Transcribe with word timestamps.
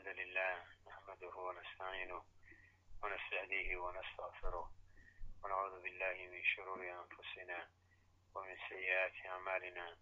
الحمد 0.00 0.18
لله 0.18 0.64
نحمده 0.86 1.36
ونستعينه 1.36 2.24
ونستهديه 3.02 3.76
ونستغفره 3.76 4.72
ونعوذ 5.44 5.82
بالله 5.82 6.16
من 6.32 6.42
شرور 6.44 6.80
أنفسنا 7.00 7.68
ومن 8.34 8.56
سيئات 8.68 9.26
أعمالنا 9.26 9.96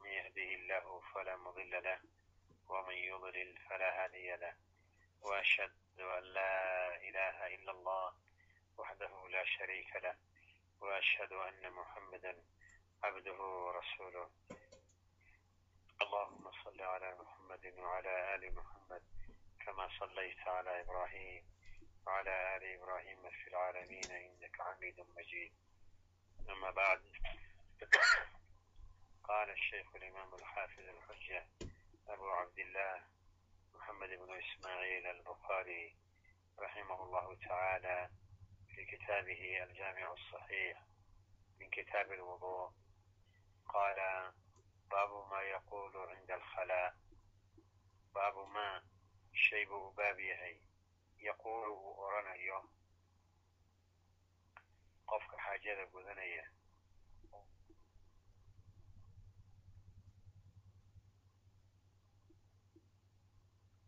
من 0.00 0.10
يهده 0.10 0.42
الله 0.58 1.00
فلا 1.14 1.36
مضل 1.36 1.82
له 1.82 2.00
ومن 2.68 2.94
يضلل 2.94 3.58
فلا 3.68 4.04
هادي 4.04 4.36
له 4.36 4.54
وأشهد 5.22 6.00
أن 6.00 6.24
لا 6.24 6.54
إله 7.08 7.46
إلا 7.54 7.72
الله 7.72 8.12
وحده 8.78 9.28
لا 9.28 9.44
شريك 9.44 9.96
له 9.96 10.16
وأشهد 10.80 11.32
أن 11.32 11.72
محمدا 11.72 12.42
عبده 13.02 13.40
ورسوله 13.40 14.30
اللهم 16.02 16.50
صل 16.64 16.80
على 16.82 17.16
محمد 17.20 17.74
وعلى 17.78 18.34
آل 18.34 18.54
محمد 18.54 19.19
كما 19.70 19.88
صليت 19.98 20.38
على 20.48 20.80
إبراهيم 20.80 21.44
وعلى 22.06 22.56
آل 22.56 22.64
إبراهيم 22.64 23.30
في 23.30 23.48
العالمين 23.48 24.10
إنك 24.10 24.62
حميد 24.62 25.00
مجيد 25.00 25.52
أما 26.48 26.70
بعد 26.70 27.02
قال 29.24 29.50
الشيخ 29.50 29.96
الإمام 29.96 30.34
الحافظ 30.34 30.80
الحجة 30.80 31.46
أبو 32.08 32.30
عبد 32.30 32.58
الله 32.58 33.02
محمد 33.74 34.08
بن 34.08 34.38
إسماعيل 34.42 35.06
البخاري 35.06 35.96
رحمه 36.58 37.02
الله 37.04 37.36
تعالى 37.48 38.10
في 38.74 38.84
كتابه 38.84 39.62
الجامع 39.64 40.12
الصحيح 40.12 40.82
من 41.60 41.70
كتاب 41.70 42.12
الوضوء 42.12 42.70
قال 43.68 43.96
باب 44.90 45.30
ما 45.30 45.42
يقول 45.42 45.96
عند 45.96 46.30
الخلاء 46.30 46.94
باب 48.14 48.48
ما 48.48 48.89
shay 49.44 49.64
buu 49.70 49.82
u 49.88 49.92
baab 49.98 50.18
yahay 50.30 50.54
yaquulu 51.28 51.70
uu 51.86 51.92
oranayo 52.04 52.58
qofka 55.10 55.36
xaajada 55.44 55.84
gudanaya 55.92 56.44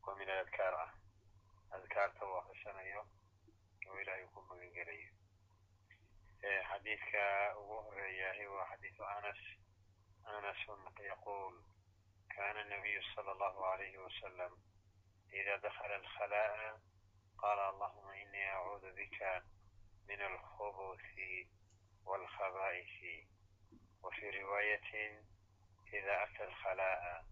oo 0.07 0.15
min 0.19 0.31
aladkaar 0.35 0.75
ah 0.85 0.91
adkaarta 1.77 2.23
uu 2.29 2.37
akrisanayo 2.41 3.03
oo 3.89 3.97
ilaahay 4.03 4.27
ku 4.35 4.39
magangelayo 4.49 5.11
xadiidka 6.69 7.23
ugu 7.61 7.77
horeeyahay 7.87 8.47
waa 8.55 8.71
xadiidu 8.71 9.03
anas 9.17 9.41
anasun 10.37 10.81
yaquul 11.11 11.55
kana 12.35 12.61
nabiyu 12.73 13.03
sala 13.15 13.31
allahu 13.35 13.61
alayhi 13.73 13.99
wasalam 14.07 14.53
إذا 15.33 15.57
دخل 15.57 15.93
الخلاء 15.93 16.81
قال 17.39 17.59
اللهم 17.59 18.09
إني 18.09 18.51
أعوذ 18.51 18.93
بك 18.93 19.43
من 20.09 20.21
الخبث 20.23 21.19
والخبائث 22.05 23.27
وفي 24.03 24.31
رواية 24.31 25.23
إذا 25.93 26.23
أتى 26.23 26.45
الخلاء 26.45 27.25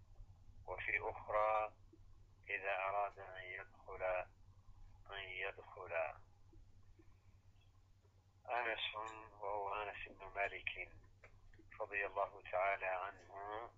وفي 0.67 0.99
أخرى 1.01 1.73
إذا 2.49 2.75
أراد 2.75 3.19
أن 3.19 3.43
يدخل 3.43 4.03
أن 5.11 5.23
يدخل 5.29 5.93
أنس 8.49 8.95
وهو 9.41 9.73
أنس 9.73 10.07
بن 10.07 10.25
مالك 10.35 10.91
رضي 11.81 12.05
الله 12.05 12.41
تعالى 12.51 12.85
عنه 12.85 13.69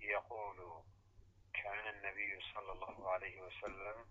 يقول 0.00 0.84
كان 1.64 1.88
النبي 1.94 2.38
صلى 2.54 2.72
الله 2.72 3.10
عليه 3.10 3.40
وسلم 3.40 4.04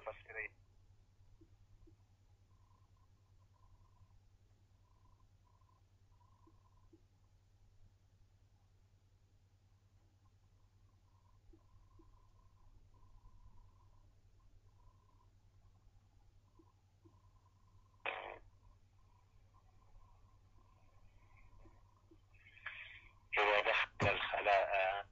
فسري 0.00 0.50
إذا 23.38 23.60
دخل 23.60 24.08
الخلاء 24.08 25.06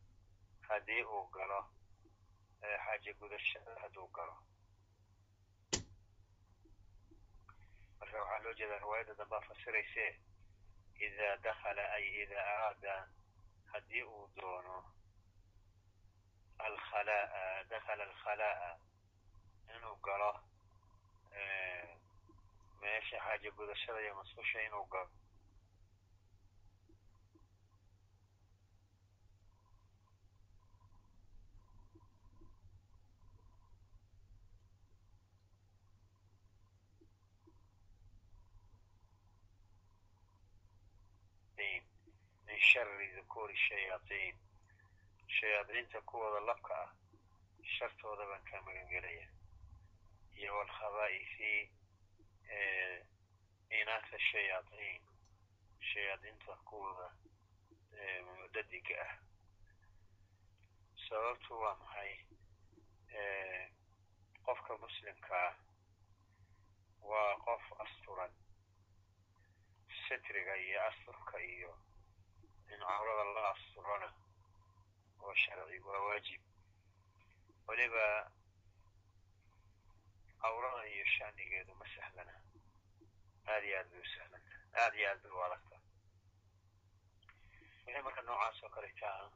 haddii 0.69 1.05
uu 1.05 1.27
galo 1.35 1.61
xaaje 2.85 3.13
gudashada 3.21 3.73
hadduu 3.83 4.07
galo 4.17 4.35
Marka 8.12 8.22
waxaa 8.22 8.44
loo 8.44 8.54
jeedaa 8.60 8.80
riwaayadda 8.84 9.14
dambaa 9.20 9.42
fasirayse 9.48 10.06
idaa 11.08 11.36
dakala 11.46 11.84
ay 11.98 12.06
idaa 12.24 12.46
araada 12.54 12.94
haddii 13.72 14.04
uu 14.14 14.26
doono 14.38 14.78
alkhalaa'a 16.68 17.44
dakala 17.74 18.04
alkhalaa'a 18.10 18.70
inuu 19.76 19.98
galo 20.06 20.32
meesha 22.82 23.18
xaaje 23.26 23.50
gudashada 23.58 24.00
iyo 24.06 24.14
masqusha 24.20 24.60
inuu 24.68 24.86
galo 24.94 25.12
min 41.58 41.82
shari 42.70 43.08
dukuuri 43.16 43.56
shayaatiin 43.68 44.36
shayaadiinta 45.38 46.02
kuwooda 46.02 46.40
labka 46.50 46.74
ah 46.84 46.92
shartooda 47.78 48.26
baan 48.30 48.44
kaa 48.50 48.62
magangelaya 48.68 49.28
iyo 50.40 50.58
walkhabaa'ifi 50.58 51.52
inaasa 53.80 54.20
shayaatiin 54.32 55.02
shayaadiinta 55.94 56.54
kuwooda 56.68 57.08
mudadiga 58.26 59.02
ah. 59.08 59.14
Sababtu 61.10 61.62
waa 61.62 61.76
maxay? 61.82 62.12
Qofka 64.46 64.78
muslimka 64.78 65.36
ah 65.48 65.56
waa 67.10 67.36
qof 67.46 67.64
asturan. 67.86 68.32
Sitriga 70.08 70.54
iyo 70.58 70.80
asturka 70.90 71.38
iyo 71.42 71.72
in 72.74 72.80
cawrada 72.80 73.24
la 73.34 73.50
asturana 73.54 74.10
waa 75.22 75.36
sharci 75.36 75.80
waa 75.80 76.00
waajib 76.20 76.42
weliba 77.68 78.32
cawrada 80.42 80.84
iyo 80.94 81.06
shanigeedu 81.16 81.74
ma 81.80 81.86
sahlana 81.96 82.34
aad 83.48 83.64
iyo 83.64 83.78
aad 83.80 83.90
bay 83.92 84.02
u 84.02 84.06
sahlanta 84.16 84.54
aad 84.84 84.94
iyo 85.00 85.08
aad 85.10 85.22
bay 85.24 85.32
u 85.32 85.44
adagta 85.44 85.78
wixii 87.86 88.04
marka 88.04 88.22
noocaas 88.22 88.64
oo 88.64 88.70
kale 88.76 88.90
taa 89.00 89.32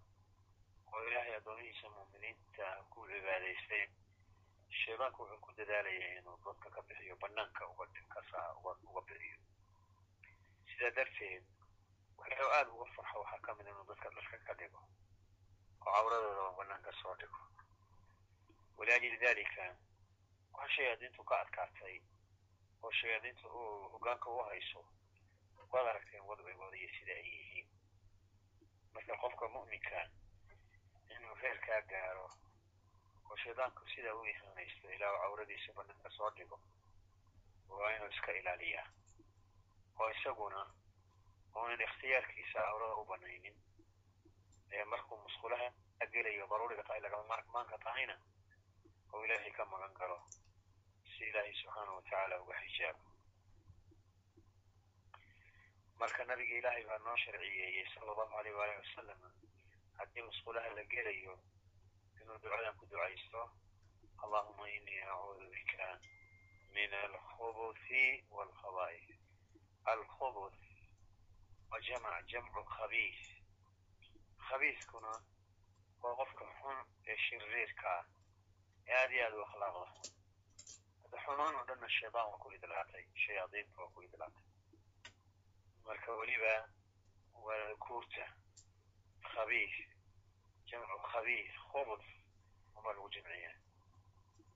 oo 0.93 1.03
ilaahay 1.07 1.35
addoomihiisa 1.35 1.87
muuminiinta 1.95 2.65
ku 2.91 3.07
cibaadaystay 3.11 3.85
shaydaanku 4.81 5.21
wuxuu 5.23 5.41
ku 5.45 5.51
dadaalaya 5.57 6.07
inuu 6.19 6.37
dadka 6.45 6.67
ka 6.75 6.81
bixiyo 6.87 7.15
banaanka 7.23 7.67
uga 7.71 7.85
kasa 8.13 8.39
uga 8.59 9.01
bixiyo 9.07 9.37
sidaa 10.69 10.91
darteed 10.97 11.43
waxuu 12.17 12.49
aada 12.57 12.69
uga 12.75 12.85
farxo 12.95 13.19
waxaa 13.23 13.41
ka 13.45 13.51
mid 13.57 13.67
inuu 13.71 13.85
dadka 13.91 14.09
dharka 14.15 14.37
ka 14.47 14.53
dhigo 14.59 14.81
oo 15.85 15.91
cawradoodaba 15.95 16.51
banaanka 16.57 16.91
soo 17.01 17.15
dhigo 17.19 17.39
waliajli 18.77 19.17
dalika 19.17 19.75
waxa 20.53 20.73
shayaadiintu 20.75 21.23
ka 21.29 21.35
adkaatay 21.43 21.95
oo 22.83 22.91
shayaadiintu 22.99 23.47
uu 23.47 23.89
hoggaanka 23.93 24.29
u 24.29 24.37
hayso 24.49 24.81
waad 25.71 25.87
aragteen 25.87 26.23
wadcigooda 26.29 26.77
iyo 26.77 26.89
sida 26.99 27.13
ay 27.13 27.27
yihiin 27.35 27.67
marka 28.93 29.13
qofka 29.21 29.45
mu'minka 29.55 29.99
inuu 31.15 31.35
reerkaa 31.41 31.81
gaaro 31.91 32.27
oo 33.29 33.35
shaydaanku 33.43 33.81
sidaa 33.95 34.13
u 34.15 34.25
ihanaysto 34.25 34.91
ilaa 34.95 35.17
cawradiisa 35.21 35.73
banaanka 35.77 36.09
soo 36.17 36.29
dhigo 36.37 36.59
waa 37.69 37.95
inuu 37.95 38.09
iska 38.09 38.31
ilaaliyaa 38.39 38.87
oo 39.99 40.09
isaguna 40.11 40.61
uunan 41.55 41.81
ikhtiyaarkiisa 41.81 42.59
awrada 42.67 42.95
u 43.01 43.05
banaynin 43.05 43.55
markuu 44.91 45.17
musqulaha 45.25 45.67
gelayo 46.13 46.45
daruuriga 46.47 46.83
tahay 46.83 47.01
lagama 47.01 47.23
maarmaanka 47.31 47.77
tahayna 47.85 48.15
oo 49.13 49.25
ilaahay 49.25 49.51
ka 49.57 49.65
magan 49.65 49.93
galo 49.99 50.17
si 51.11 51.23
ilaahay 51.29 51.53
subxaanahu 51.61 51.95
watacaala 51.97 52.41
uga 52.41 52.55
xijaabo 52.61 53.03
marka 55.99 56.21
nabiga 56.25 56.55
ilaahay 56.59 56.83
baa 56.89 56.97
noo 57.05 57.17
sharciyeeyey 57.25 57.85
sala 57.93 58.11
allahu 58.11 58.37
aleyh 58.37 58.55
waalihi 58.59 58.81
wasalam 58.85 59.21
haddii 59.97 60.27
musqulaha 60.29 60.69
la 60.77 60.83
gelayo 60.93 61.35
inuu 62.21 62.37
ducadan 62.43 62.77
ku 62.77 62.85
ducaysto 62.85 63.41
allahuma 64.23 64.69
inii 64.77 65.01
acuudu 65.13 65.49
bika 65.55 65.87
min 66.77 66.93
alkhubuthi 66.93 68.03
walkhaba'is 68.35 69.07
alkhubuth 69.93 70.59
wa 71.71 71.81
jamc 71.87 72.25
jamcu 72.31 72.61
khabiis 72.75 73.42
khabiiskuna 74.53 75.11
waa 76.01 76.15
qofka 76.19 76.45
xun 76.59 76.77
ee 77.09 77.17
shiriirka 77.25 77.89
ah 77.99 78.05
ee 78.87 78.95
aad 79.01 79.11
iyo 79.11 79.23
aad 79.25 79.33
u 79.37 79.41
akhlaaqda 79.45 79.85
hadda 81.01 81.17
xumaan 81.25 81.55
oo 81.59 81.63
dhanna 81.69 81.89
shaydaan 81.97 82.27
waa 82.31 82.41
ku 82.43 82.51
idlaatay 82.57 83.05
shayaadiinta 83.23 83.81
waa 83.81 83.91
ku 83.95 84.01
idlaatay. 84.07 84.45
Marka 85.85 86.11
weliba 86.19 86.53
waa 87.45 87.75
kuurta 87.85 88.25
khabiis 89.33 89.75
jamcu 90.69 90.97
khabiis 91.11 91.51
khubud 91.71 92.03
uma 92.77 92.89
lagu 92.93 93.09
jamciya 93.15 93.51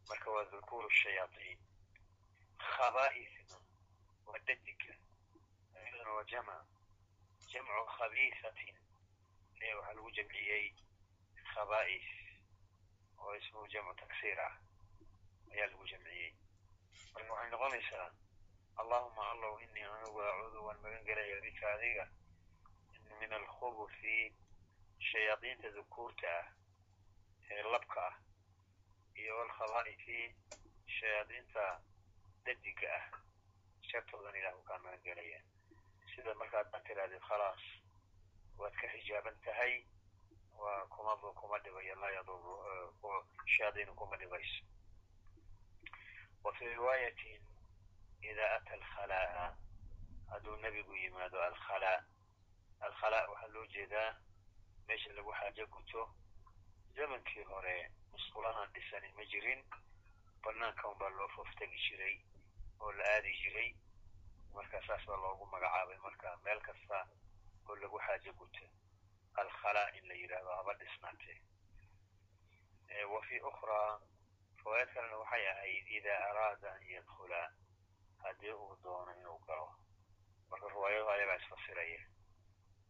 marka 0.10 0.28
waa 0.36 0.46
dhukuuru 0.52 0.90
shayaaiin 1.02 1.60
khaba'isna 2.74 3.58
waa 4.28 4.40
dajiga 4.48 4.94
ayaduna 5.76 6.12
waa 6.18 6.24
jamc 6.32 6.50
jamcu 7.52 7.84
khabiisatin 7.98 8.77
waxaa 9.66 9.94
lagu 9.96 10.12
jamciyey 10.12 10.66
khaba'is 11.54 12.08
oo 13.20 13.34
ismuhu 13.36 13.68
jamcu 13.74 13.94
taksiir 14.02 14.40
ah 14.40 14.54
ayaa 15.54 15.68
lagu 15.72 15.86
jamciyey 15.92 16.32
marka 17.14 17.34
waxay 17.34 17.50
noqonaysaa 17.52 18.10
allahuma 18.82 19.24
allow 19.32 19.54
inii 19.66 19.84
anigu 19.84 20.22
acuudu 20.22 20.66
waan 20.66 20.80
magan 20.84 21.04
gelaya 21.06 21.42
bika 21.42 21.74
adiga 21.74 22.06
min 23.20 23.34
alkhubuthi 23.34 24.34
shayaadiinta 25.10 25.70
dhukuurta 25.76 26.28
ah 26.40 26.46
ee 27.52 27.64
labka 27.74 28.02
ah 28.10 28.16
iyo 29.22 29.42
alkhaba'isi 29.42 30.20
shayaadiinta 31.00 31.64
dadiga 32.46 32.90
ah 33.00 33.06
shartoodan 33.90 34.36
ilahu 34.36 34.62
kaa 34.70 34.78
magan 34.86 35.02
gelaya 35.04 35.40
sida 36.16 36.34
markaad 36.42 36.68
ad 36.76 36.84
tirahdid 36.88 37.22
khalaas 37.30 37.64
waad 38.58 38.74
ka 38.82 38.88
xijaaban 38.94 39.38
tahay 39.46 39.74
waa 40.58 40.86
kuma 40.94 41.16
kuma 41.40 41.58
dhibayo 41.60 41.96
laa 41.96 42.12
yaduru 42.18 42.54
kuma 43.96 44.18
dhibayso 44.18 44.64
wa 46.44 46.54
fii 46.54 46.66
riwaayatin 46.68 47.42
ida 48.22 48.46
ata 48.56 48.74
alkhalaa'a 48.74 49.46
hadduu 50.30 50.56
nebigu 50.58 50.96
yimaado 50.96 51.42
alkhalaa 51.42 52.04
alkhalaa 52.80 53.28
waxaa 53.32 53.48
loo 53.54 53.66
jeedaa 53.66 54.16
meesha 54.88 55.14
lagu 55.14 55.32
xaajo 55.40 55.68
guto 55.68 56.02
zamankii 56.96 57.44
hore 57.44 57.92
musqulahaan 58.12 58.72
dhisani 58.74 59.12
ma 59.18 59.26
jirin 59.26 59.62
banaanka 60.44 60.88
un 60.90 60.98
baa 61.00 61.10
loo 61.10 61.28
fooftegi 61.36 61.78
jiray 61.88 62.16
oo 62.80 62.92
la 62.92 63.04
aadi 63.14 63.34
jiray 63.42 63.70
marka 64.54 64.82
saas 64.88 65.06
baa 65.06 65.18
loogu 65.18 65.46
magacaabay 65.46 65.98
marka 65.98 66.38
meel 66.44 66.62
kasta 66.62 67.08
oo 67.70 67.76
lagu 67.76 68.00
xaajo 68.06 68.34
guto 68.40 68.66
alkhalaa 69.42 69.90
in 69.98 70.08
la 70.08 70.14
yidhaahdo 70.22 70.52
haba 70.60 70.74
dhisnaatee 70.82 71.38
wa 73.14 73.22
fi 73.28 73.40
ukhraa 73.50 74.00
riwaayad 74.64 74.90
kalena 74.94 75.18
waxay 75.18 75.48
ahayd 75.54 75.88
idaa 75.98 76.20
araada 76.30 76.72
an 76.74 76.84
yadkhula 76.96 77.42
haddii 78.24 78.52
uu 78.64 78.76
doono 78.84 79.12
inuu 79.20 79.40
galo 79.48 79.68
marka 80.50 80.68
riwaayadu 80.76 81.10
ayagaa 81.10 81.36
isfasiraya 81.42 82.02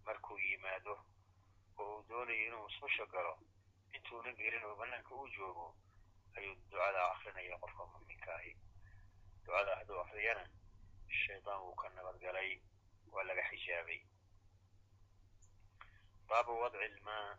markuu 0.06 0.38
yimaado 0.39 0.95
oo 1.77 1.95
uu 1.97 2.03
doonayo 2.09 2.45
inuu 2.47 2.63
musqusha 2.68 3.06
galo 3.06 3.33
intuuna 3.95 4.31
gelin 4.39 4.63
oo 4.65 4.75
banaanka 4.75 5.15
uu 5.15 5.27
joogo 5.38 5.68
ayuu 6.38 6.56
ducada 6.71 7.01
akrinaya 7.12 7.57
qofka 7.62 7.85
muminka 7.91 8.35
ahi 8.35 8.53
ducada 9.45 9.75
hadduu 9.75 10.00
akriyana 10.03 10.44
shaydaan 11.21 11.62
wuu 11.62 11.75
ka 11.81 11.89
nabadgalay 11.89 12.51
waa 13.13 13.23
laga 13.23 13.44
xijaabay 13.50 14.00
baabu 16.29 16.53
wadci 16.62 16.85
ilmaa 16.89 17.38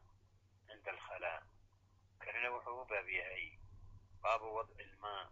cinda 0.66 0.90
alkhalaa 0.92 1.40
kanina 2.22 2.48
wuxuu 2.54 2.80
u 2.82 2.84
baab 2.90 3.08
yahay 3.18 3.46
baabu 4.22 4.46
wadci 4.56 4.82
ilmaa 4.82 5.22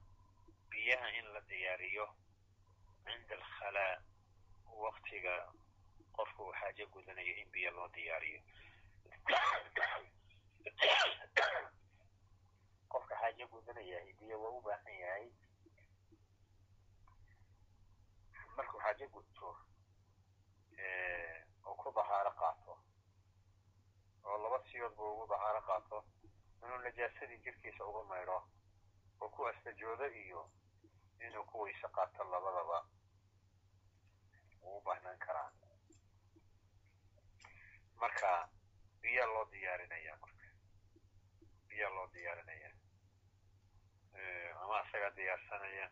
biyaha 0.70 1.08
in 1.18 1.26
la 1.34 1.40
diyaariyo 1.50 2.06
cinda 3.04 3.34
alkhalaa 3.40 3.94
waktiga 4.84 5.34
qofka 6.16 6.42
uu 6.42 6.52
xaajo 6.60 6.84
gudanayo 6.92 7.34
in 7.42 7.48
biyo 7.54 7.70
loo 7.76 7.88
diyaariyo 7.94 8.40
qofka 12.92 13.14
xaajo 13.20 13.44
gudanayahay 13.52 14.12
biyo 14.20 14.36
waa 14.42 14.50
u 14.58 14.60
baahan 14.66 14.94
yahay 15.02 15.26
markuu 18.56 18.80
xaajo 18.84 19.06
gudto 19.14 19.48
oo 21.66 21.74
ku 21.80 21.88
dahaaro 21.96 22.30
qaato 22.30 22.35
oo 24.36 24.42
laba 24.44 24.58
buu 24.96 25.10
ugu 25.12 25.26
dahaaro 25.32 25.60
qaato 25.68 26.04
inuu 26.62 26.78
najaasadii 26.84 27.38
jirkiisa 27.44 27.84
uga 27.84 28.02
maydho 28.10 28.38
oo 29.20 29.28
ku 29.34 29.46
astajoodo 29.50 30.06
iyo 30.22 30.40
inuu 31.26 31.44
ku 31.50 31.56
weyse 31.62 31.88
qaato 31.96 32.24
labadaba. 32.24 32.78
Wuu 34.62 34.76
u 34.78 34.80
baahnaan 34.84 35.18
karaa. 35.18 35.50
Marka 38.00 38.48
biyaa 39.00 39.26
loo 39.26 39.44
diyaarinaya 39.52 40.16
marka. 40.22 40.46
Biyaa 41.68 41.90
loo 41.96 42.06
diyaarinaya 42.14 42.70
ama 44.62 44.82
isagaa 44.84 45.16
diyaarsanaya 45.16 45.86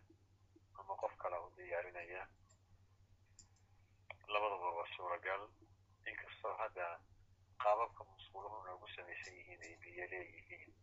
ama 0.78 0.94
qof 1.00 1.14
kale 1.22 1.36
u 1.38 1.48
diyaarinaya 1.56 2.22
labadaba 4.32 4.68
waa 4.76 4.88
suuragal. 4.96 5.42
Inkastoo 6.10 6.54
hadda 6.60 6.86
qaababka 7.62 8.04
musquluhu 8.34 8.64
noogu 8.66 8.86
samaysan 8.96 9.34
yihiin 9.38 9.62
ay 9.62 9.74
biyo 9.82 10.04
leeyihiin 10.10 10.74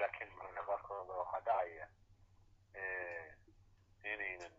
laakiin 0.00 0.30
mararka 0.36 0.62
qaarkooda 0.68 1.12
waxaa 1.20 1.40
dhacaya 1.46 1.86
inaynan 4.12 4.54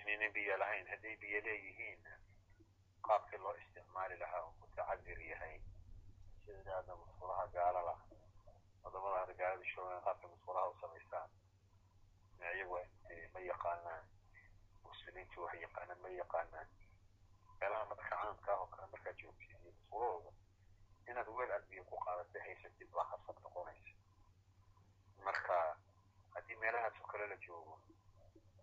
inaynan 0.00 0.32
biyo 0.34 0.56
lahayn 0.62 0.86
hadday 0.92 1.16
biyo 1.22 1.40
leeyihiin 1.46 2.02
qaabkii 3.08 3.38
loo 3.44 3.54
isticmaali 3.62 4.16
lahaa 4.22 4.42
uu 4.46 4.54
mutacadir 4.60 5.20
yahay 5.30 5.56
sida 6.44 6.76
hadda 6.76 6.96
musqulaha 6.96 7.46
gaalada 7.56 7.94
waddamada 8.84 9.18
hadda 9.20 9.34
gaalada 9.40 9.64
shoogaan 9.74 10.02
qaabka 10.08 10.28
musqulaha 10.34 10.68
u 10.68 10.76
samaystaan 10.80 11.30
iyagu 12.54 12.78
ma 13.34 13.40
yaqaanaan 13.48 14.04
muslimiintu 14.84 15.42
wax 15.44 15.54
yaqaanaan 15.66 16.00
ma 16.04 16.08
yaqaanaan 16.20 16.68
meelaha 17.60 17.84
marka 17.94 18.04
caamka 18.16 18.52
ah 18.54 18.60
oo 18.60 18.66
kale 18.76 18.86
markaad 18.92 19.16
joogtid 19.22 19.50
iyo 19.50 19.72
musqulahooda 19.72 20.30
inaad 21.10 21.28
weel 21.36 21.50
aad 21.52 21.64
biyo 21.70 21.82
ku 21.90 21.96
qaadatay 22.04 22.42
haysatid 22.46 22.88
baa 22.94 23.06
khasab 23.10 23.36
noqonaysa 23.44 23.94
marka 25.26 25.56
haddii 26.34 26.60
meelahaas 26.62 26.96
oo 27.00 27.06
kale 27.12 27.26
la 27.32 27.36
joogo 27.46 27.74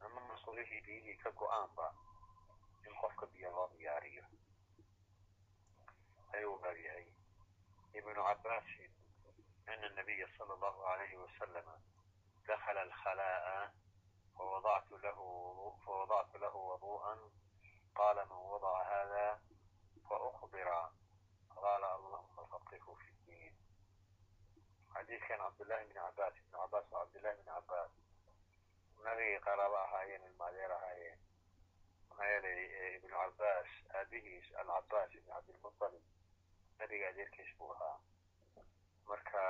ama 0.06 0.20
musqulihii 0.30 0.82
biyihii 0.88 1.18
ka 1.24 1.30
go'aanba 1.40 1.88
in 2.88 2.94
qofka 3.02 3.26
biyo 3.34 3.50
loo 3.56 3.68
diyaariyo 3.78 4.24
ayuu 6.36 6.58
baab 6.64 6.78
yahay. 6.78 7.08
Ibnu 7.98 8.22
cabaasin 8.28 8.92
ana 9.72 9.88
nabiya 9.90 10.28
sala 10.38 10.54
allahu 10.54 10.82
alayhi 10.94 11.18
wasalama 11.24 11.76
dakhala 12.48 12.82
alkhalaa'a 12.88 13.72
fawadactu 14.38 14.96
lahu 16.44 16.60
wadu'an 16.70 17.20
qala 17.98 18.22
man 18.30 18.42
wadaca 18.52 18.84
hada 18.92 19.28
qala 21.58 21.58
allahuma 21.58 21.58
faqihu 21.58 21.58
fi 21.58 21.68
ddiin 21.68 22.17
xadiidkan 25.08 25.40
cabdullahi 25.40 25.86
bn 25.88 25.94
cabaas 25.96 26.36
ibn 26.40 26.52
cabaas 26.52 26.86
waa 26.92 27.04
cabdullahi 27.06 27.38
bn 27.40 27.46
cabaas 27.52 27.92
nabigay 29.06 29.40
qaraabo 29.46 29.78
ahaayeen 29.82 30.24
ilmaadeer 30.30 30.72
ahaayeen. 30.78 31.20
Maxaa 32.10 32.28
yeelay 32.32 32.96
ibnu 32.98 33.14
cabaas 33.16 33.70
aabihiis 34.00 34.48
alcabaas 34.64 35.16
ibn 35.16 35.30
cabdilmutalib 35.32 36.04
nabiga 36.80 37.08
adeerkiis 37.12 37.52
buu 37.58 37.72
ahaa. 37.76 37.98
Marka 39.08 39.44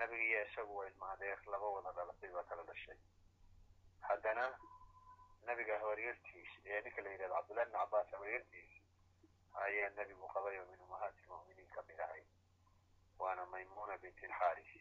nabiga 0.00 0.24
iyo 0.28 0.44
isagu 0.46 0.76
waa 0.76 0.86
ilmaadeer 0.92 1.38
laba 1.46 1.68
wada 1.76 1.92
dhalatay 1.96 2.30
baa 2.36 2.44
kala 2.50 2.62
dhashay. 2.68 2.98
Hadda 4.08 4.28
haddana 4.28 4.46
nabiga 5.48 5.78
habaryartiis 5.80 6.50
ee 6.66 6.80
ninka 6.84 7.00
la 7.02 7.10
yidhahdo 7.10 7.34
cabdullahi 7.34 7.66
bn 7.70 7.78
cabbaas 7.80 8.12
habaryartiis 8.12 8.70
ayaa 9.64 9.90
nebigu 9.96 10.28
qabay 10.36 10.58
oo 10.60 10.66
min 10.70 10.80
ummahaati 10.84 11.22
lmu'miniin 11.26 11.70
ka 11.74 11.82
mid 11.88 12.00
ahay 12.00 12.22
waana 13.18 13.46
maymuna 13.52 13.96
bint 14.02 14.18
alxaaris 14.24 14.72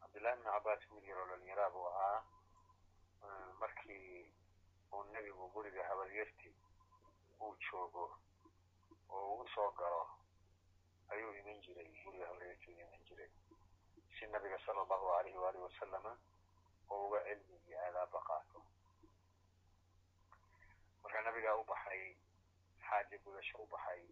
cabdullahi 0.00 0.36
bn 0.40 0.44
cabbaas 0.50 0.82
wiil 0.90 1.04
yaroo 1.10 1.26
dhalinyaraa 1.30 1.70
buu 1.70 1.86
ahaa 1.88 2.22
markii 3.60 4.34
uu 4.92 5.02
nebigu 5.12 5.48
guriga 5.54 5.88
habaryarti 5.88 6.50
uu 7.40 7.54
joogo 7.64 8.04
oo 9.08 9.34
uu 9.36 9.48
soo 9.54 9.70
galo 9.80 10.02
ayuu 11.08 11.34
iman 11.40 11.60
jiray 11.66 11.88
guriga 12.04 12.26
habaryarti 12.26 12.70
u 12.72 12.80
iman 12.86 13.04
jiray 13.08 13.30
si 14.18 14.26
nabiga 14.26 14.58
sala 14.66 14.80
allahu 14.82 15.12
alayhi 15.18 15.38
waalihi 15.38 15.64
wasalama 15.64 16.12
oo 16.90 17.06
uga 17.08 17.20
cilmi 17.24 17.56
iyo 17.68 17.78
aadaaba 17.86 18.20
qaato 18.28 18.62
marka 21.02 21.20
nabigaa 21.22 21.56
u 21.60 21.64
baxay 21.64 22.16
xaaja 22.88 23.18
gudasho 23.24 23.58
u 23.58 23.66
baxay 23.66 24.02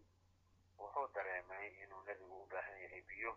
wuxuu 0.79 1.07
dareemay 1.15 1.67
inuu 1.83 2.01
nebigu 2.07 2.41
u 2.43 2.47
baahan 2.51 2.81
yahay 2.83 3.01
biyo. 3.09 3.33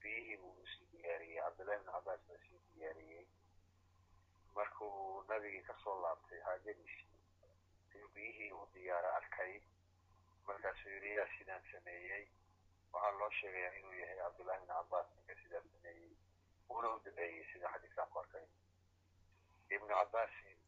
Biyihii 0.00 0.36
buu 0.42 0.54
u 0.62 0.66
sii 0.72 0.86
diyaariyey 0.92 1.40
cabdullahi 1.42 1.80
bn 1.82 1.92
cabbaas 1.92 2.20
baa 2.28 2.38
sii 2.46 2.60
diyaariyey. 2.74 3.26
Markuu 4.54 5.24
nabigii 5.28 5.62
ka 5.68 5.74
soo 5.84 5.96
laabtay 6.02 6.40
xaajadiisii 6.40 7.08
ayuu 7.94 8.08
biyihii 8.14 8.52
u 8.52 8.68
diyaaro 8.74 9.10
arkay. 9.20 9.60
Markaasuu 10.46 10.90
yidhi 10.94 11.14
yaa 11.16 11.28
sidaan 11.38 11.64
sameeyey. 11.72 12.24
Waxaa 12.92 13.18
loo 13.18 13.30
sheegayaa 13.40 13.74
inuu 13.78 13.92
yahay 14.00 14.16
cabdullahi 14.22 14.60
bn 14.60 14.66
cabbaas 14.72 15.06
ninka 15.16 15.34
sidaa 15.42 15.62
sameeyey. 15.72 16.12
Uuna 16.70 16.88
u 16.94 17.00
duceeyey 17.04 17.44
sida 17.52 17.68
xadiiskaan 17.74 18.08
ku 18.12 18.18
arkay. 18.18 18.46
Ibnu 19.74 19.88
cabbaasin 19.94 20.58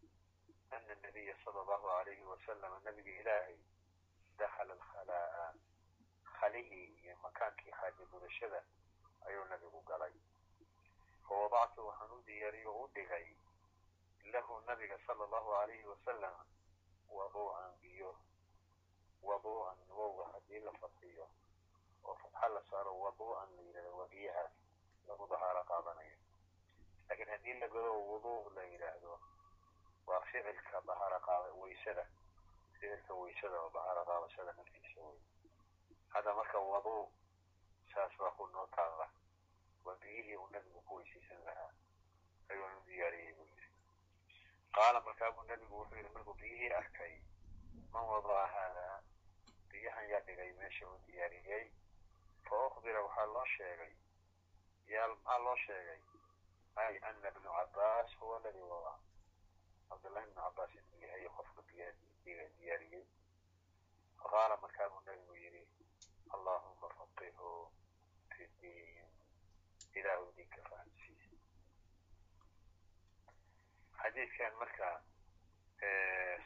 ana 0.70 0.94
nabiya 1.02 1.34
sala 1.44 1.60
allahu 1.62 1.88
alayhi 1.98 2.22
wasalama 2.32 2.80
nabiga 2.84 3.12
ilaahay 3.20 3.56
dakhala 4.38 4.72
alkhalaa'a 4.74 5.46
khalihii 6.40 6.86
iyo 7.02 7.16
makaankii 7.22 7.72
xaaja 7.80 8.04
gudashada 8.12 8.60
ayuu 9.26 9.44
nabigu 9.44 9.80
galay. 9.88 10.12
Fawadactu 11.28 11.86
waxaan 11.86 12.10
u 12.16 12.22
diyaariyo 12.26 12.70
o 12.74 12.82
u 12.84 12.88
dhigay 12.94 13.26
lahu 14.32 14.60
nabiga 14.66 14.98
sala 15.06 15.24
allahu 15.24 15.54
alayhi 15.54 15.86
wasalam 15.86 16.34
waduu'an 17.08 17.72
biyo 17.82 18.10
waduu'an 19.22 19.78
wowga 19.98 20.24
haddii 20.32 20.60
la 20.66 20.72
fasiyo 20.80 21.26
oo 22.04 22.14
fatxa 22.22 22.48
la 22.48 22.62
saaro 22.70 22.92
waduu'an 23.00 23.48
la 23.56 23.62
yidhahdo 23.62 23.96
waa 23.98 24.08
biyahaas 24.12 24.52
lagu 25.08 25.26
dahaaro 25.32 25.62
qaadanayo. 25.70 26.16
Laakiin 27.08 27.28
haddii 27.34 27.54
la 27.60 27.68
godo 27.68 27.92
wuduu 28.10 28.50
la 28.56 28.62
yidhaahdo 28.64 29.20
waa 30.06 30.20
ficilka 30.20 30.80
dahaaro 30.86 31.20
qaada 31.20 31.52
waysada 31.60 32.04
ficilka 32.72 33.14
waysada 33.14 33.60
oo 33.62 33.70
dahaaro 33.74 34.04
qaadashada 34.10 34.52
naftiisa 34.52 35.00
wey 35.00 35.18
hadda 36.14 36.34
marka 36.38 36.58
waduu 36.58 37.04
saas 37.92 38.12
baa 38.18 38.30
ku 38.36 38.46
noo 38.46 38.66
taalla 38.76 39.06
waa 39.84 39.96
biyihii 40.02 40.36
uu 40.36 40.48
nabigu 40.52 40.80
ku 40.86 40.94
weysaysan 40.96 41.44
lahaa. 41.44 41.70
Ayuun 42.50 42.74
u 42.78 42.80
diyaariyey 42.86 43.32
buu 43.36 43.46
yidhi. 43.46 43.68
Qaala 44.76 45.00
markaa 45.00 45.30
buu 45.32 45.42
nabigu 45.48 45.74
wuxuu 45.80 45.96
yidhi 45.98 46.12
markuu 46.14 46.34
biyihii 46.34 46.72
arkay 46.80 47.14
man 47.92 48.04
wadaa 48.12 48.46
haadaa 48.54 49.02
biyahan 49.70 50.08
yaa 50.10 50.20
dhigay 50.26 50.52
meesha 50.52 50.86
uu 50.88 50.98
diyaariyey. 51.06 51.64
Fa 52.48 52.66
ukbira 52.66 53.02
waxaa 53.06 53.26
loo 53.34 53.44
sheegay. 53.56 53.92
Yaa 54.92 55.08
maxaa 55.08 55.38
loo 55.44 55.56
sheegay? 55.66 56.00
Ay 56.76 56.98
ana 57.08 57.28
ibnu 57.28 57.50
cabbaas 57.56 58.14
huwa 58.20 58.36
aladii 58.40 58.66
wadaa 58.72 58.98
cabdullahi 59.88 60.26
ibnu 60.28 60.40
cabbaas 60.42 60.70
inuu 60.74 61.00
yahay 61.06 61.28
qofka 61.36 61.62
diyaariyey. 61.68 63.04
Faqaala 64.18 64.56
markaa 64.62 64.88
buu 64.90 65.00
nabigu 65.06 65.34
yidhi 65.36 65.62
allahuma 66.36 66.88
faqihu 66.98 67.50
fi 68.36 68.44
diin 68.60 69.06
ilaahu 69.98 70.32
diinka 70.36 70.60
fahamsiisa 70.70 71.36
xadiidkan 74.00 74.52
marka 74.60 74.90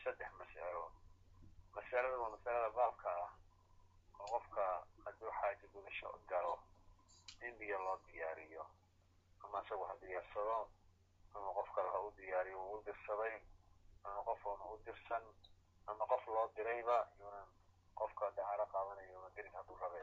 saddex 0.02 0.30
mas'alo 0.40 0.84
masalada 1.76 2.16
waa 2.22 2.30
masalada 2.36 2.68
baabka 2.78 3.10
ah 3.24 3.32
oo 4.20 4.26
qofka 4.34 4.64
hadduu 5.04 5.30
xaaja 5.40 5.66
gudasho 5.72 6.08
galo 6.30 6.54
in 7.46 7.52
biyo 7.58 7.78
loo 7.84 7.98
diyaariyo 8.06 8.64
ama 9.44 9.58
isagu 9.64 9.84
ha 9.88 9.94
diyaarsado 10.02 10.58
ama 11.34 11.48
qof 11.56 11.68
kale 11.74 11.88
ha 11.94 11.98
u 12.06 12.10
diyaariyo 12.18 12.58
uu 12.70 12.82
dirsaday 12.86 13.36
ama 14.04 14.20
qof 14.28 14.46
oona 14.46 14.64
u 14.74 14.76
dirsan 14.86 15.24
ama 15.86 16.04
qof 16.12 16.26
loo 16.34 16.46
dirayba 16.56 16.98
yuunan 17.18 17.48
qofka 17.98 18.30
dahaaro 18.36 18.66
qaadanayo 18.72 19.18
una 19.20 19.30
dirin 19.36 19.52
hadduu 19.52 19.76
rabe 19.80 20.00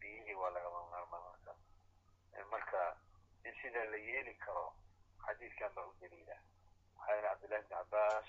biyihii 0.00 0.34
waa 0.34 0.50
lagama 0.50 0.80
maarmaa 0.90 1.20
marka. 1.26 1.52
Marka 2.50 2.96
in 3.44 3.54
sidaa 3.62 3.84
la 3.84 3.96
yeeli 3.96 4.34
karo 4.34 4.64
xadiidkan 5.24 5.74
baa 5.74 5.86
u 5.86 5.94
daliila. 6.00 6.36
Waxaa 6.96 7.14
yidhi 7.14 7.28
cabdullahi 7.28 7.62
bn 7.62 7.74
cabbaas 7.74 8.28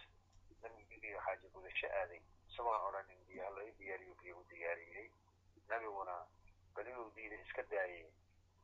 nabigii 0.62 1.16
xaaja 1.26 1.48
gudasho 1.54 1.88
aaday 2.00 2.22
isagoon 2.50 2.82
odhanin 2.88 3.26
biyo 3.28 3.46
hala 3.46 3.64
i 3.64 3.72
diyaariyo 3.80 4.16
biyo 4.22 4.38
u 4.40 4.44
diyaariyey. 4.50 5.10
Nabiguna 5.68 6.16
bal 6.76 6.88
inuu 6.88 7.10
diida 7.16 7.36
iska 7.36 7.64
daayey. 7.64 8.06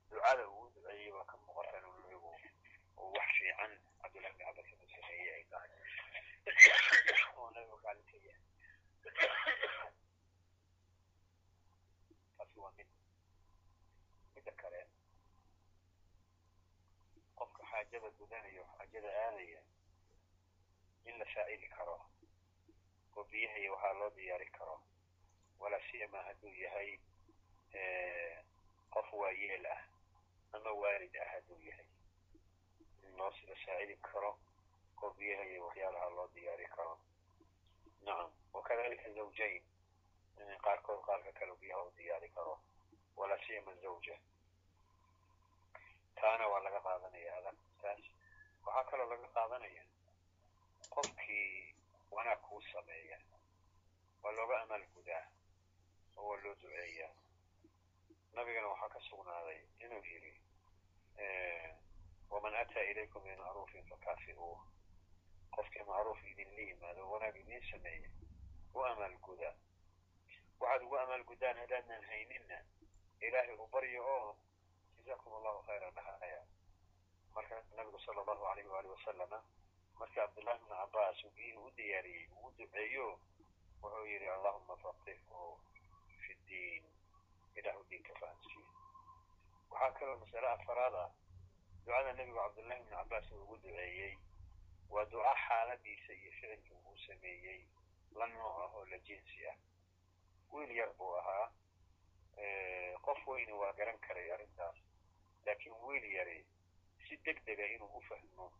Ducada 0.09 0.49
uu 0.49 0.69
duceeyey 0.75 1.11
baa 1.11 1.25
ka 1.31 1.37
muuqata 1.37 1.77
inuu 1.77 1.95
nabigu 2.01 2.35
uu 2.97 3.13
wax 3.17 3.29
fiican 3.39 3.73
cabdullahi 4.01 4.33
bn 4.33 4.45
cabbaas 4.45 4.71
inuu 4.73 4.89
sameeyey 4.95 5.33
ay 5.33 5.43
tahay. 5.51 5.71
Oo 7.37 7.49
nabigu 7.51 7.77
yahay 7.83 8.16
taasi 12.37 12.59
waa 12.59 12.71
mid 12.77 12.87
midda 14.35 14.51
kale 14.61 14.79
qofka 17.37 17.63
xaajada 17.71 18.09
gudanayo 18.19 18.63
xaajada 18.77 19.09
aadaya 19.25 19.61
in 21.05 21.17
la 21.19 21.25
saacidi 21.33 21.67
karo 21.77 21.97
oo 23.17 23.23
biyahay 23.31 23.69
waxaa 23.69 23.93
loo 23.99 24.09
diyaari 24.17 24.45
karo. 24.57 24.75
Walaa 25.59 25.81
siyama 25.91 26.19
hadduu 26.27 26.53
yahay 26.63 26.89
qof 28.93 29.07
waayeel 29.13 29.65
ah 29.65 29.81
ama 30.53 30.71
waalid 30.81 31.15
ah 31.23 31.29
hadduu 31.33 31.59
yahay. 31.69 31.87
In 33.03 33.11
loo 33.17 33.31
sida 33.39 33.55
saacidi 33.65 33.95
karo 33.97 34.31
oo 35.03 35.09
biyahay 35.17 35.59
waxyaalaha 35.59 36.09
loo 36.17 36.27
diyaari 36.35 36.67
karo. 36.75 36.99
Nacam 38.05 38.31
wakadalika 38.57 39.09
zawjayn 39.17 39.63
qaarkood 40.65 41.01
qaarka 41.07 41.31
kale 41.39 41.53
biyaha 41.61 41.83
u 41.83 41.91
diyaari 41.97 42.29
karo 42.35 42.55
walaa 43.17 43.39
siyama 43.47 43.73
zawja 43.83 44.15
taana 46.19 46.47
waa 46.51 46.63
laga 46.65 46.79
qaadanaya 46.87 47.31
adag 47.39 47.57
taas 47.81 48.01
waxaa 48.65 48.83
kaloo 48.89 49.09
laga 49.11 49.27
qaadanaya 49.37 49.83
qofkii 50.95 51.75
wanaag 52.15 52.39
kuu 52.47 52.61
sameeya 52.73 53.17
waa 54.23 54.31
looga 54.37 54.61
amaal 54.61 54.85
gudaa 54.95 55.25
oo 56.17 56.27
waa 56.29 56.41
loo 56.43 56.55
duceeyaa 56.61 57.13
nabigana 58.35 58.67
waxaa 58.73 58.89
ka 58.95 58.99
sugnaaday 59.09 59.59
inuu 59.83 60.03
yidhi 60.11 60.33
waman 62.29 62.55
ataa 62.61 62.83
ilaykum 62.91 63.23
bimacruufin 63.23 63.85
fakaafi'uuh 63.91 64.59
qofkii 65.55 65.83
macruuf 65.89 66.23
idinla 66.31 66.61
yimaado 66.69 67.09
wanaag 67.11 67.35
idiin 67.41 67.63
sameeya 67.71 68.09
u 68.73 68.79
amaal 68.91 69.15
gudaa 69.25 69.55
waxaad 70.59 70.81
ugu 70.83 70.97
amaal 71.03 71.23
guddaan 71.29 71.57
haddaadnan 71.61 72.03
hayninna 72.09 72.57
ilaahay 73.25 73.55
u 73.63 73.67
baryo 73.73 74.01
oo 74.15 74.37
jazakum 74.95 75.33
allahu 75.39 75.59
khayran 75.67 75.93
dhahaya 75.97 76.41
marka 77.35 77.55
nabigu 77.75 77.99
sala 78.05 78.21
allahu 78.21 78.45
alayhi 78.51 78.69
waali 78.69 78.87
wasalama 78.95 79.39
markii 79.99 80.15
cabdullahi 80.19 80.59
bnu 80.59 80.75
cabbaas 80.81 81.23
uu 81.23 81.31
biyihii 81.35 81.63
u 81.67 81.71
diyaariyey 81.77 82.27
uu 82.35 82.47
u 82.47 82.51
duceeyo 82.57 83.07
wuxuu 83.81 84.05
yidhi 84.11 84.29
allahuma 84.37 84.75
faqihhu 84.83 85.43
fi 86.21 86.33
ddiin 86.41 86.83
ilahu 87.59 87.83
diinka 87.89 88.13
fahamsiiyo 88.21 88.67
waxaa 89.71 89.91
kaloo 89.99 90.17
masale 90.23 90.47
afaraad 90.49 90.95
ah. 91.05 91.09
Ducada 91.85 92.13
nebigu 92.13 92.37
cabdullahi 92.43 92.81
bnu 92.83 92.91
cabbaas 92.95 93.31
uu 93.31 93.41
ugu 93.43 93.55
duceeyey 93.63 94.13
waa 94.89 95.05
duca 95.11 95.33
xaaladiisa 95.47 96.13
iyo 96.13 96.31
ficilkii 96.31 96.77
uu 96.87 96.97
sameeyey 97.07 97.61
la 98.15 98.25
nooc 98.27 98.55
ah 98.63 98.69
oo 98.75 98.85
la 98.85 98.97
jinsi 98.97 99.47
ah 99.47 99.57
wiil 100.51 100.71
yar 100.71 100.93
buu 100.97 101.13
ahaa 101.17 101.51
qof 103.05 103.27
weyne 103.27 103.53
waa 103.53 103.73
garan 103.73 103.99
karay 103.99 104.31
arrintaas 104.31 104.75
laakiin 105.45 105.75
wiil 105.85 106.05
yari 106.11 106.45
si 107.07 107.17
deg 107.25 107.43
dega 107.45 107.65
inuu 107.75 107.97
u 107.97 108.01
fahmo 108.01 108.51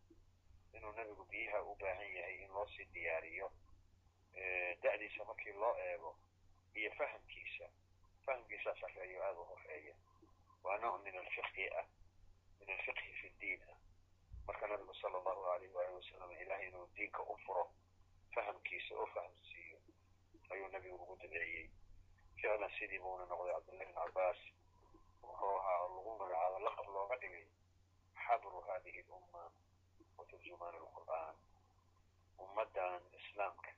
inuu 0.72 0.92
nebigu 0.92 1.24
biyaha 1.24 1.62
u 1.62 1.76
baahan 1.80 2.12
yahay 2.16 2.36
in 2.44 2.48
loo 2.52 2.66
sii 2.66 2.84
diyaariyo 2.94 3.52
da'diisa 4.82 5.24
markii 5.24 5.52
loo 5.52 5.74
eego 5.78 6.16
iyo 6.74 6.90
fahamkiisa 6.98 7.66
fahamkiisaa 8.26 8.74
sarreeyo 8.80 9.22
aada 9.24 9.40
u 9.40 9.44
horreeya 9.44 9.94
waa 10.64 10.78
nooc 10.78 11.02
min 11.04 11.16
alfiqhi 11.16 11.68
ah 11.80 11.86
min 12.60 12.70
alfiqhi 12.70 13.12
fi 13.20 13.28
ddiin 13.30 13.62
ah 13.70 13.76
marka 14.46 14.66
nabigu 14.66 14.94
sala 14.94 15.18
allahu 15.18 15.44
alayh 15.52 15.74
waali 15.74 15.94
wasalam 15.94 16.30
diinka 16.96 17.22
u 17.22 17.36
furo 17.46 17.64
fahamkiisa 18.38 18.94
oo 19.00 19.06
fahamsiiyo. 19.14 19.78
Ayuu 20.50 20.68
nabigu 20.72 20.96
ugu 21.02 21.14
duceeyey 21.20 21.66
ficlan 22.38 22.70
sidii 22.78 22.98
buuna 23.04 23.24
noqday 23.30 23.52
cabdullahi 23.54 23.86
bn 23.90 23.94
cabbaas. 24.00 24.40
Wuxuu 25.22 25.54
ahaa 25.60 25.78
lagu 25.94 26.10
magacaabo 26.20 26.58
laqab 26.66 26.86
looga 26.94 27.16
dhigay 27.22 27.46
xabru 28.24 28.60
hadihi 28.68 29.02
lumma 29.10 29.42
wa 30.18 30.24
turjumaan 30.30 30.74
alqur'aan 30.82 31.36
ummaddan 32.44 33.02
islaamka 33.20 33.70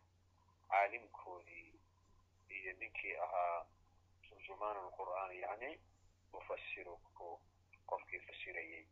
caalimkoodii 0.71 1.69
iyo 2.57 2.73
ninkii 2.81 3.17
ahaa 3.27 3.59
turjumaan 4.29 4.77
alqur'aan 4.85 5.33
yacni 5.43 5.71
mufasiruku 6.33 7.29
qofkii 7.91 8.21
fasirayey 8.27 8.85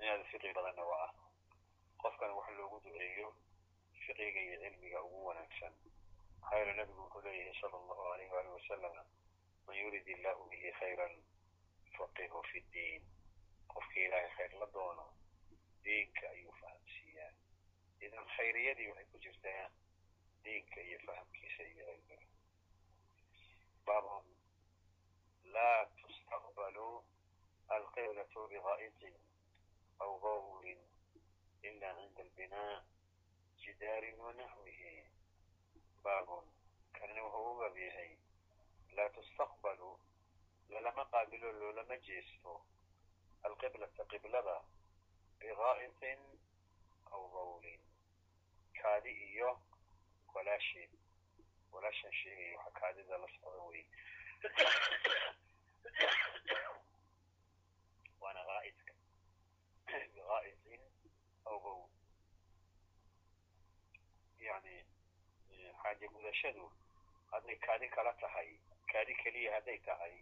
inaada 0.00 0.24
fiqi 0.30 0.52
badanna 0.56 0.84
waa 0.90 1.04
ah. 1.06 1.12
Qofkan 2.02 2.30
wax 2.38 2.48
loogu 2.58 2.80
duceeyo 2.84 3.28
fiqiga 4.06 4.40
iyo 4.46 4.56
cilmiga 4.62 4.98
ugu 5.06 5.24
wanaagsan. 5.28 5.72
Maxaa 6.40 6.58
yeele 6.58 6.72
nabigu 6.78 7.00
wuxuu 7.02 7.22
leeyahay 7.26 7.54
sala 7.60 7.76
allahu 7.82 8.02
alayh 8.12 8.28
waali 8.34 8.48
wasalama 8.56 9.02
man 9.66 9.76
yurid 9.82 10.06
illahu 10.14 10.42
bihi 10.50 10.72
khayran 10.80 11.14
yufaqihu 11.86 12.42
fi 12.50 12.60
ddiin 12.68 13.02
qofkii 13.74 14.04
ilaahay 14.06 14.30
khayr 14.36 14.52
la 14.60 14.66
doono 14.74 15.06
diinka 15.84 16.24
ayuu 16.34 16.52
fahamsiiyaa. 16.60 17.32
Idan 18.04 18.26
khayriyadii 18.36 18.88
waxay 18.90 19.06
ku 19.12 19.18
jirtaa 19.24 19.66
diinka 20.44 20.80
iyo 20.88 20.98
fahamkiisa 21.06 21.62
iyo 21.72 21.84
cilmiga. 21.92 22.26
Baabun 23.86 24.24
laa 25.54 25.80
tustaqbalu 26.00 26.88
alqiblatu 27.76 28.40
bigaa'itin 28.52 29.14
aw 30.04 30.10
gawrin 30.24 30.80
ila 31.68 31.88
cinda 31.94 32.22
albinaa 32.22 32.74
jidaarin 33.64 34.18
wanaxwihi 34.26 34.92
baabun 36.04 36.44
kanina 36.98 37.22
wuxuu 37.24 37.50
u 37.52 37.58
baab 37.60 37.76
yahay 37.86 38.12
laa 38.96 39.08
tustaqbalu 39.16 39.90
lalama 40.72 41.04
qaabilo 41.12 41.52
loolama 41.60 41.96
jeesto 42.08 42.52
alqiblata 43.48 44.02
qiblada 44.12 44.56
bigaa'itin 45.40 46.20
aw 47.14 47.22
gawrin 47.34 47.82
kaadi 48.80 49.12
iyo 49.28 49.50
walaasheed 50.34 50.90
walaashan 51.72 52.12
sheegaya 52.20 52.58
waxa 52.58 52.70
kaadida 52.80 53.18
la 53.22 53.28
socda 53.34 53.62
wey 53.70 53.84
waana 58.22 58.42
gaa'idka 58.50 58.92
bigaa'itin 60.14 60.82
aw 61.50 61.56
gawl 61.64 61.82
yani 64.46 64.76
xaaja 65.94 66.08
gudashadu 66.12 66.70
hadday 67.32 67.56
kaadi 67.66 67.88
kala 67.88 68.12
tahay 68.20 68.48
kaadi 68.92 69.14
keliya 69.14 69.52
hadday 69.54 69.78
tahay 69.86 70.14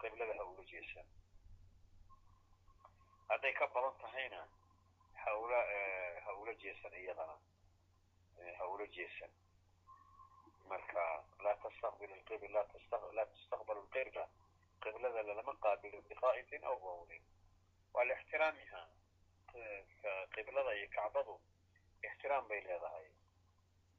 qiblada 0.00 0.34
ha 0.38 0.44
ula 0.44 0.64
jeesan. 0.64 1.06
Hadday 3.28 3.52
ka 3.52 3.66
badan 3.74 3.94
tahayna 4.00 4.40
haula 5.24 5.60
ha 6.24 6.32
ula 6.32 6.54
jeesan 6.54 6.92
iyadana 6.92 7.36
ha 8.58 8.64
ula 8.66 8.86
jeesan. 8.86 9.30
Marka 10.68 11.04
laa 11.44 11.56
tastaqbil 11.62 12.12
alqibla 12.12 12.48
laa 13.12 13.26
tustaqbal 13.34 13.76
alqibla 13.84 14.28
qiblada 14.82 15.22
lalama 15.22 15.54
qaabilo 15.64 16.00
biqaa'itin 16.08 16.64
aw 16.64 16.76
gawrin 16.84 17.22
waa 17.94 18.04
lixtiraamiha 18.04 18.80
qiblada 20.34 20.72
iyo 20.74 20.88
kacbadu 20.96 21.40
ixtiraam 22.02 22.48
bay 22.48 22.60
leedahay 22.60 23.08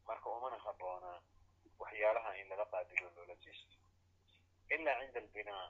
marka 0.08 0.30
umana 0.30 0.58
habboona 0.66 1.12
waxyaalaha 1.80 2.32
in 2.42 2.48
lala 2.50 2.66
qaabilo 2.74 3.10
loola 3.16 3.36
jeesto. 3.44 3.78
Ilaa 4.70 5.00
cinda 5.00 5.20
albinaa 5.20 5.66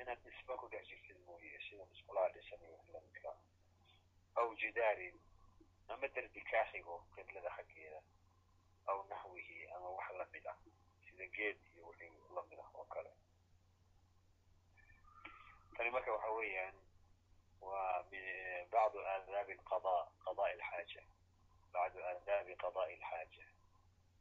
inaad 0.00 0.20
dhisba 0.24 0.56
ku 0.60 0.68
dhex 0.72 0.84
jirtid 0.88 1.18
mooye 1.26 1.58
sida 1.68 1.84
musqulaha 1.90 2.28
dhisan 2.34 2.60
iyo 2.64 2.72
wax 2.76 2.86
lamidka 2.94 3.30
aw 4.38 4.48
jidaarin 4.60 5.16
ama 5.88 6.08
derbi 6.14 6.40
kaaxigo 6.50 6.94
qiblada 7.14 7.50
xaggeeda. 7.56 8.00
Aw 8.90 8.98
naxwihi 9.10 9.58
ama 9.76 9.88
wax 9.96 10.08
la 10.18 10.24
mid 10.32 10.46
ah 10.52 10.58
sida 11.06 11.26
geed 11.36 11.58
iyo 11.74 11.86
wixii 11.88 12.34
la 12.36 12.42
mid 12.50 12.58
ah 12.64 12.70
oo 12.74 12.84
kale. 12.94 13.12
Tani 15.76 15.90
marka 15.90 16.12
waxa 16.12 16.30
weeyaan 16.38 16.76
waa 17.60 18.02
bacdu 18.72 18.98
aadaabi 19.12 19.54
qada 19.70 19.94
qadaءi 20.24 20.52
alxaaja 20.56 21.02
bacdu 21.74 21.98
aadaabi 22.10 22.54
qadaءi 22.62 22.94
alxaaja 22.98 23.46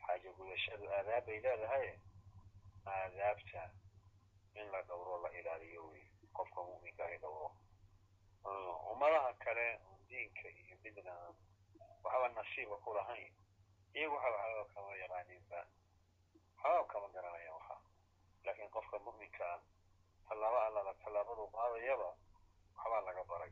xaaja 0.05 0.29
gudashadu 0.37 0.85
aadaab 0.97 1.25
bay 1.27 1.39
leedahay 1.45 1.87
aadaabta 2.93 3.63
in 4.59 4.65
la 4.73 4.81
dhowro 4.89 5.15
la 5.23 5.29
ilaaliyo 5.39 5.81
wey 5.91 6.03
qofka 6.37 6.61
mu'minka 6.69 7.03
ay 7.09 7.17
dhowro 7.23 7.49
ummadaha 8.91 9.31
kale 9.43 9.67
diinka 10.09 10.47
iyo 10.61 10.75
midna 10.83 11.13
waxaba 12.03 12.27
nasiiba 12.37 12.75
ku 12.83 12.89
lahayn 12.97 13.33
iyagu 13.95 14.15
waxa 14.15 14.29
waxaba 14.37 14.63
kama 14.73 14.91
yaqaaninba 15.03 15.59
waxaba 16.63 16.83
kama 16.91 17.07
garanayaan 17.15 17.55
waxa 17.59 17.75
laakiin 18.45 18.69
qofka 18.75 18.97
mu'minka 19.05 19.43
ah 19.53 19.59
tallaabo 20.27 20.57
allala 20.67 20.93
tallaabadu 21.03 21.43
qaadayaba 21.57 22.09
waxbaa 22.77 23.01
laga 23.07 23.23
baray 23.31 23.51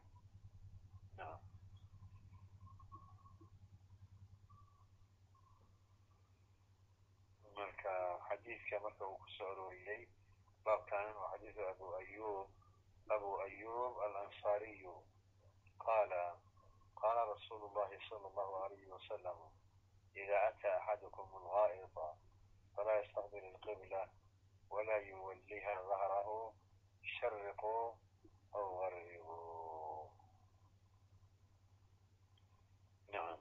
naam 1.17 1.39
marka 7.57 7.93
xadiidka 8.27 8.75
marka 8.85 9.03
uu 9.07 9.17
ku 9.21 9.27
soo 9.35 9.49
arooriyey 9.51 10.03
baabkan 10.65 11.07
waa 11.19 11.31
xadiidu 11.33 11.61
abu 11.73 11.85
ayub 12.01 12.47
abu 13.15 13.29
ayub 13.45 13.93
alansariyu. 14.05 14.93
Qaala 15.83 16.23
qaala 17.01 17.21
rasuulu 17.33 17.67
llahi 17.75 17.97
sala 18.09 18.27
allahu 18.31 18.55
alayhi 18.65 18.91
wasalam 18.95 19.39
ida 20.21 20.37
ataa 20.49 20.75
axadukum 20.79 21.27
algaa'ita 21.39 22.07
falaa 22.75 22.97
yastaqbil 23.01 23.45
alqibla 23.53 24.01
wala 24.73 24.95
yuwalliha 25.09 25.73
dahrahu 25.89 26.37
shariquu 27.15 27.75
aw 28.57 28.65
garibuu 28.79 30.09
nacam 33.13 33.39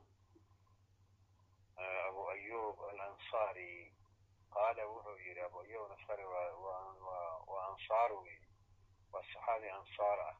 abu 2.08 2.22
ayub 2.36 2.76
alansari 2.90 3.74
abu 5.34 5.58
ayub 5.60 5.82
alansari 5.86 6.24
waa 6.24 7.66
ansaar 7.70 8.12
wey 8.12 8.38
waa 9.12 9.22
saxaabi 9.32 9.68
ansaar 9.78 10.18
ah 10.20 10.36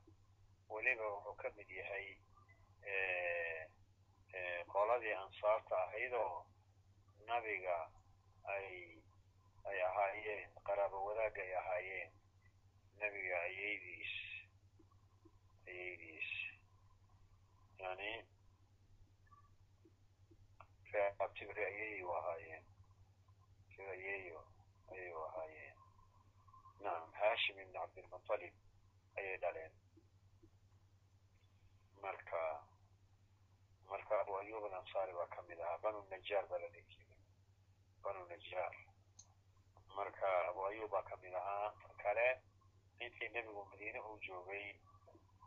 weliba 0.70 1.06
wuxuu 1.14 1.34
ka 1.42 1.48
mid 1.56 1.70
yahay 1.70 2.06
qoladii 4.72 5.14
ansaarta 5.24 5.74
ahaydoo 5.84 6.46
nabiga 7.26 7.76
ay 8.54 8.68
ay 9.70 9.78
ahaayeen 9.88 10.50
qaraabo 10.66 10.98
wadaag 11.08 11.36
ay 11.44 11.52
ahaayeen 11.60 12.10
nabiga 13.00 13.36
ayaydiis 13.48 14.12
ayaydiis 15.68 16.30
yani 17.82 18.10
reabtibri 20.92 21.62
ayay 21.70 22.02
u 22.02 22.12
ahaayeen 22.18 22.64
sida 23.72 23.90
ayeyo 23.90 24.40
ayay 24.94 25.12
ahaayeen 25.28 25.76
nacam 26.84 27.10
hashim 27.20 27.56
ibn 27.64 27.72
cabdilmutalib 27.78 28.54
ayay 29.18 29.36
dhaleen 29.44 29.72
marka 32.02 32.42
marka 33.90 34.14
abu 34.22 34.32
ayub 34.40 34.64
alansari 34.68 35.12
baa 35.18 35.28
ka 35.34 35.40
mid 35.48 35.58
ahaa 35.60 35.78
banu 35.84 36.00
najaar 36.10 36.44
baa 36.50 36.58
la 36.64 36.68
dhihi 36.74 36.86
jiray 36.92 37.18
banu 38.04 38.20
najaar 38.32 38.74
marka 39.98 40.28
abu 40.50 40.60
ayub 40.70 40.90
baa 40.94 41.04
ka 41.10 41.16
mid 41.22 41.34
ahaa 41.40 41.68
kale 42.02 42.28
intii 43.04 43.28
nebigu 43.34 43.62
madiine 43.70 44.00
uu 44.08 44.18
joogay 44.26 44.66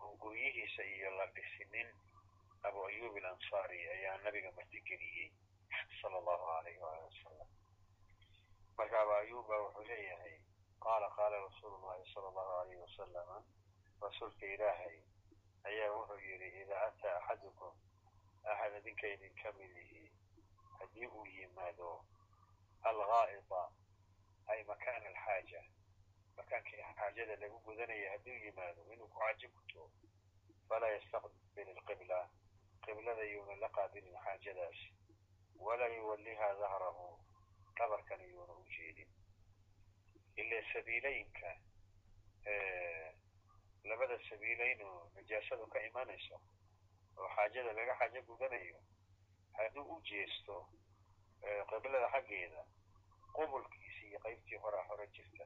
oo 0.01 0.13
guryihiisa 0.21 0.83
iyo 0.95 1.09
la 1.19 1.25
dhisinin 1.35 1.89
abu 2.67 2.79
ayub 2.89 3.13
alansari 3.21 3.79
ayaa 3.95 4.17
nabiga 4.25 4.51
martigeliyey 4.57 5.29
sala 6.01 6.17
allahu 6.21 6.45
alayh 6.57 6.75
waali 6.83 7.01
wasalam 7.07 7.49
marka 8.79 8.97
abu 9.01 9.11
ayub 9.21 9.47
baa 9.49 9.61
wuxuu 9.65 9.83
leeyahay 9.91 10.35
qaala 10.85 11.07
qaala 11.17 11.37
rasuulu 11.47 11.77
llahi 11.85 12.05
sala 12.13 12.27
allahu 12.31 12.51
alayhi 12.61 12.81
wasalama 12.85 13.37
rasuulka 14.01 14.45
ilaahay 14.55 14.97
ayaa 15.69 15.91
wuxuu 15.97 16.19
yidhi 16.27 16.49
idaa 16.61 16.83
ataa 16.89 17.15
axadukum 17.19 17.73
axad 18.51 18.73
idinka 18.79 19.07
idinka 19.15 19.51
mid 19.59 19.71
yihi 19.77 20.03
haddii 20.79 21.07
uu 21.17 21.25
yimaado 21.35 21.89
algaa'ita 22.89 23.61
ay 24.51 24.63
makaan 24.71 25.03
alxaaja 25.11 25.61
makaankii 26.37 26.83
xaajada 26.99 27.35
lagu 27.41 27.57
gudanaya 27.65 28.11
hadduu 28.13 28.37
yimaado 28.45 28.81
inuu 28.93 29.07
ku 29.07 29.19
xaajo 29.19 29.47
guto 29.55 29.83
falaa 30.69 30.89
yastaqbil 30.95 31.69
alqibla 31.75 32.19
qiblada 32.85 33.23
yuuna 33.33 33.55
la 33.63 33.69
qaabilin 33.77 34.17
xaajadaas 34.25 34.79
walaa 35.65 35.87
yuwallihaa 35.97 36.53
dahrahu 36.61 37.07
dhabarkana 37.79 38.23
yuuna 38.33 38.53
u 38.53 38.65
jeedin 38.75 39.09
ile 40.35 40.57
sabiilayinka 40.73 41.49
labada 43.83 44.17
sabiilayno 44.29 44.89
najaasadu 45.15 45.67
ka 45.73 45.79
imanayso 45.87 46.41
oo 47.17 47.29
xaajada 47.35 47.73
laga 47.73 47.95
xaajo 47.99 48.21
gudanayo 48.29 48.79
hadduu 49.57 49.85
u 49.95 50.01
jeesto 50.11 50.55
qiblada 51.69 52.07
xaggeeda 52.13 52.61
qubulkiisi 53.35 54.03
iyo 54.09 54.19
qaybtii 54.25 54.61
horaa 54.63 54.87
hore 54.89 55.07
jirta 55.15 55.45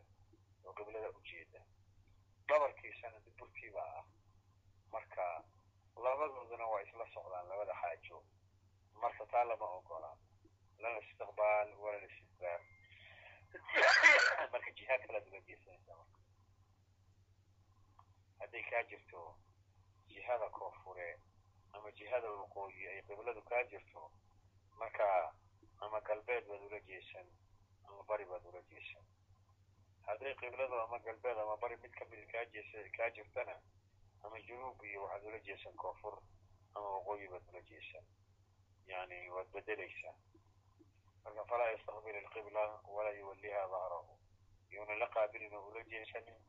oo 0.65 0.73
qiblada 0.77 1.09
ujeeda 1.19 1.59
dhabarkiisana 2.47 3.19
duburkiibaa 3.25 3.91
ah. 3.99 4.05
Marka 4.93 5.23
labadooduna 6.05 6.65
waa 6.71 6.81
isla 6.81 7.05
socdaan 7.13 7.47
labada 7.49 7.73
xaajo. 7.81 8.17
Marka 9.01 9.25
taa 9.25 9.43
lama 9.43 9.65
ogola 9.77 10.11
lana 10.77 10.99
istiqbaal 10.99 11.69
wala 11.83 11.97
istidbaar 11.97 12.22
marka 14.53 14.71
jiha 14.77 14.97
kalaad 15.05 15.27
ula 15.29 15.39
jeesanaysaa 15.47 15.97
marka. 16.01 16.19
Hadday 18.39 18.63
kaa 18.69 18.83
jirto 18.89 19.21
jihada 20.07 20.49
koonfure 20.57 21.09
ama 21.73 21.91
jihada 21.97 22.29
waqooyi 22.31 22.87
ay 22.87 23.01
qibladu 23.07 23.41
kaa 23.49 23.63
jirto 23.71 24.01
marka 24.79 25.07
ama 25.85 25.99
galbeed 26.07 26.45
baad 26.49 26.61
ula 26.69 26.79
jeesan 26.89 27.27
ama 27.87 28.03
bari 28.09 28.25
baad 28.31 28.45
ula 28.51 28.61
jeesan. 28.71 29.03
Hadday 30.07 30.33
qibladu 30.41 30.75
ama 30.85 30.99
galbeed 30.99 31.37
ama 31.43 31.57
bari 31.57 31.77
mid 31.83 31.91
kamida 31.99 32.25
kaa 32.33 32.45
jeesa 32.53 32.77
kaa 32.97 33.09
jirtana 33.15 33.55
ama 34.23 34.41
junuub 34.47 34.83
iyo 34.83 35.03
waxaad 35.03 35.25
ula 35.29 35.39
jeesan 35.47 35.73
koonfur 35.75 36.15
ama 36.75 36.89
waqooyi 36.97 37.27
baad 37.27 37.49
ula 37.49 37.61
jeesan. 37.61 38.05
Yani 38.87 39.29
waad 39.29 39.47
bedelaysaa 39.53 40.15
marka 41.23 41.45
falaa 41.45 41.71
yastaqbil 41.71 42.15
alqibla 42.21 42.63
walaa 42.95 43.17
yuwalliha 43.19 43.67
dahrahu 43.73 44.17
yuuna 44.75 44.95
la 45.01 45.07
qaabilin 45.15 45.53
oo 45.55 45.67
ula 45.69 45.83
jeesanin 45.91 46.39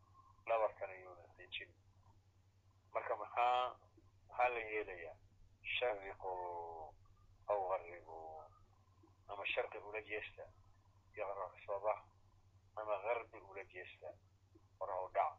dhabarkana 0.47 0.95
yuuna 1.03 1.25
dejin 1.39 1.71
marka 2.95 3.17
maxaa 3.17 3.77
maxaa 4.29 4.49
la 4.55 4.61
yeelayaa 4.73 5.17
shariqu 5.77 6.33
aw 7.53 7.61
garibu 7.71 8.19
ama 9.29 9.45
sharqi 9.55 9.79
ula 9.79 10.01
jeesta 10.11 10.45
yaqraqsabax 11.19 12.01
ama 12.77 12.97
garbi 13.05 13.39
ula 13.51 13.65
jeesta 13.75 14.09
hora 14.79 14.97
dhac 15.17 15.35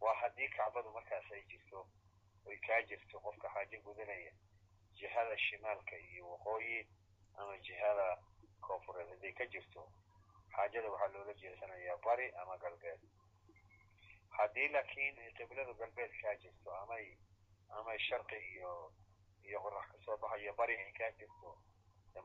waa 0.00 0.14
haddii 0.20 0.48
kacbadu 0.56 0.90
markaas 0.96 1.30
ay 1.32 1.42
jirto 1.50 1.86
oy 2.46 2.56
kaa 2.66 2.80
jirto 2.88 3.20
qofka 3.20 3.48
xaajo 3.54 3.78
gudanaya 3.84 4.32
jihada 4.98 5.36
shimaalka 5.46 5.96
iyo 5.98 6.28
waqooyi 6.30 6.86
ama 7.38 7.56
jihada 7.66 8.06
koonfureed 8.60 9.08
hadday 9.10 9.32
ka 9.32 9.46
jirto 9.46 9.82
xaajada 10.56 10.88
waxaa 10.92 11.12
loola 11.14 11.34
jeesanayaa 11.42 11.96
bari 12.06 12.26
ama 12.42 12.56
galbeed 12.64 13.00
haddii 14.38 14.68
laakiin 14.74 15.18
ay 15.24 15.32
qibladu 15.38 15.74
galbeed 15.80 16.12
kaa 16.22 16.34
jirto 16.42 16.70
amay 16.82 17.06
amay 17.78 17.98
sharqi 18.08 18.36
iyo 18.54 18.72
iyo 19.48 19.58
qorax 19.64 19.86
ka 19.92 19.98
soo 20.04 20.16
baxayo 20.22 20.52
bari 20.60 20.76
ay 20.84 20.92
kaa 20.98 21.10
jirto 21.18 21.58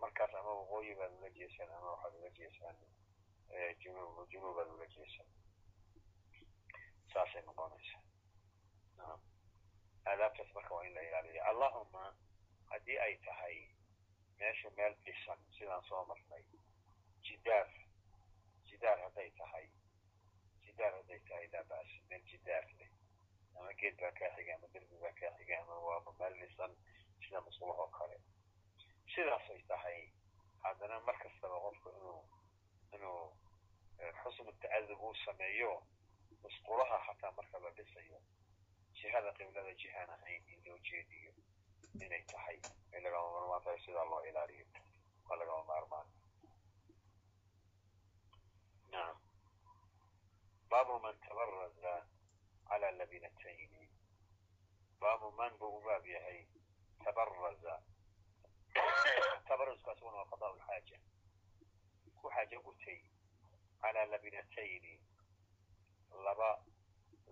markaas 0.01 0.33
ama 0.35 0.51
waqooyi 0.59 0.95
baad 0.99 1.11
ula 1.17 1.29
jeesan 1.29 1.69
ama 1.77 1.91
waxaad 1.91 2.13
ula 2.19 2.29
jeesaan 2.39 2.77
junub 3.81 4.29
junuubaad 4.31 4.67
ula 4.75 4.85
jeesan 4.95 5.27
saasay 7.13 7.41
noqonaysaa 7.47 8.01
naam 8.97 9.19
aadaabtaas 10.11 10.53
marka 10.55 10.75
waa 10.75 10.85
in 10.88 10.93
la 10.97 11.01
ilaaliya 11.07 11.45
allahuma 11.51 12.03
haddii 12.71 12.97
ay 13.05 13.15
tahay 13.25 13.57
meeshu 14.39 14.71
meel 14.77 14.95
dhisan 15.05 15.39
sidaan 15.57 15.83
soo 15.89 16.05
marnay 16.05 16.43
jidaar 17.27 17.69
jidaar 18.75 18.99
hadday 19.05 19.29
tahay 19.39 19.65
jidaar 20.65 20.93
hadday 20.99 21.19
tahay 21.29 21.47
laa 21.53 21.63
ba'as 21.71 21.91
meel 22.09 22.23
jidaar 22.31 22.65
leh 22.79 22.89
ama 23.59 23.71
geed 23.81 23.95
baa 24.01 24.11
kaa 24.19 24.29
xiga 24.38 24.55
ama 24.55 24.67
derbi 24.73 24.97
baa 25.03 25.13
kaa 25.19 25.31
xiga 25.38 25.59
ama 25.63 25.75
waaba 25.88 26.11
meel 26.19 26.33
dhisan 26.41 26.71
sida 27.23 27.41
musqulaha 27.47 27.81
oo 27.85 27.91
kale 27.97 28.17
sidaasay 29.15 29.61
tahay 29.71 29.99
haddana 30.65 30.99
mar 31.07 31.17
kastaba 31.23 31.57
qofku 31.65 31.89
inuu 31.99 32.21
inuu 32.95 33.21
xusnu 34.21 34.51
tacadub 34.61 34.99
uu 35.07 35.15
sameeyo 35.25 35.71
musqulaha 36.43 36.97
xataa 37.07 37.31
marka 37.38 37.59
la 37.65 37.71
dhisayo 37.77 38.19
jihada 38.99 39.31
qiblada 39.38 39.73
jihaan 39.83 40.09
ahayn 40.17 40.43
in 40.53 40.59
loo 40.67 40.77
jeediyo 40.89 41.31
inay 42.05 42.23
tahay 42.33 42.59
ay 42.93 42.99
lagama 43.05 43.29
maarmaan 43.35 43.63
tahay 43.65 43.79
sidaa 43.85 44.05
loo 44.11 44.21
ilaaliyo 44.29 44.65
waa 45.29 45.38
lagama 45.41 45.63
maarmaan 45.71 46.07
nacam 48.91 49.17
baabu 50.85 50.99
man 51.03 51.17
tabaraza 51.19 51.93
cala 52.69 52.91
labinatayni 52.91 53.89
baabu 55.01 55.31
man 55.31 55.57
buu 55.59 55.77
u 55.77 55.81
baab 55.85 56.05
yahay 56.05 56.45
tabaraza 57.03 57.73
tabaruzku 59.47 59.89
asaguna 59.91 60.17
waa 60.17 60.29
qadaa 60.31 60.53
lxaaja 60.57 60.97
ku 62.21 62.29
xaajo 62.33 62.57
gutay 62.65 62.99
calaa 63.81 64.05
labinatayni 64.13 64.93
laba 66.25 66.49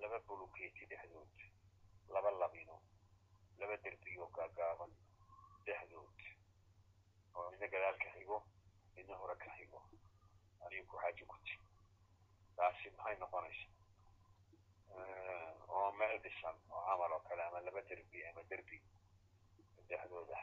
laba 0.01 0.17
bulukeeti 0.27 0.85
dhexdood 0.85 1.35
laba 2.13 2.31
labino 2.41 2.75
laba 3.59 3.75
derbiyo 3.83 4.25
gaagaaban 4.35 4.91
dhexdood 5.65 6.17
oo 7.35 7.49
midna 7.51 7.67
gadaal 7.73 7.97
ka 8.03 8.09
xigo 8.15 8.37
midna 8.95 9.15
hore 9.21 9.35
ka 9.43 9.49
xigo 9.57 9.79
ayuu 10.65 10.85
ku 10.89 10.95
xaajo 11.01 11.25
gutay 11.31 11.57
taasi 12.57 12.87
maxay 12.97 13.15
noqonaysa 13.21 13.67
oo 15.75 15.91
meel 15.99 16.15
dhisan 16.23 16.55
oo 16.73 16.81
camal 16.87 17.11
oo 17.15 17.21
kale 17.27 17.43
ama 17.43 17.59
laba 17.65 17.81
derbi 17.89 18.19
ama 18.29 18.41
derbi 18.49 18.77
dhexdooda 19.89 20.39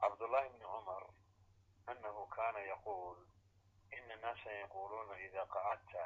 cabdullahi 0.00 0.48
bni 0.54 0.64
cumar 0.72 1.04
annahu 1.92 2.22
kana 2.36 2.60
yaquul 2.72 3.18
ina 3.96 4.14
annaasa 4.14 4.50
yaquluuna 4.62 5.14
ida 5.26 5.42
qacadta 5.54 6.04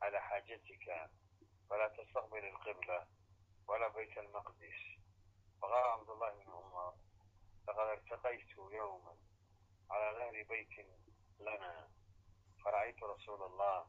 cala 0.00 0.20
xaajatika 0.28 0.96
falaa 1.68 1.90
tastaqbil 1.96 2.44
alqibla 2.52 2.98
wala 3.68 3.88
bayt 3.96 4.14
almaqdis. 4.18 4.78
Faqala 5.60 5.88
cabdullahi 5.96 6.34
bni 6.36 6.44
cumar 6.52 6.92
laqad 7.66 7.88
irtaqaytu 7.96 8.62
yowma 8.78 9.12
cala 9.88 10.08
dahri 10.18 10.44
beytin 10.50 10.88
lana 11.46 11.72
فرأيت 12.67 13.03
رسول 13.03 13.41
الله 13.43 13.85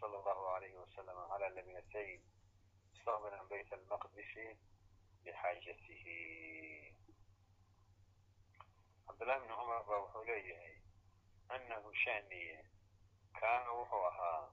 صلى 0.00 0.16
الله 0.18 0.48
عليه 0.50 0.74
وسلم 0.78 1.18
على 1.18 1.46
لبنتين 1.48 2.20
مستقبلا 2.92 3.42
بيت 3.42 3.72
المقدس 3.72 4.34
لحاجته 5.26 6.04
عبد 9.08 9.22
الله 9.22 9.38
بن 9.38 9.52
عمر 9.52 9.82
baa 9.88 9.98
wuxuu 10.02 10.24
leeyahay 10.24 10.76
أنه 11.54 11.84
shaniye 12.04 12.58
kaana 13.40 13.70
wuxuu 13.78 14.04
ahaa 14.10 14.48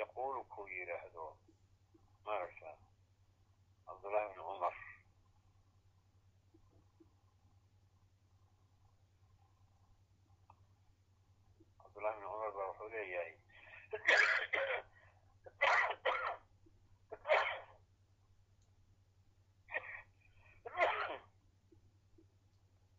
yaquulu 0.00 0.44
kuu 0.52 0.68
yidhaahdo 0.68 1.26
maaragta 2.24 2.70
cabdullahi 3.86 4.28
bn 4.34 4.40
cumar 4.48 4.74
cabdullahi 11.82 12.16
bn 12.18 12.24
cumar 12.26 12.50
baa 12.56 12.63
wuxuu 12.63 12.63
leeyahay 12.95 13.33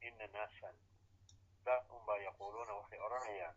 ina 0.09 0.27
naasan. 0.35 0.77
Dad 1.65 1.85
un 1.91 2.03
baa 2.07 2.19
yaquuluuna 2.29 2.73
waxay 2.81 3.01
odhanayaan 3.07 3.57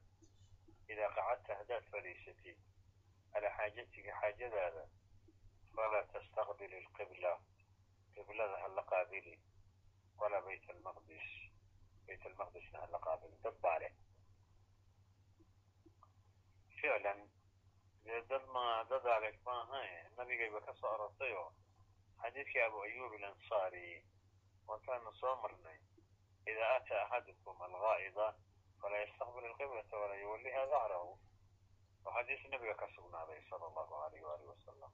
idaa 0.93 1.09
qacadta 1.17 1.57
haddaad 1.59 1.85
fadhiisatid 1.91 2.57
calaa 3.33 3.55
xaajatika 3.57 4.11
xaajadaada 4.21 4.83
falaa 5.75 6.05
tastaqbil 6.13 6.73
alqibla 6.81 7.31
qiblada 8.13 8.55
ha 8.61 8.67
la 8.77 8.83
walaa 10.19 10.41
bayt 10.47 10.69
almaqdis 10.75 11.27
bayt 12.07 12.25
almaqdisna 12.31 12.77
ha 12.81 12.87
la 12.93 12.99
dad 13.43 13.57
baa 13.65 13.77
leh 13.83 13.93
ficlan 16.81 17.21
dee 18.05 18.21
dad 18.29 18.45
ma 18.55 18.65
dad 18.89 19.05
aleg 19.15 19.35
maaha 19.47 19.81
nabigayba 20.17 20.59
ka 20.65 20.73
soo 20.79 20.91
arortayoo 20.93 21.49
xadiidkii 22.21 22.61
abu 22.67 22.77
ayub 22.87 23.13
alansaari 23.17 23.87
waataanu 24.67 25.11
soo 25.21 25.35
marnay 25.43 25.79
idaa 26.51 26.75
ataa 26.77 27.03
axadukum 27.05 27.61
algaa'ida 27.67 28.27
falaa 28.81 29.03
yastaqbil 29.05 29.45
alqiblata 29.51 29.97
walaa 30.01 30.21
yuwalliha 30.23 30.65
dahrahu 30.73 31.11
oo 32.05 32.11
xadiis 32.15 32.43
nabiga 32.51 32.75
ka 32.81 32.87
sugnaaday 32.95 33.41
sala 33.49 33.65
allahu 33.71 33.95
alayh 34.05 34.21
waalih 34.27 34.47
wasalam 34.53 34.91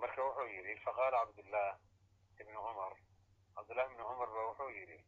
marka 0.00 0.20
wuxuu 0.26 0.48
yidhi 0.56 0.74
faqaala 0.84 1.18
cabdullah 1.24 1.70
ibnu 2.42 2.58
cumar 2.66 2.94
cabdullahi 3.54 3.88
bni 3.94 4.04
cumar 4.10 4.30
ba 4.36 4.42
wuxuu 4.48 4.70
yidhi 4.78 4.98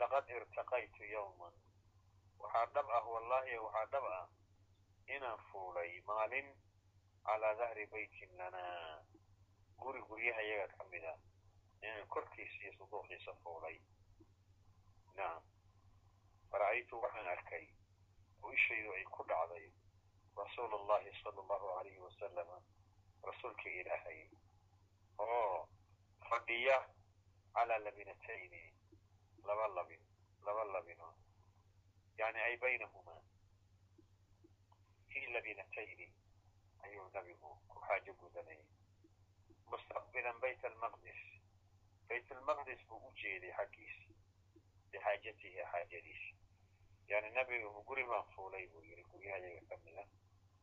laqad 0.00 0.24
irtaqaytu 0.36 1.04
yowman 1.14 1.54
waxaa 2.40 2.66
dhab 2.74 2.86
ah 2.98 3.04
wallahi 3.14 3.56
dhab 3.92 4.04
inaan 5.14 5.38
fuulay 5.50 6.00
maalin 6.08 6.48
calaa 7.26 7.54
dahri 7.58 7.86
baytin 7.86 8.30
lanaa 8.38 9.02
guri 9.80 10.00
guryaha 10.08 10.42
yaga 10.42 10.66
ka 10.76 10.84
mida. 10.90 11.14
Inaan 11.82 12.06
korkiisa 12.08 12.58
iyo 12.62 12.72
suduuqiisa 12.78 13.32
fuulay. 13.42 13.76
Nacam 15.16 15.42
fara'aytu 16.50 17.00
waxaan 17.02 17.28
arkay 17.34 17.66
oo 18.42 18.52
ay 18.96 19.04
ku 19.14 19.22
dhacday 19.28 19.66
rasuul 20.36 20.72
allahi 20.80 21.10
sala 21.22 21.40
allahu 21.42 21.68
alayhi 21.78 21.98
wasalama 22.06 22.58
rasuulka 23.28 23.68
ilaahay 23.70 24.20
oo 25.18 25.68
fadhiya 26.28 26.78
calaa 27.54 27.78
labinatayni 27.78 28.62
laba 29.46 29.66
labin 29.76 30.02
laba 30.46 30.64
labino. 30.64 31.08
Yani 32.18 32.40
ay 32.40 32.56
baynahumaa 32.56 33.20
fii 35.16 35.32
labinatayni 35.32 36.06
ayuu 36.84 37.08
nabigu 37.14 37.48
ku 37.68 37.76
xaajo 37.86 38.12
gudanayay 38.20 38.64
mustaqbilan 39.72 40.40
bayt 40.42 40.64
almaqdis 40.70 41.20
bayt 42.08 42.32
almaqdis 42.36 42.80
buu 42.88 42.98
u 43.08 43.12
jeeday 43.20 43.52
xaggiis 43.58 43.96
lixaajatihi 44.92 45.64
xaajadiisa 45.72 46.34
yani 47.12 47.30
nabigu 47.38 47.82
guri 47.88 48.04
baan 48.10 48.28
fuulay 48.34 48.66
buu 48.72 48.82
yidhi 48.88 49.04
guryahayaga 49.12 49.62
ka 49.70 49.76
mida 49.84 50.04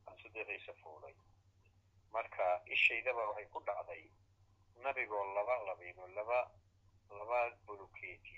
aan 0.08 0.18
sudiqiisa 0.22 0.74
fuulay 0.84 1.16
marka 2.18 2.46
ishaydaba 2.76 3.26
waxay 3.30 3.48
ku 3.54 3.60
dhacday 3.68 4.04
nabigoo 4.84 5.24
laba 5.38 5.56
labino 5.70 6.08
laba 6.18 6.40
laba 7.20 7.40
buluketi 7.66 8.38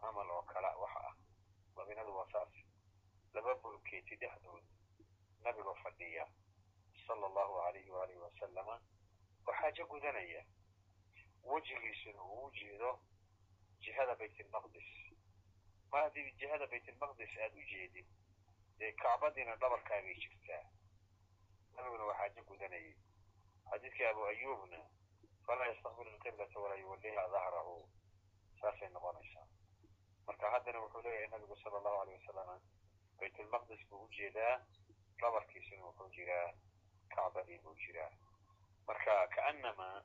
camal 0.00 0.30
oo 0.30 0.42
kala 0.52 0.70
wax 0.82 0.94
ah 1.08 1.14
labinadu 1.76 2.16
waa 2.18 2.28
saas 2.32 2.52
nabigoo 5.46 5.74
fadhiya 5.84 6.26
sala 7.06 7.26
allahu 7.30 7.54
alayhi 7.68 7.90
waalihi 7.96 8.18
wasalama 8.26 8.76
oo 9.48 9.54
xaajo 9.60 9.86
gudanaya. 9.92 10.42
Wejigiisuna 11.50 12.22
uu 12.22 12.44
u 12.46 12.50
jeedo 12.58 12.90
jihada 13.82 14.14
baytalmaqdis 14.20 14.88
mar 15.92 16.02
haddii 16.06 16.32
jihada 16.40 16.66
baytalmaqdis 16.72 17.36
aad 17.44 17.54
u 17.60 17.62
jeedid 17.72 18.06
dee 18.78 18.92
kacbadiina 19.02 19.54
dhabarkaagay 19.56 20.14
jirtaa? 20.22 20.62
Nabiguna 21.76 22.04
waa 22.08 22.18
xaajo 22.20 22.42
gudanayay. 22.50 22.94
Xadiidkii 23.70 24.06
abu 24.10 24.24
ayuubna 24.32 24.80
falaa 25.46 25.66
yastaqbilu 25.72 26.10
alqiblata 26.10 26.60
walaa 26.60 26.80
yuwalliha 26.82 27.28
dahrahu 27.34 27.76
saasay 28.60 28.88
noqonaysaa. 28.88 29.46
Marka 30.26 30.50
haddana 30.50 30.80
wuxuu 30.84 31.02
leeyahay 31.02 31.28
nabigu 31.30 31.56
sala 31.62 31.78
allahu 31.78 32.00
aleyh 32.02 32.18
wasalama 32.20 32.56
baytulmaqdis 33.20 33.86
buu 33.90 34.02
u 34.04 34.08
jeedaa 34.18 34.54
dhabarkiisuna 35.20 35.84
wuxuu 35.88 36.08
jiraa 36.16 36.48
kacbadii 37.14 37.58
buu 37.64 37.74
jiraa 37.84 38.10
marka 38.86 39.14
ka'annamaa 39.36 39.96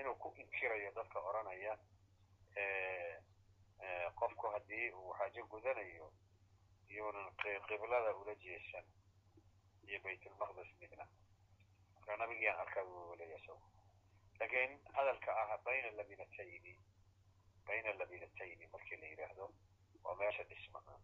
inuu 0.00 0.14
ku 0.22 0.28
inkirayo 0.42 0.90
dadka 0.98 1.18
odhanaya 1.28 1.74
qofku 4.20 4.46
haddii 4.54 4.90
uu 4.98 5.14
xaajo 5.18 5.42
gudanayo 5.52 6.06
iyuunan 6.90 7.28
qiblada 7.68 8.10
ula 8.20 8.34
jeesan 8.44 8.86
iyo 9.88 9.98
baytulmaqdis 10.04 10.70
midna. 10.80 11.04
Marka 11.94 12.16
nabigiiaan 12.16 12.60
arkaa 12.60 12.84
buu 12.84 13.14
leeya 13.18 13.38
laakiin 14.40 14.72
hadalka 14.96 15.30
ah 15.42 15.58
bayna 15.64 15.90
labinatayni 15.98 16.72
bayna 17.66 17.92
labinatayni 18.00 18.66
markii 18.72 18.96
la 19.02 19.06
yidhaahdo 19.06 19.46
waa 20.04 20.14
meesha 20.20 20.44
dhismaha. 20.50 20.94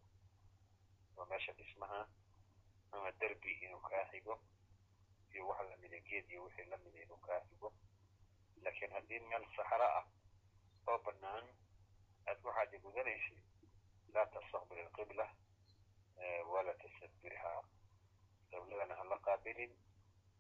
Waa 1.17 1.27
meesha 1.31 1.53
dhismaha 1.53 2.01
ama 2.93 3.11
derbi 3.21 3.53
inuu 3.65 3.81
kaa 3.89 4.05
xigo 4.11 4.35
iyo 5.33 5.43
wax 5.49 5.61
lamida 5.71 5.99
geed 6.09 6.27
iyo 6.31 6.41
wixii 6.45 6.65
lamida 6.73 6.99
inuu 7.05 7.21
kaa 7.27 7.41
xigo 7.49 7.69
laakiin 8.63 8.93
haddii 8.97 9.21
meel 9.29 9.45
saxro 9.57 9.87
ah 9.99 10.07
oo 10.89 10.99
bannaan 11.07 11.47
aad 12.29 12.39
xaaja 12.55 12.79
gudanaysid 12.85 13.39
laa 14.15 14.27
tastaqbil 14.35 14.79
alqibla 14.87 15.27
walaa 16.53 16.79
tastadbirhaa 16.83 17.61
qibladana 18.51 18.95
ha 18.99 19.05
la 19.11 19.19
qaabilin 19.27 19.73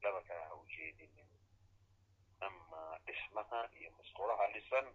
dhabarkana 0.02 0.44
ha 0.48 0.54
u 0.60 0.64
jeedinin. 0.74 1.28
Ama 2.46 2.80
dhismaha 3.06 3.60
iyo 3.80 3.90
musqulaha 3.98 4.46
dhisan 4.54 4.86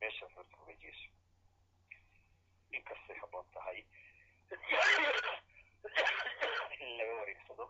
meesha 0.00 0.26
xurta 0.34 0.56
uga 0.62 0.74
jeeso. 0.82 1.08
Inkastay 2.76 3.16
haboon 3.20 3.46
tahay 3.54 3.78
in 6.82 6.90
laga 6.98 7.14
wareegsado 7.20 7.64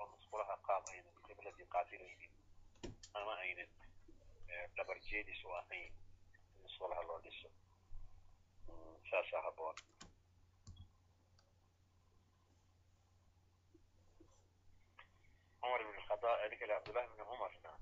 oo 0.00 0.06
musqulaha 0.14 0.54
qaab 0.68 0.84
aynan 0.92 1.16
qibladii 1.26 1.68
qaabilaynin 1.74 2.32
ama 3.18 3.32
aynan 3.44 3.70
dhabar 4.76 4.98
jeedis 5.08 5.40
u 5.48 5.50
ahayn 5.60 5.90
in 6.54 6.60
musqulaha 6.64 7.02
loo 7.08 7.20
dhiso 7.26 7.48
saasaa 9.10 9.42
haboon 9.46 9.76
cumar 15.60 15.80
ibn 15.84 15.98
khadaab 16.08 16.40
ninka 16.50 16.66
le 16.66 16.74
cabdullahi 16.74 17.06
ibni 17.10 17.24
cumarna 17.30 17.72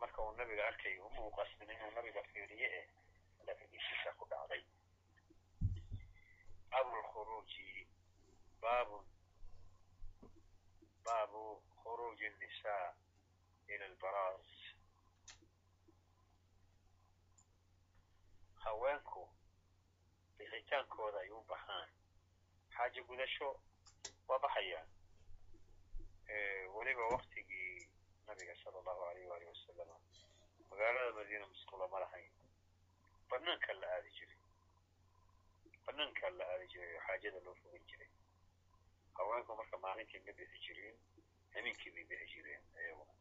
marka 0.00 0.18
uu 0.24 0.32
nabiga 0.38 0.62
arkay 0.70 0.94
uma 1.06 1.20
u 1.28 1.30
qasmin 1.38 1.70
inuu 1.74 1.90
nabiga 1.96 2.22
fiiriye 2.30 2.68
eh 2.80 2.86
laakiin 3.46 4.16
ku 4.18 4.24
dhacday 4.32 4.62
baabu 6.70 6.96
lkhuruuji 7.02 7.66
baabun 8.62 9.04
baabu 11.04 11.42
khuruuji 11.82 12.26
الnisaa 12.32 12.94
ila 13.72 13.84
albaraas 13.90 14.46
haweenku 18.64 19.22
bixitaankooda 20.38 21.18
ay 21.24 21.30
u 21.30 21.40
baxaan 21.50 21.88
xaajo 22.76 23.00
gudasho 23.08 23.48
waa 24.28 24.38
baxayaan 24.44 24.88
weliba 26.76 27.04
waktigii 27.14 27.88
nabiga 28.26 28.54
sala 28.64 28.78
allahu 28.80 29.02
alayh 29.10 29.28
waalihi 29.30 29.50
wasalama 29.54 29.96
magaalada 30.70 31.12
madiina 31.18 31.46
musqula 31.52 31.88
ma 31.92 31.98
lahayn 32.04 32.32
banaanka 33.30 33.72
la 33.80 33.86
aadi 33.96 34.10
jiray 34.18 34.38
banaanka 35.86 36.30
la 36.38 36.44
aadi 36.52 36.66
jiray 36.72 36.92
oo 36.96 37.00
xaajada 37.06 37.40
loo 37.46 37.54
haweenku 39.16 39.56
marka 39.56 39.76
maalinkii 39.84 40.20
ma 40.26 40.32
bixi 40.38 40.58
jireen 40.66 40.96
habeenkii 41.54 41.90
bay 41.94 42.04
bixi 42.10 42.26
jireen 42.34 42.62
ayaguna 42.78 43.14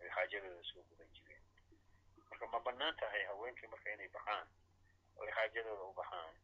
ay 0.00 0.08
xaajadooda 0.16 0.62
soo 0.72 0.82
gudan 0.88 1.10
jireen 1.16 1.44
marka 2.30 2.46
ma 2.54 2.60
bannaan 2.66 2.96
tahay 2.96 3.24
haweenkii 3.30 3.66
marka 3.74 3.92
inay 3.94 4.08
baxaan 4.16 4.48
oo 5.16 5.24
ay 5.26 5.32
xaajadooda 5.38 5.82
u 5.90 5.92
baxaan 6.00 6.34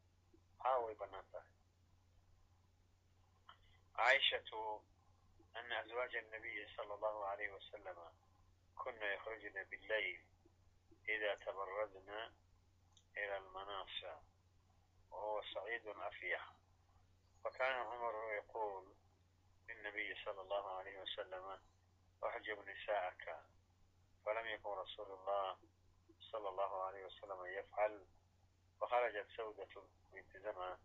haa 0.65 0.79
way 0.85 0.95
bannaan 0.95 1.27
tahay 1.33 1.53
caaishatu 3.97 4.61
ana 5.55 5.79
azwaaja 5.79 6.19
anabiyi 6.19 6.67
sala 6.77 6.95
allahu 6.95 7.25
alayhi 7.25 7.53
wasalama 7.53 8.13
kuna 8.83 9.07
yakhrujna 9.07 9.65
billayl 9.65 10.21
ida 11.15 11.37
tabaradna 11.37 12.33
ila 13.23 13.37
almanasa 13.37 14.13
wahuwa 15.11 15.45
saciidun 15.55 16.01
afiyax 16.09 16.43
فكان 17.47 17.73
عمر 17.81 18.33
يقول 18.33 18.95
للنبي 19.69 20.15
صلى 20.25 20.41
الله 20.41 20.79
عليه 20.79 21.01
وسلم 21.01 21.59
أحجب 22.25 22.69
نساءك 22.69 23.41
فلم 24.27 24.47
يكن 24.47 24.69
رسول 24.71 25.07
الله 25.19 25.57
صلى 26.21 26.49
الله 26.49 26.83
عليه 26.85 27.05
وسلم 27.05 27.47
يفعل 27.47 28.07
فخرجت 28.81 29.27
سودة 29.37 29.69
بنت 30.13 30.37
زمعة 30.37 30.79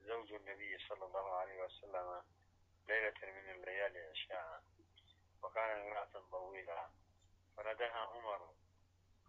زوج 0.00 0.32
النبي 0.32 0.78
صلى 0.88 1.04
الله 1.04 1.34
عليه 1.34 1.64
وسلم 1.64 2.22
ليلة 2.88 3.14
من 3.22 3.50
الليالي 3.50 3.98
عشاء 4.10 4.62
وكان 5.42 5.80
امرأة 5.80 6.22
طويلة 6.30 6.90
فنداها 7.56 7.98
عمر 7.98 8.54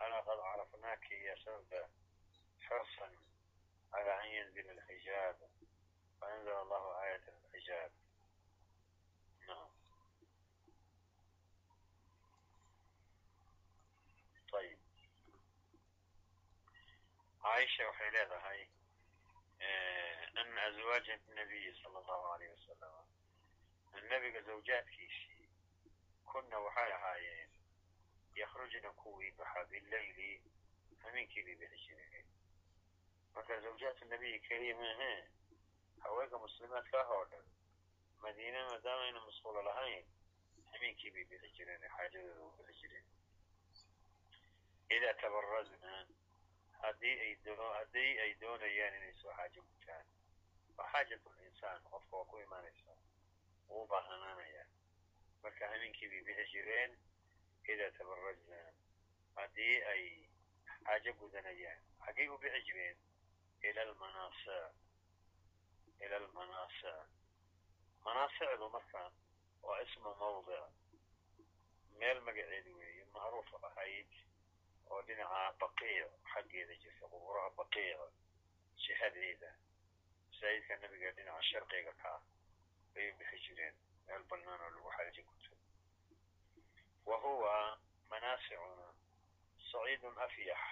أنا 0.02 0.20
قد 0.20 0.40
عرفناك 0.40 1.12
يا 1.12 1.36
سودة 1.36 1.90
حرصا 2.62 3.12
على 3.94 4.24
أن 4.24 4.26
ينزل 4.28 4.70
الحجاب 4.70 5.50
فأنزل 6.26 6.52
الله 6.52 7.04
آية 7.04 7.22
الحجاب. 7.28 7.92
نعم. 9.48 9.70
طيب. 14.52 14.78
عائشة 17.44 17.84
waxay 17.92 18.12
leedahay 18.12 18.68
أن 20.38 20.58
أزواج 20.58 21.10
النبي 21.10 21.74
صلى 21.84 22.00
الله 22.00 22.34
عليه 22.34 22.50
وسلم 22.50 22.94
النبي 23.96 24.42
زوجاتkiisii 24.42 25.50
kuna 26.26 26.60
waxay 26.60 26.94
ahaayeen 26.94 27.50
yakhrujna 28.36 28.92
kuwii 28.92 29.32
baxa 29.32 29.66
billayli 29.66 30.42
hameenkii 31.04 31.44
bay 31.44 31.56
bixi 31.56 31.78
jireen 31.88 32.26
marka 33.34 33.62
zawjaatu 33.62 34.06
nabiyi 34.06 34.40
keliya 34.40 34.76
maahe 34.76 35.28
haweenka 36.06 36.38
muslimaadka 36.46 37.00
ah 37.04 37.10
oo 37.18 37.26
dhan 37.32 37.46
madiine 38.24 38.64
maadaama 38.70 39.04
ayna 39.08 39.22
masquulo 39.28 39.62
lahayn 39.70 40.06
hameenkii 40.72 41.12
bay 41.16 41.26
bixi 41.32 41.50
jireen 41.58 41.84
xaajadooda 41.96 42.44
u 42.48 42.52
bixi 42.58 42.80
jireen 42.82 43.06
idaa 44.96 45.14
tabarasna 45.22 45.94
haddii 46.82 47.16
ay 47.26 47.34
haddii 47.78 48.12
ay 48.24 48.32
doonayaan 48.42 48.96
inay 49.00 49.14
soo 49.22 49.34
xaajo 49.40 49.62
gutaan 49.70 50.06
waa 50.78 50.90
xaajatul 50.94 51.36
qofka 51.94 52.18
waa 52.18 52.26
ku 52.32 52.40
imaanaysaa 52.46 52.98
wuu 53.70 53.84
u 53.84 53.88
marka 55.44 55.68
hameenkii 55.74 56.10
bay 56.14 56.22
bixi 56.30 56.46
jireen 56.54 56.98
idaa 57.74 57.92
tabarasna 57.98 58.60
haddii 59.40 59.76
ay 59.94 60.04
xaajo 60.86 61.14
gudanayaan 61.22 61.80
xaggay 62.06 62.28
u 62.36 62.38
bixi 62.44 62.62
jireen 62.68 62.98
ila 63.70 63.82
ila 66.04 66.16
almanaasa 66.22 66.92
manaasicdu 68.06 68.70
marka 68.76 69.02
waa 69.68 69.82
ismu 69.86 70.12
mawdic 70.22 70.64
meel 72.00 72.20
magaceedu 72.28 72.72
weeye 72.80 73.04
macruuf 73.14 73.50
ahayd 73.70 74.12
oo 74.92 75.02
dhinaca 75.08 75.42
baqiic 75.62 76.10
xaggeeda 76.34 76.74
jirta 76.84 77.06
quburaha 77.14 77.50
baqiic 77.60 78.00
jihadeeda 78.84 79.52
masaajidka 80.30 80.74
nabiga 80.82 81.12
dhinaca 81.18 81.44
sharqiga 81.50 81.94
ka 82.02 82.10
ah 82.16 82.22
u 82.96 83.12
bixi 83.20 83.38
jireen 83.46 83.76
meel 84.08 84.24
bannaan 84.32 84.62
oo 84.66 84.70
lagu 84.76 84.90
xaajo 84.98 85.24
guto 85.30 85.52
wa 87.10 87.18
huwa 87.24 87.54
manaasicuna 88.10 88.88
saciidun 89.72 90.18
afyax 90.26 90.64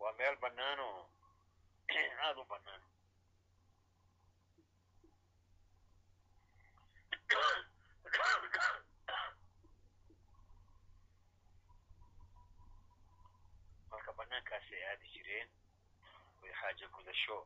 waa 0.00 0.12
meel 0.20 0.36
bannaanoo 0.44 0.98
aada 2.24 2.40
u 2.40 2.44
bannaan 2.52 2.82
marka 13.90 14.12
bannaankaasay 14.18 14.82
aadi 14.90 15.08
jireen 15.14 15.48
way 16.42 16.52
xaajo 16.60 16.86
gudasho 16.96 17.38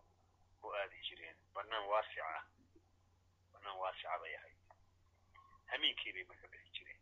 u 0.65 0.73
aadi 0.81 0.99
jireen 1.09 1.37
bannaan 1.55 1.87
waasica 1.93 2.29
bannaan 3.53 3.79
waasica 3.83 4.19
bay 4.23 4.35
ahayd 4.41 4.59
hamiinkii 5.73 6.13
bay 6.17 6.25
marka 6.31 6.47
bixi 6.53 6.71
jireen 6.79 7.01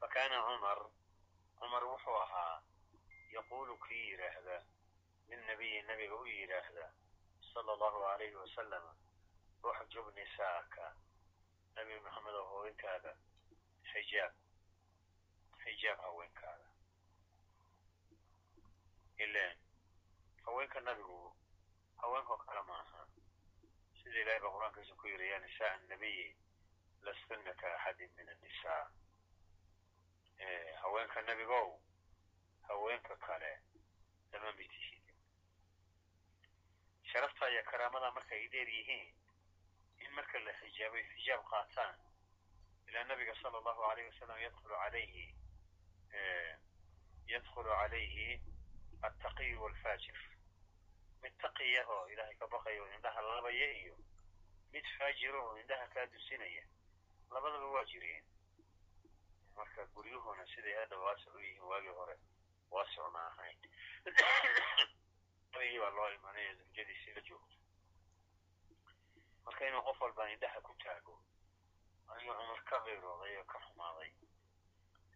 fa 0.00 0.06
kaana 0.14 0.36
cumar 0.48 0.80
cumar 1.58 1.84
wuxuu 1.92 2.18
ahaa 2.24 2.62
yaquulu 3.36 3.78
kii 3.86 4.04
yidhaahda 4.10 4.56
lilnabiyi 5.28 5.82
nabiga 5.82 6.14
u 6.22 6.26
yidhaahda 6.26 6.84
sala 7.52 7.72
allahu 7.72 8.04
alayhi 8.12 8.34
wasalama 8.42 8.92
uxjub 9.70 10.06
nisaaka 10.16 10.86
nabi 11.74 12.00
maxamed 12.04 12.34
oo 12.40 12.46
haweenkaada 12.52 13.12
xijaab 13.90 14.32
xijaab 15.62 15.98
haweenkaada. 16.06 16.66
Ileen 19.24 19.56
haweenka 20.46 20.80
nabigu 20.80 21.36
haweenkao 22.02 22.36
kale 22.36 22.62
maaha 22.70 23.06
sida 24.02 24.20
ilahay 24.20 24.40
ba 24.40 24.50
qur'aankiisa 24.54 24.94
ku 25.00 25.08
yidhi 25.08 25.28
ya 25.30 25.38
nisaa 25.38 25.72
annabiyi 25.76 26.36
lastunna 27.02 27.52
ka 27.60 27.66
axadin 27.76 28.10
min 28.16 28.28
annisaa. 28.28 28.84
Haweenka 30.82 31.22
nabigow 31.22 31.80
haweenka 32.68 33.16
kale 33.16 33.52
lama 34.32 34.52
mid 34.52 34.70
tihidin 34.70 35.14
sharafta 37.12 37.50
iyo 37.50 37.62
karaamada 37.70 38.10
marka 38.10 38.34
ay 38.34 38.48
dheer 38.48 38.68
yihiin 38.68 39.14
in 40.04 40.10
marka 40.18 40.38
la 40.38 40.52
xijaabay 40.60 41.04
xijaab 41.12 41.42
qaataan 41.50 41.96
ilaa 42.88 43.04
nabiga 43.04 43.34
sala 43.42 43.58
allahu 43.58 43.82
alayh 43.90 44.06
wasalam 44.10 44.38
yadkhulu 44.40 44.74
alayhi 44.86 45.24
yadkhulu 47.34 47.70
calayhi 47.80 48.40
altaqiyu 49.08 49.62
walfaajir. 49.62 50.18
Mid 51.22 51.34
taqiya 51.42 51.82
oo 51.94 52.04
ilaahay 52.12 52.36
ka 52.40 52.46
baqaya 52.46 52.82
oo 52.82 52.92
indhaha 52.96 53.20
labaya 53.22 53.68
iyo 53.80 53.96
mid 54.72 54.86
faajiro 54.98 55.40
oo 55.46 55.58
indhaha 55.62 55.86
kaa 55.94 56.06
dusinaya 56.06 56.64
labadaba 57.30 57.66
waa 57.76 57.84
jireen. 57.92 58.24
Marka 59.56 59.86
guryuhuna 59.94 60.46
siday 60.54 60.76
hadda 60.80 60.96
waasic 60.98 61.34
u 61.34 61.38
yihiin 61.38 61.68
waagii 61.72 61.98
hore 61.98 62.16
waasic 62.70 63.12
ma 63.12 63.26
ahayn. 63.30 63.58
Baa 65.52 65.90
loo 65.90 66.10
imanaya 66.14 66.54
zawjadiisii 66.54 67.14
la 67.14 67.20
joogto 67.20 67.55
marka 69.46 69.62
inuu 69.68 69.82
qof 69.86 70.00
walba 70.02 70.30
indhaha 70.32 70.60
ku 70.66 70.72
taago. 70.82 71.14
Ayuu 72.14 72.34
cumar 72.38 72.60
ka 72.68 72.76
qayrooday 72.84 73.34
oo 73.38 73.44
ka 73.52 73.58
xumaaday. 73.66 74.10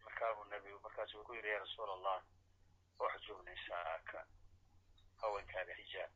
Markaabuu 0.05 0.45
nabigu 0.51 0.79
markaasu 0.85 1.17
uu 1.19 1.23
ku 1.27 1.33
yidhi 1.35 1.49
ya 1.53 1.59
rasuul 1.59 1.91
allah 1.97 2.19
uxjub 2.99 3.39
nisaaka 3.47 4.19
haweenkaada 5.21 5.73
xijaab 5.79 6.11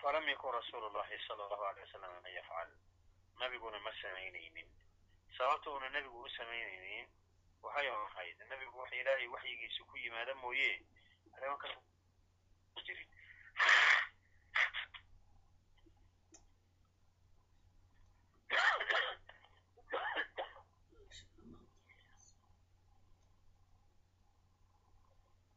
falam 0.00 0.28
yakun 0.28 0.52
rasuulu 0.52 0.88
llahi 0.94 1.18
sala 1.26 1.44
allahu 1.44 1.64
alay 1.64 1.82
wasalam 1.84 2.12
an 2.18 2.32
yafcal. 2.38 2.70
Nabiguna 3.40 3.78
ma 3.80 3.92
samaynaynin. 4.02 4.68
Sababta 5.36 5.70
uuna 5.70 5.88
nebigu 5.88 6.20
u 6.22 6.28
samaynaynin 6.36 7.08
waxay 7.62 7.88
ahayd 7.88 8.38
nebigu 8.50 8.78
wax 8.78 8.92
ilaahay 8.92 9.26
waxyigiisa 9.34 9.84
ku 9.88 9.96
yimaada 9.96 10.34
mooye. 10.34 10.70
Arrimo 11.36 11.56
kale 11.58 11.76
jirin 12.86 13.08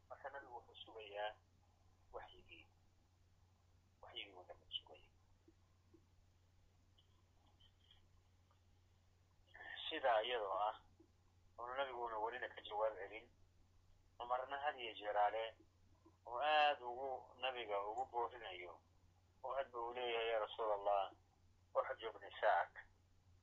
marka 0.08 0.26
nabigu 0.32 0.54
wuxuu 0.56 0.80
sugayaa 0.84 1.30
waxyigii 2.14 2.64
waxyigii 4.02 4.34
uu 4.36 4.44
nabigu 4.48 4.72
sugaya 4.78 5.08
sidaa 9.88 10.19
iyadoo 10.30 10.54
ah 10.70 10.76
oonu 11.58 11.74
nabiguna 11.74 12.16
welina 12.24 12.48
ka 12.54 12.60
jawaab 12.68 12.94
celin. 13.00 13.26
Cumarna 14.18 14.56
had 14.64 14.76
iyo 14.78 14.92
jeeraale 14.94 15.44
oo 16.26 16.38
aad 16.38 16.80
ugu 16.82 17.10
nabiga 17.42 17.76
ugu 17.90 18.04
boorinayo 18.12 18.72
oo 19.44 19.52
hadba 19.58 19.78
uu 19.80 19.92
leeyahay 19.96 20.28
ya 20.32 20.38
rasuul 20.38 20.72
allah 20.72 21.10
uxjub 21.74 22.14
nisaak 22.22 22.72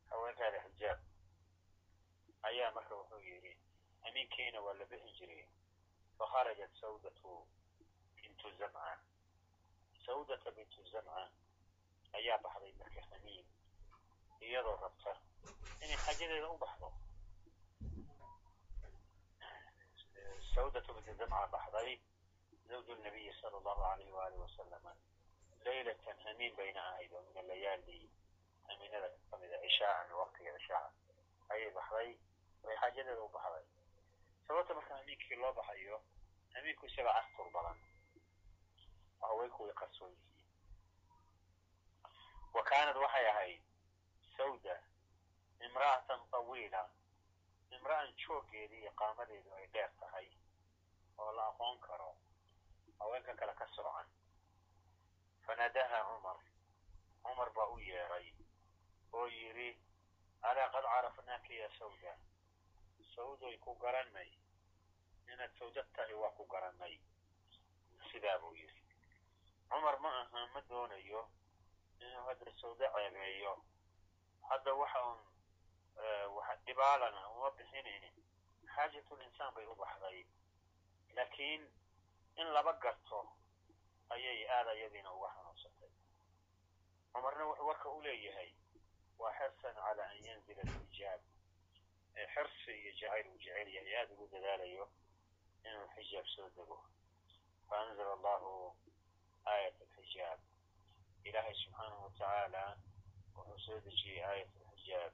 haweenkaada 0.10 0.60
xijaab. 0.66 1.00
Ayaa 2.48 2.72
marka 2.72 2.96
wuxuu 2.96 3.20
yidhi 3.20 3.54
amiinkiina 4.08 4.62
waa 4.62 4.74
la 4.80 4.86
bixi 4.86 5.12
jiray 5.18 5.44
fakharajat 6.18 6.72
sawdatu 6.82 7.48
bintu 8.16 8.48
zamca 8.60 9.00
sawdata 10.06 10.52
bintu 10.52 10.82
zamca 10.92 11.30
ayaa 12.18 12.38
baxday 12.44 12.74
marka 12.80 13.02
hamiin 13.12 13.46
iyadoo 14.42 14.78
rabta 14.84 15.12
inay 15.84 15.98
xajadeeda 16.06 16.50
u 16.50 16.58
baxdo 16.64 16.90
sawdatu 20.56 20.94
bintu 20.94 21.14
zamca 21.20 21.48
baxday 21.54 22.00
zawju 22.70 22.96
nabiyi 23.04 23.32
sala 23.42 23.58
allahu 23.58 23.82
alayh 23.92 24.08
waalihi 24.18 24.42
wasalama 24.42 24.92
laylatan 25.66 26.18
hamiin 26.26 26.56
bayna 26.56 26.82
ahayd 26.92 27.12
oo 27.14 27.22
min 27.28 27.38
alayaali 27.44 28.00
hamiinada 28.68 29.10
kamida 29.32 29.58
cishaacan 29.64 30.60
cishaaca 30.60 30.92
ayay 31.50 31.72
baxday 31.78 32.10
way 32.64 32.76
xaajadeeda 32.82 33.22
u 33.22 33.30
baxday 33.36 33.66
sababta 34.48 34.74
marka 34.74 34.96
hamiinkii 34.98 35.36
loo 35.36 35.54
baxayo 35.54 36.02
hamiinku 36.54 36.86
isaga 36.86 37.12
astur 37.22 37.50
badan 37.56 37.78
haweenku 39.22 39.64
way 39.64 39.74
qarsoon 39.74 40.12
yihiin 40.12 40.36
wa 42.54 42.64
kaanad 42.64 42.98
waxay 42.98 43.26
ahayd 43.30 43.62
sawda 44.38 44.76
imra'atan 45.66 46.22
tawiila 46.32 46.84
imra'an 47.76 48.14
jooggeedii 48.22 48.82
iyo 48.82 48.92
qaamadeedu 49.00 49.54
ay 49.54 49.68
dheer 49.74 49.92
tahay 50.00 50.28
oo 51.18 51.32
la 51.32 51.48
aqoon 51.48 51.80
karo 51.80 52.16
haweenka 53.00 53.34
kale 53.36 53.54
ka 53.54 53.68
soocan 53.76 54.08
fanadaha 55.46 56.00
cumar 56.10 56.38
cumar 57.24 57.50
baa 57.56 57.68
u 57.76 57.80
yeedhay 57.80 58.28
oo 59.14 59.28
yidhi 59.28 59.70
alaa 60.42 60.70
qad 60.74 60.84
carafnaaka 60.94 61.54
ya 61.54 61.70
sawda 61.80 62.14
sawdoy 63.16 63.58
ku 63.58 63.76
garannay 63.84 64.30
inaad 65.34 65.52
sawda 65.60 65.84
tahay 65.96 66.14
waa 66.14 66.32
ku 66.38 66.46
garannay 66.46 67.00
sidaa 68.12 68.40
buu 68.40 68.56
yidhi 68.56 68.82
cumar 69.70 70.00
ma 70.00 70.10
aha 70.22 70.48
ma 70.54 70.62
doonayo 70.70 71.22
inuu 72.00 72.26
hadda 72.28 72.52
sawda 72.62 72.88
ceebeeyo 72.96 73.54
hadda 74.50 74.74
waxa 74.74 75.00
un 75.12 75.20
dhibaalana 76.68 77.22
uma 77.36 77.50
bixinin 77.58 78.04
xaajatul 78.76 79.22
insaan 79.28 79.54
bay 79.56 79.66
u 79.66 79.76
baxday. 79.82 80.20
Laakiin 81.16 81.62
in 82.42 82.48
laba 82.54 82.74
garto 82.84 83.20
ayay 84.14 84.40
aada 84.56 84.72
iyadiina 84.74 85.12
uga 85.18 85.30
xanuunsatay. 85.36 85.92
Cumarna 87.14 87.44
wuxuu 87.50 87.68
warka 87.70 87.90
u 87.90 88.02
leeyahay 88.02 88.52
waa 89.20 89.34
xirsan 89.40 89.76
calaa 89.76 90.10
an 90.14 90.24
yanzila 90.26 90.62
alxijaab. 90.62 91.22
Xirsi 92.34 92.72
iyo 92.82 92.92
jacayl 93.00 93.28
uu 93.32 93.38
jecel 93.44 93.68
yahay 93.76 93.96
aada 93.98 94.14
ugu 94.14 94.28
dadaalayo 94.34 94.86
inuu 95.68 95.88
xijaab 95.96 96.28
soo 96.36 96.50
dego. 96.58 96.78
Faanzala 97.70 98.14
allahu 98.18 98.52
aayat 99.46 99.82
alxijaab. 99.82 100.40
Ilaahay 101.28 101.56
subxaanahu 101.64 102.04
watacaala 102.06 102.64
wuxuu 103.36 103.60
soo 103.66 103.80
dejiyey 103.86 104.24
aayat 104.30 104.52
alxijaab 104.62 105.14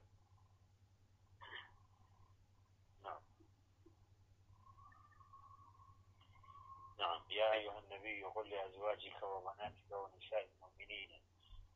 نعم 7.03 7.21
يا 7.29 7.53
أيها 7.53 7.79
النبي 7.79 8.23
قل 8.23 8.49
لأزواجك 8.49 9.23
وبناتك 9.23 9.91
ونساء 9.91 10.45
المؤمنين 10.45 11.21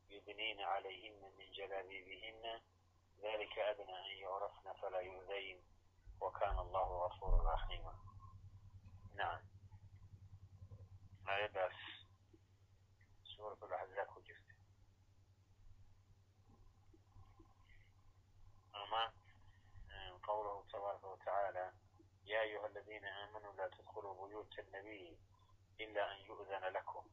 يدنين 0.09 0.61
عليهن 0.61 1.31
من 1.37 1.51
جلابيبهن 1.51 2.61
ذلك 3.23 3.59
أدنى 3.59 3.97
أن 3.97 4.17
يعرفن 4.17 4.73
فلا 4.81 4.99
يؤذين 4.99 5.63
وكان 6.21 6.59
الله 6.59 7.05
غفورا 7.05 7.53
رحيما 7.53 7.95
نعم 9.15 9.41
لا 11.27 11.45
يبأس 11.45 11.73
سورة 13.37 13.57
الأحزاب 13.63 14.07
كجفت 14.15 14.43
أما 18.75 19.11
قوله 20.23 20.63
تبارك 20.73 21.03
وتعالى 21.03 21.71
يا 22.27 22.41
أيها 22.41 22.67
الذين 22.67 23.05
آمنوا 23.05 23.53
لا 23.53 23.67
تدخلوا 23.67 24.27
بيوت 24.27 24.59
النبي 24.59 25.17
إلا 25.79 26.11
أن 26.11 26.17
يؤذن 26.25 26.63
لكم 26.73 27.03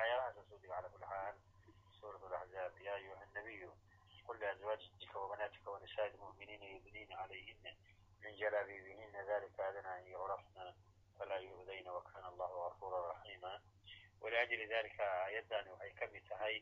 آيات 0.00 0.34
تسودي 0.38 0.72
على 0.72 0.88
كل 0.88 1.04
حال 1.04 1.34
سورة 2.00 2.26
الأحزاب 2.26 2.78
يا 2.80 2.94
أيها 2.94 3.22
النبي 3.24 3.70
قل 4.28 4.40
لأزواجك 4.40 5.16
وبناتك 5.16 5.66
ونساء 5.66 6.06
المؤمنين 6.06 6.62
يدنين 6.62 7.12
عليهن 7.12 7.74
من 8.24 8.36
جلابيبهن 8.36 9.16
ذلك 9.28 9.60
أدنى 9.60 9.98
أن 9.98 10.06
يعرفن 10.06 10.74
فلا 11.18 11.36
يؤذين 11.36 11.88
وكان 11.88 12.24
الله 12.26 12.66
غفورا 12.66 13.12
رحيما 13.12 13.62
ولأجل 14.20 14.68
ذلك 14.74 15.00
آيادان 15.00 15.64
waxay 15.68 15.92
ka 15.98 16.06
mid 16.12 16.24
tahay 16.28 16.56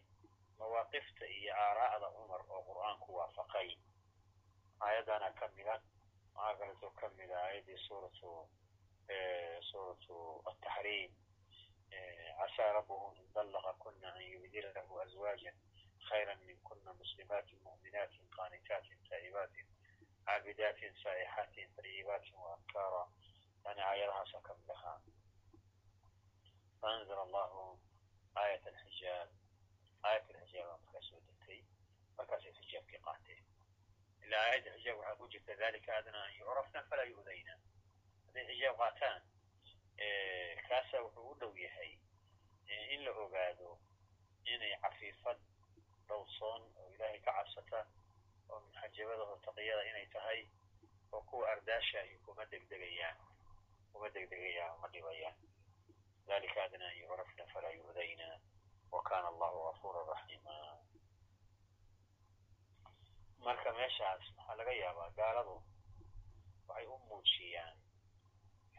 mawaaqifta 0.58 1.26
iyo 1.26 1.52
aaraa'da 1.54 2.08
cumar 2.16 2.42
oo 2.50 2.62
qur'aanku 2.68 3.08
waafaqay 3.18 3.68
aayadana 4.85 5.29
ka 5.39 5.47
mida 5.55 5.75
waxaa 6.35 6.57
kaleeto 6.59 6.89
ka 6.99 7.07
mida 7.17 7.37
aayaddii 7.45 7.77
suuratu 7.87 8.31
suuratu 9.69 10.17
ataxriim 10.51 11.11
casaa 12.39 12.73
rabbuhu 12.77 13.15
in 13.19 13.27
dallaqa 13.35 13.73
kuna 13.83 14.13
an 14.13 14.21
yubdila 14.33 14.69
lahu 14.77 14.99
azwaajan 15.05 15.55
khayra 16.09 16.35
min 16.45 16.57
kuna 16.67 16.93
muslimaatin 16.93 17.59
mu'minaatin 17.67 18.25
qaanitaatin 18.37 18.99
taa'ibaatin 19.09 19.67
caabidaatin 20.25 20.93
saa'ixaatin 21.03 21.69
tayibaatin 21.75 22.35
waabkaara 22.45 23.03
yani 23.65 23.81
aayadahaasa 23.89 24.41
ka 24.47 24.53
ahaa 24.75 24.99
faanzala 26.81 27.21
allahu 27.27 27.63
aayat 28.41 28.67
alxijaab 28.73 29.29
aayat 30.07 30.25
alxijaab 30.35 30.69
aa 30.71 30.77
markaa 30.83 31.03
soo 31.09 31.19
degtay 31.27 31.59
markaasay 32.17 32.53
ilaa 34.27 34.43
aayadda 34.45 34.71
xijaab 34.77 34.97
waxaa 34.99 35.15
ku 35.19 35.27
jirta 35.33 35.55
dalika 35.63 35.97
adnaa 35.97 36.23
an 36.27 36.33
yucrafna 36.39 36.83
falaa 36.89 37.07
yu'dayna 37.13 37.53
hadday 38.25 38.45
xijaab 38.51 38.77
qaataan 38.83 39.21
kaasaa 40.69 41.01
wuxuu 41.05 41.29
u 41.31 41.35
dhow 41.39 41.53
yahay 41.65 41.91
in 42.93 43.03
la 43.05 43.11
ogaado 43.11 43.79
inay 44.53 44.73
cafiifad 44.81 45.39
dhowrsoon 46.07 46.61
oo 46.81 46.89
ilaahay 46.95 47.19
ka 47.19 47.31
cabsata 47.37 47.79
oo 48.49 48.59
muxajabada 48.65 49.23
oo 49.23 49.37
taqiyada 49.45 49.83
inay 49.89 50.05
tahay 50.15 50.41
oo 51.11 51.21
kuwa 51.21 51.51
ardaasha 51.51 52.03
iyo 52.05 52.19
kuma 52.25 52.45
degdegayaan 52.51 53.17
kuma 53.93 54.09
degdegayaan 54.09 54.75
uma 54.77 54.87
dhibayaan 54.93 55.35
dalika 56.27 56.63
adnaa 56.63 56.87
an 56.91 56.97
yucrafna 57.01 57.45
falaa 57.53 57.71
yu'dayna 57.79 58.27
wa 58.91 59.01
kana 59.09 59.27
allahu 59.27 59.63
gafuura 59.67 60.01
raxiima 60.13 60.55
marka 63.47 63.69
meeshaas 63.77 64.23
waxaa 64.37 64.55
laga 64.59 64.73
yaabaa 64.83 65.09
gaaladu 65.19 65.55
waxay 66.67 66.85
u 66.93 66.97
muujiyaan 67.09 67.75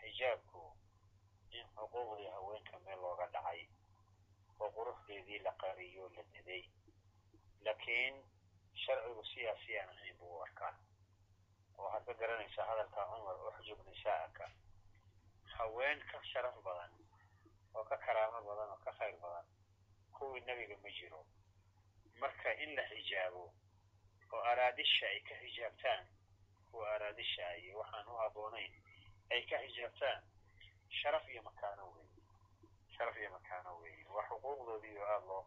xijaabku 0.01 0.63
in 1.59 1.67
xuquuqdii 1.77 2.31
haweenka 2.35 2.77
meel 2.85 3.01
looga 3.05 3.27
dhacay 3.35 3.61
oo 4.61 4.69
quruxdeedii 4.77 5.39
la 5.47 5.53
qariyo 5.63 6.05
la 6.17 6.23
diday. 6.33 6.63
Laakiin 7.65 8.15
sharcigu 8.83 9.23
siyaasiyaan 9.33 9.89
ahayn 9.95 10.17
buu 10.19 10.33
u 10.39 10.43
arkaa. 10.47 10.75
Oo 11.79 11.85
waxaad 11.85 12.05
ka 12.07 12.15
garanaysaa 12.21 12.67
hadalka 12.71 13.01
cumar 13.11 13.37
uxjub 13.49 13.81
nisaa'aka 13.89 14.47
haween 15.57 15.99
ka 16.11 16.19
sharaf 16.31 16.57
badan 16.67 16.93
oo 17.75 17.85
ka 17.91 17.97
karaamo 18.05 18.41
badan 18.49 18.71
oo 18.75 18.81
ka 18.85 18.93
khayr 18.99 19.17
badan 19.25 19.47
kuwii 20.17 20.41
nebiga 20.47 20.77
ma 20.83 20.91
jiro. 20.99 21.21
Marka 22.21 22.51
in 22.63 22.75
la 22.77 22.83
xijaabo 22.91 23.45
oo 24.33 24.43
araadisha 24.51 25.07
ay 25.09 25.21
ka 25.29 25.35
xijaabtaan 25.43 26.05
kuwa 26.71 26.87
araadisha 26.95 27.45
iyo 27.63 27.79
waxaan 27.81 28.09
u 28.13 28.17
habboonayn. 28.23 28.73
Ay 29.31 29.43
ka 29.51 29.57
xijaabtaan 29.65 30.23
sharaf 30.99 31.25
iyo 31.29 31.43
makaano 31.43 31.85
weeye 31.95 32.23
sharaf 32.95 33.17
iyo 33.17 33.31
makaano 33.31 33.71
weeye 33.81 34.05
waa 34.15 34.29
xuquuqdoodii 34.29 34.99
oo 34.99 35.07
aada 35.13 35.27
loo 35.27 35.43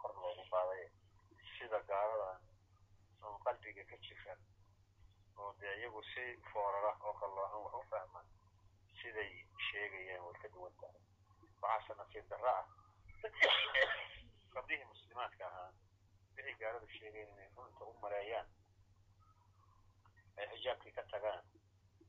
kor 0.00 0.12
loogu 0.22 0.44
qaaday. 0.52 0.84
Sida 1.54 1.80
gaaladan 1.88 2.40
oo 3.24 3.38
qalbiga 3.44 3.84
ka 3.90 3.96
jiran 4.04 4.40
oo 5.38 5.50
dee 5.60 5.74
iyagu 5.78 6.02
si 6.12 6.24
foorara 6.52 6.92
oo 7.06 7.14
kalloocan 7.20 7.64
wax 7.64 7.74
u 7.80 7.84
fahmaan. 7.90 8.28
Siday 8.98 9.32
sheegayaan 9.66 10.24
way 10.26 10.36
ka 10.42 10.48
duwan 10.54 10.74
tahay. 10.80 11.02
Waxaase 11.62 11.92
nasiib 11.98 12.28
darro 12.30 12.50
ah. 12.60 12.66
Gabdhihii 14.54 14.90
muslimaadka 14.92 15.46
ahaa 15.46 15.85
wixii 16.36 16.56
gaaladu 16.62 16.88
sheegayen 16.98 17.30
inay 17.34 17.48
runta 17.56 17.84
u 17.84 17.92
maleeyaan 18.02 18.48
ay 20.38 20.46
xijaabkii 20.52 20.92
ka 20.98 21.02
tagaan 21.12 21.44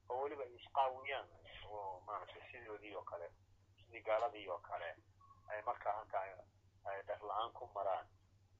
oo 0.10 0.22
weliba 0.24 0.44
ay 0.44 0.56
isqaawiyaan 0.60 1.28
oo 1.70 2.02
maaragtay 2.08 2.44
sidoodii 2.52 2.96
oo 3.00 3.04
kale 3.12 3.28
sidii 3.80 4.02
gaaladii 4.10 4.48
oo 4.50 4.60
kale 4.70 4.90
ay 5.52 5.62
markaa 5.70 5.94
halkaa 6.00 6.24
ay 6.92 7.00
dhaqla-aan 7.08 7.52
ku 7.58 7.66
maraan 7.76 8.08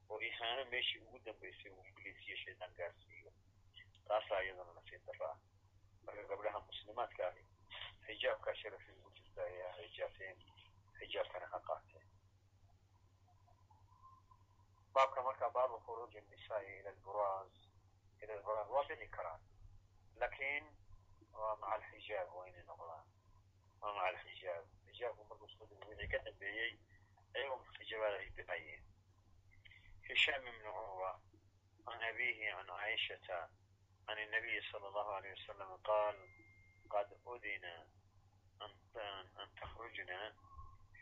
oo 0.10 0.20
ihaano 0.30 0.66
meeshii 0.72 1.02
ugu 1.06 1.20
dambaysay 1.26 1.72
uu 1.72 1.86
ibliis 1.92 2.28
iyo 2.28 2.38
shaydaan 2.44 2.74
gaarsiiyo 2.80 3.32
taasaa 4.08 4.42
iyadana 4.44 4.74
nasiib 4.80 5.06
darro 5.08 5.26
ah 5.32 5.38
marka 6.06 6.24
gabdhaha 6.32 6.60
muslimaadka 6.70 7.28
ahi 7.28 7.44
xijaabkaa 8.08 8.56
sharafii 8.62 8.96
ugu 9.00 9.12
jirta 9.18 9.42
ayaa 9.50 9.74
xijaabteen 9.80 10.38
xijaabkana 11.00 11.48
ha 11.54 11.60
qaateen 11.70 12.07
baabka 14.97 15.23
markaa 15.23 15.51
baabu 15.51 15.81
khuruuji 15.87 16.21
nisaai 16.21 16.79
ila 16.81 16.91
lburaaz 16.91 17.53
ila 18.23 18.35
lburaaz 18.37 18.69
waa 18.75 18.85
dhici 18.89 19.09
karaan 19.17 19.41
lakin 20.23 20.65
waa 21.33 21.57
maca 21.57 21.73
alxijaab 21.75 22.29
waa 22.37 22.47
inay 22.49 22.63
noqdaan 22.71 23.07
waa 23.81 23.93
maca 23.95 24.07
alxijaab 24.13 24.65
xijaabku 24.87 25.25
markuu 25.31 25.49
soo 25.49 25.67
dego 25.67 25.89
wixii 25.91 26.09
ka 26.13 26.19
dambeeyey 26.27 26.73
ayagoo 27.35 27.61
xijaabada 27.79 28.17
ay 28.23 28.31
bixayeen 28.37 28.83
هشام 30.11 30.45
بن 30.45 30.67
عروة 30.67 31.21
عن 31.89 32.03
أبيه 32.03 32.53
عن 32.55 32.71
عائشة 32.71 33.29
عن 34.09 34.19
النبي 34.19 34.61
صلى 34.73 34.89
الله 34.89 35.15
عليه 35.15 35.33
وسلم 35.33 35.77
قال 35.85 36.17
قد 36.91 37.09
أذن 37.29 37.65
أن, 38.63 38.71
أن 39.41 39.55
تخرجنا 39.61 40.35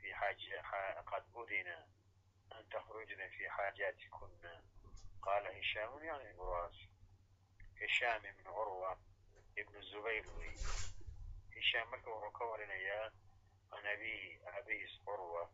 في 0.01 0.15
حاجة 0.15 0.61
قد 1.07 1.25
أذن 1.37 1.87
أن 2.65 2.69
تخرجن 2.69 3.29
في 3.29 3.51
حاجاتكن 3.51 4.29
قال 5.23 5.47
هشام 5.47 6.05
يعني 6.05 6.31
البراز 6.31 6.75
هشام 7.83 8.23
بن 8.23 8.47
عروة 8.47 8.99
ابن 9.59 9.77
الزبير 9.77 10.25
هشام 11.57 11.91
مركب 11.91 12.09
وكورنيا 12.09 13.13
عن 13.73 13.87
أبيه 13.87 14.41
أبيه 14.59 14.89
عروة 15.09 15.51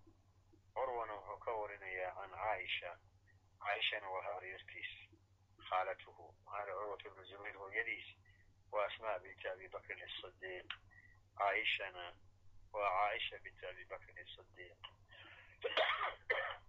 عروة 0.76 1.30
وكورنيا 1.30 2.08
عن 2.08 2.34
عائشة 2.34 2.98
عائشة 3.62 4.08
وهاريرتيس 4.08 4.90
خالته 5.70 6.34
هذا 6.48 6.72
عروة 6.72 6.98
بن 6.98 7.20
الزبير 7.20 7.58
ويديس 7.58 8.06
وأسماء 8.72 9.18
بنت 9.18 9.46
أبي 9.46 9.68
بكر 9.68 10.04
الصديق 10.04 10.66
عائشة 11.38 12.14
وعائشة 12.72 13.36
بنت 13.38 13.64
أبي 13.64 13.84
بكر 13.84 14.20
الصديق 14.20 14.76
caaisha 15.62 16.59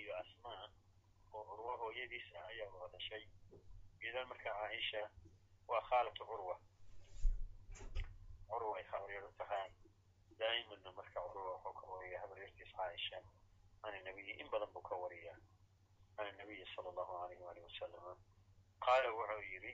iyo 0.00 0.12
asmaa 0.22 0.68
oo 1.32 1.42
urwa 1.54 1.74
hooyadiis 1.80 2.28
ah 2.38 2.46
ayaa 2.50 2.70
wada 2.74 2.92
dhashay 2.98 3.24
idan 4.00 4.26
marka 4.28 4.50
caaisha 4.50 5.10
waa 5.68 5.82
khaalatu 5.88 6.26
curwa 6.26 6.56
curwa 8.48 8.78
ay 8.78 8.84
habaryaro 8.90 9.30
tahay. 9.38 9.70
Daa'imanna 10.38 10.90
marka 10.92 11.20
curwa 11.32 11.52
wuxuu 11.54 11.72
ka 11.78 11.86
wariyaa 11.86 12.20
habaryartiis 12.20 12.72
caaisha 12.76 13.18
can 13.82 13.94
nabiyi 14.04 14.32
in 14.40 14.48
badan 14.50 14.68
buu 14.74 14.82
ka 14.82 14.94
wariyaa 14.96 15.38
can 16.16 16.36
nabiyi 16.36 16.66
sala 16.74 16.88
allahu 16.90 17.12
alayh 17.22 17.38
waalih 17.46 17.64
wasalama 17.64 18.12
qaala 18.84 19.08
wuxuu 19.18 19.42
yidhi 19.52 19.72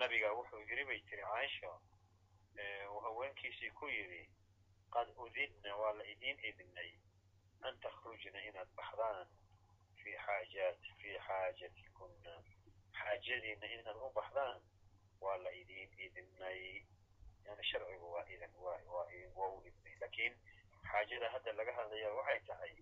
nabiga 0.00 0.32
wuxuu 0.38 0.60
yidhi 0.68 0.84
bay 0.84 1.00
tiri 1.08 1.22
caaisha 1.22 1.70
uu 2.90 3.00
haweenkiisii 3.06 3.70
ku 3.78 3.88
yidhi 3.88 4.22
qad 4.94 5.08
udidna 5.24 5.76
waa 5.76 5.92
la 5.98 6.04
idiin 6.12 6.38
idinay 6.50 6.90
an 7.66 7.78
takhrujna 7.84 8.40
inaad 8.48 8.70
baxdaan 8.76 9.28
fi 10.02 10.10
xaajaat 10.26 10.80
fii 11.00 11.18
xaajatikuna 11.26 12.34
xaajadiina 12.98 13.66
inaad 13.76 13.96
u 14.06 14.10
baxdaan 14.18 14.60
waa 15.20 15.36
la 15.36 15.50
idiin 15.50 15.90
idinay. 16.06 16.62
Yani 17.46 17.64
sharcigu 17.70 18.12
waa 18.12 18.24
idin 18.34 18.54
waa 19.36 19.48
u 19.56 19.62
idnay 19.68 19.94
laakiin 20.00 20.34
xaajada 20.90 21.28
hadda 21.34 21.52
laga 21.52 21.72
hadlaya 21.78 22.10
waxay 22.18 22.40
tahay 22.48 22.74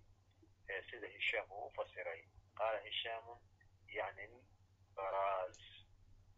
sida 0.90 1.08
hishaam 1.16 1.50
uu 1.52 1.66
u 1.66 1.72
fasiray. 1.76 2.22
Qaala 2.58 2.80
hishaamun 2.86 3.38
yani 3.96 4.26
baraaz 4.96 5.58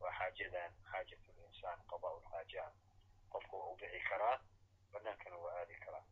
waa 0.00 0.12
xaajadan 0.18 0.72
xaajat 0.90 1.22
linsaan 1.36 1.80
lxaaja 1.90 2.64
qofku 3.36 3.56
waa 3.60 3.70
u 3.72 3.76
bixi 3.80 4.00
karaa 4.10 4.36
banaankana 4.92 5.36
waa 5.44 5.54
aadi 5.60 5.74
karaa 5.84 6.04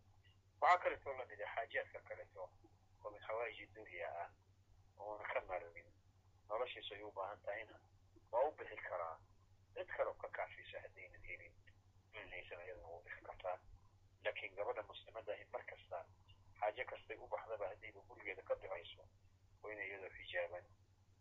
waxaa 0.61 0.79
kaleetoo 0.85 1.15
la 1.19 1.25
mid 1.31 1.41
a 1.41 1.49
xaajaadka 1.55 2.01
kaleeto 2.09 2.43
oo 3.05 3.11
min 3.11 3.23
xawaaiji 3.27 3.67
dunya 3.77 4.09
ah 4.23 4.29
oona 4.99 5.25
ka 5.33 5.41
marmin 5.51 5.89
noloshiisa 6.49 6.95
ay 6.95 7.03
u 7.03 7.13
baahan 7.19 7.41
tahayna 7.47 7.77
waa 8.33 8.45
u 8.49 8.53
bixi 8.59 8.77
karaa 8.89 9.17
cid 9.75 9.89
kaloo 9.97 10.15
ka 10.23 10.29
kaafisa 10.37 10.81
haddaynan 10.85 11.23
helin 11.29 11.55
ilnaysan 12.19 12.59
ayadana 12.65 12.89
u 12.97 13.03
bixi 13.07 13.23
kartaa 13.29 13.59
laakiin 14.25 14.55
gabadha 14.59 14.83
muslimada 14.93 15.33
ahi 15.33 15.45
mar 15.53 15.65
kasta 15.71 15.99
xaajo 16.61 16.85
kastay 16.93 17.17
u 17.25 17.29
baxdaba 17.35 17.69
haddayba 17.73 18.01
gurigeeda 18.09 18.43
ka 18.49 18.55
bixayso 18.63 19.03
waa 19.63 19.73
inay 19.73 19.89
iyadoo 19.89 20.13
xijaaban 20.19 20.65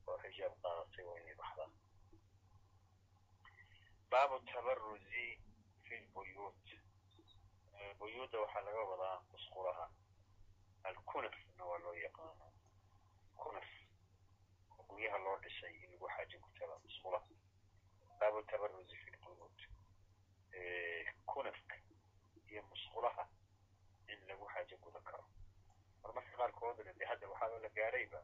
oo 0.08 0.18
xijaab 0.24 0.54
qaadatay 0.64 1.06
waa 1.10 1.20
inay 1.24 1.36
baxdaa 1.42 1.70
baabu 4.12 4.40
tabaruzi 4.54 5.13
fi 6.14 6.20
lbuyuut 6.20 6.66
buyuudda 8.00 8.40
waxaa 8.40 8.62
laga 8.62 8.82
wadaa 8.92 9.22
musqulaha. 9.32 9.86
Alkunafna 10.84 11.66
waa 11.66 11.78
loo 11.80 11.94
yaqaano. 11.94 12.48
Kunaf. 13.36 13.68
Guryaha 14.88 15.18
loo 15.18 15.38
dhisay 15.44 15.74
in 15.84 15.92
lagu 15.92 16.08
xaajo 16.08 16.40
ku 16.40 16.50
tala 16.60 16.78
musqulaha 16.80 17.26
baabu 18.20 18.44
tabaruzi 18.44 18.96
fi 18.96 19.12
lbuyuut 19.12 19.60
kunafka 21.26 21.76
iyo 22.50 22.62
musqulaha 22.70 23.28
in 24.08 24.20
lagu 24.28 24.46
xaajo 24.54 24.78
gudan 24.78 25.04
karo. 25.04 25.26
Mar 26.04 26.14
marka 26.14 26.38
qaarkoodna 26.38 26.94
de 26.94 27.06
hadda 27.06 27.28
waxaaba 27.30 27.60
la 27.60 27.70
gaarayba 27.70 28.22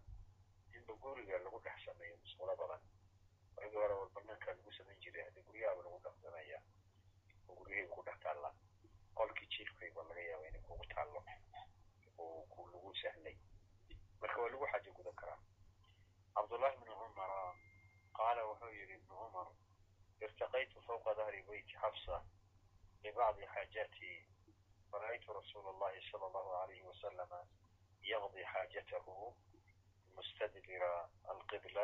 inba 0.75 0.93
guriga 0.93 1.39
lagu 1.39 1.59
dhex 1.59 1.85
sameeyo 1.85 2.17
musqulo 2.17 2.55
badan. 2.55 2.81
Waagi 3.57 3.75
hore 3.75 3.93
war 3.93 4.09
banaanka 4.13 4.53
lagu 4.53 4.71
samayn 4.71 4.99
jiray 5.01 5.23
hadda 5.25 5.41
guryahaaba 5.41 5.81
lagu 5.83 5.99
dhex 6.03 6.15
sameeya 6.21 6.59
oo 7.49 7.55
guryahayga 7.59 7.93
ku 7.95 8.01
dhex 8.07 8.17
taalla 8.25 8.49
qolkii 9.19 9.49
jiifkayga 9.53 9.95
baa 9.95 10.07
laga 10.09 10.21
yaaba 10.29 10.47
inay 10.49 10.61
kugu 10.67 10.85
taallo 10.93 11.19
oo 12.23 12.41
ku 12.53 12.67
lagu 12.73 12.91
sahlay 13.01 13.35
marka 14.21 14.41
waa 14.41 14.51
lagu 14.53 14.65
xajo 14.73 14.91
gudan 14.97 15.15
karaa 15.21 15.39
cabdullaahi 16.35 16.77
bni 16.81 16.93
cumara 17.01 17.39
qaala 18.17 18.41
wuxuu 18.49 18.71
yidhi 18.79 18.93
ibnu 18.99 19.15
cumar 19.21 19.47
irtaqaytu 20.25 20.81
fawqa 20.87 21.13
dahri 21.19 21.41
beyti 21.47 21.73
xabsa 21.83 22.15
libacdi 23.03 23.45
xaajatii 23.53 24.17
fara'aytu 24.91 25.33
rasuula 25.39 25.69
allahi 25.73 26.01
sala 26.11 26.25
allahu 26.29 26.51
alayhi 26.63 26.85
wasalama 26.91 27.39
yaqdi 28.11 28.43
xaajatahu 28.53 29.15
mustadbira 30.17 30.91
alqibla 31.33 31.83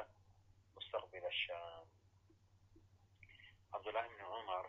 mustaqbila 0.76 1.28
ashaam 1.36 1.88
cabdullaahi 3.72 4.10
bni 4.14 4.24
cumar 4.32 4.66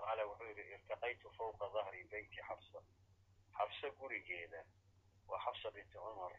qaala 0.00 0.22
wuxuu 0.30 0.48
yidhi 0.48 0.64
irtaqaytu 0.76 1.30
fawqa 1.38 1.68
dahri 1.74 2.04
beyti 2.12 2.40
xabsa 2.48 2.78
xabsa 3.58 3.90
gurigeeda 3.98 4.64
waa 5.28 5.40
xabsa 5.44 5.70
binti 5.70 5.98
cumar 5.98 6.34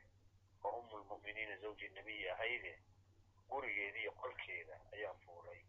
oo 0.63 0.79
ummulmu'miniina 0.79 1.57
zawji 1.63 1.89
nebiyi 1.89 2.29
ahayde 2.29 2.73
gurigeeda 3.49 3.99
iyo 3.99 4.11
qolkeeda 4.21 4.75
ayaan 4.93 5.17
fuulay 5.25 5.61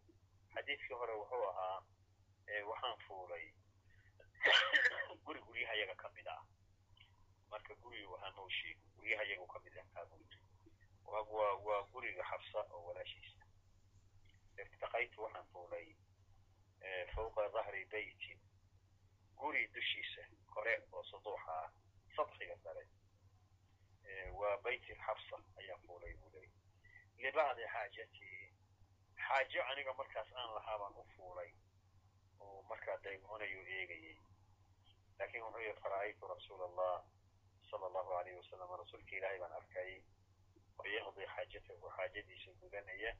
xadiidkii 0.54 0.94
hore 1.00 1.12
wuxuu 1.20 1.44
ahaa 1.50 1.78
waxaan 2.70 2.98
fuulay 3.06 3.46
guri 5.24 5.40
guryaha 5.46 5.74
yaga 5.74 5.94
ka 6.02 6.08
mid 6.16 6.26
ah 6.34 6.42
marka 7.50 7.74
guriga 7.82 8.08
wahaamawshiig 8.14 8.78
guryaha 8.96 9.22
yagu 9.30 9.46
ka 9.46 9.58
mid 9.64 9.76
ah 9.78 9.86
kaabuuto 9.94 10.38
waa 11.06 11.82
guriga 11.92 12.22
xabsa 12.30 12.60
oo 12.74 12.82
walaashiisa 12.88 13.44
irtaqaytu 14.62 15.22
waxaan 15.22 15.46
fuulay 15.52 15.86
fawqa 17.14 17.48
dahri 17.54 17.84
beytin 17.94 18.38
guri 19.40 19.66
dushiisa 19.74 20.22
kore 20.54 20.74
oo 20.92 21.02
saduuxa 21.10 21.52
ah 21.62 21.70
sadxiga 22.16 22.56
sare 22.64 22.84
waa 24.40 24.56
beyti 24.64 24.94
xabsa 25.06 25.36
ayaan 25.60 25.80
fuulay 25.86 26.14
buu 26.20 26.30
leey 26.34 26.48
libacdi 27.22 27.64
xaajatii 27.74 28.52
xaajo 29.26 29.60
aniga 29.70 29.92
markaas 30.00 30.30
aan 30.32 30.54
lahaa 30.56 30.78
baan 30.82 30.94
u 31.02 31.04
fuulay 31.16 31.50
oo 32.40 32.62
markaa 32.70 32.96
daymonayo 33.04 33.60
eegayay. 33.76 34.16
Lakin 35.18 35.42
wuxuu 35.42 35.60
yihi 35.64 35.80
fara'aytu 35.82 36.28
rasuul 36.34 36.62
allah 36.68 36.96
sala 37.70 37.86
allahu 37.90 38.12
alayh 38.18 38.36
wasalam 38.40 38.70
rasuulka 38.82 39.16
ilaahay 39.16 39.38
baan 39.42 39.52
arkay 39.60 39.92
oo 40.78 40.86
yaqdi 40.96 41.26
xaajatahu 41.34 41.90
xaajadiisa 41.96 42.50
gudanaya 42.60 43.12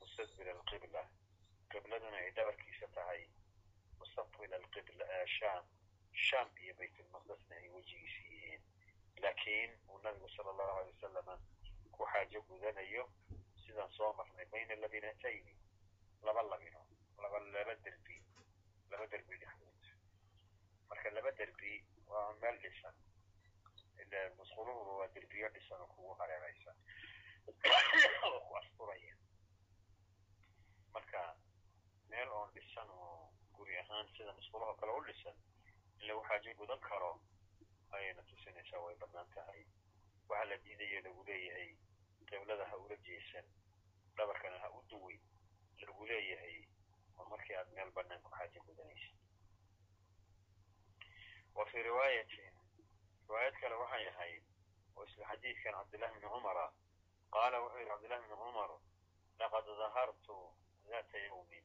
mustaqbil 0.00 0.48
alqibla 0.56 1.02
qibladuna 1.72 2.16
ay 2.24 2.30
dhabarkiisa 2.36 2.86
tahay 2.96 3.22
mustaqbil 4.00 4.54
alqibla 4.60 5.06
sham 5.36 5.64
sham 6.26 6.48
iyo 6.62 6.74
baytulmaqdesna 6.80 7.54
ay 7.60 7.68
wejigiisa 7.74 8.22
yihiin 8.32 8.62
laakiin 9.22 9.70
uu 9.88 9.98
nabigu 10.04 10.28
sala 10.36 10.50
allahu 10.54 10.78
alay 10.78 10.92
wasalama 10.94 11.34
ku 11.94 12.06
xaajo 12.12 12.40
gudanayo 12.48 13.04
sidaan 13.64 13.90
soo 13.98 14.12
marnay 14.18 14.46
bayna 14.52 14.74
labinatayni 14.84 15.54
laba 16.26 16.42
labino 16.52 16.82
laba 17.22 17.38
laba 17.54 17.74
derbi 17.84 18.16
laba 18.90 19.06
derbi 19.12 19.36
dhexdood 19.42 19.84
marka 20.88 21.10
laba 21.16 21.30
derbi 21.40 21.72
waa 22.10 22.32
meel 22.42 22.56
dhisan 22.64 22.94
ila 24.02 24.20
waa 24.98 25.08
derbiyo 25.14 25.48
dhisan 25.56 25.80
oo 25.84 25.88
kugu 25.94 26.14
hareeraysa 26.20 26.72
oo 28.28 28.40
ku 28.48 28.52
asturaya 28.62 29.14
marka 30.94 31.20
meel 32.10 32.28
oon 32.38 32.50
dhisan 32.54 32.88
oo 32.90 33.32
guri 33.56 33.78
ahaan 33.82 34.06
sida 34.16 34.32
musqulahoo 34.38 34.76
kale 34.80 34.92
u 34.98 35.04
dhisan 35.08 35.36
in 36.00 36.06
lagu 36.08 36.22
xaajo 36.28 36.54
gudan 36.60 36.80
karo 36.88 37.12
ayayna 37.96 38.22
tusinaysaa 38.22 38.80
way 38.84 38.96
bannaan 39.02 39.28
tahay. 39.34 39.62
Waxaa 40.28 40.44
la 40.50 40.56
diidaya 40.64 41.00
lagu 41.06 41.24
leeyahay 41.28 41.70
qiblada 42.28 42.64
ha 42.70 42.76
ula 42.76 42.96
jeesan 43.06 43.46
dhabarkana 44.16 44.58
ha 44.62 44.68
u 44.78 44.82
duwin 44.90 45.20
lagu 45.86 46.06
leeyahay 46.10 46.56
oo 47.18 47.24
markii 47.32 47.56
aad 47.56 47.68
meel 47.76 47.90
bannaan 47.96 48.22
ku 48.22 48.30
xaajo 48.38 48.60
gudanaysa 48.66 49.12
wa 51.54 51.64
fii 51.70 51.82
riwaayatin 51.82 52.52
riwaayad 53.28 53.54
kale 53.60 53.74
waxay 53.82 54.08
ahayd 54.08 54.42
oo 54.96 55.04
isla 55.04 55.26
xadiidkan 55.30 55.74
cabdillahi 55.78 56.12
bni 56.20 56.28
cumara 56.34 56.66
qaala 57.34 57.60
wuxuu 57.62 57.78
yidhi 57.80 57.90
cabdillahi 57.90 58.22
bni 58.26 58.36
cumar 58.42 58.70
laqad 59.40 59.66
dahartu 59.80 60.36
daata 60.90 61.18
yawmin 61.26 61.64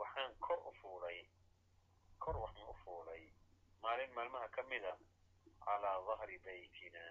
waxaan 0.00 0.32
kor 0.46 0.58
u 0.68 0.72
fuulay 0.80 1.18
kor 2.22 2.36
waxaan 2.44 2.68
u 2.72 2.74
fuulay 2.84 3.22
maalin 3.82 4.10
maalmaha 4.16 4.48
ka 4.56 4.62
mida 4.62 4.92
calaa 5.64 5.98
dahri 6.08 6.38
beytina 6.46 7.02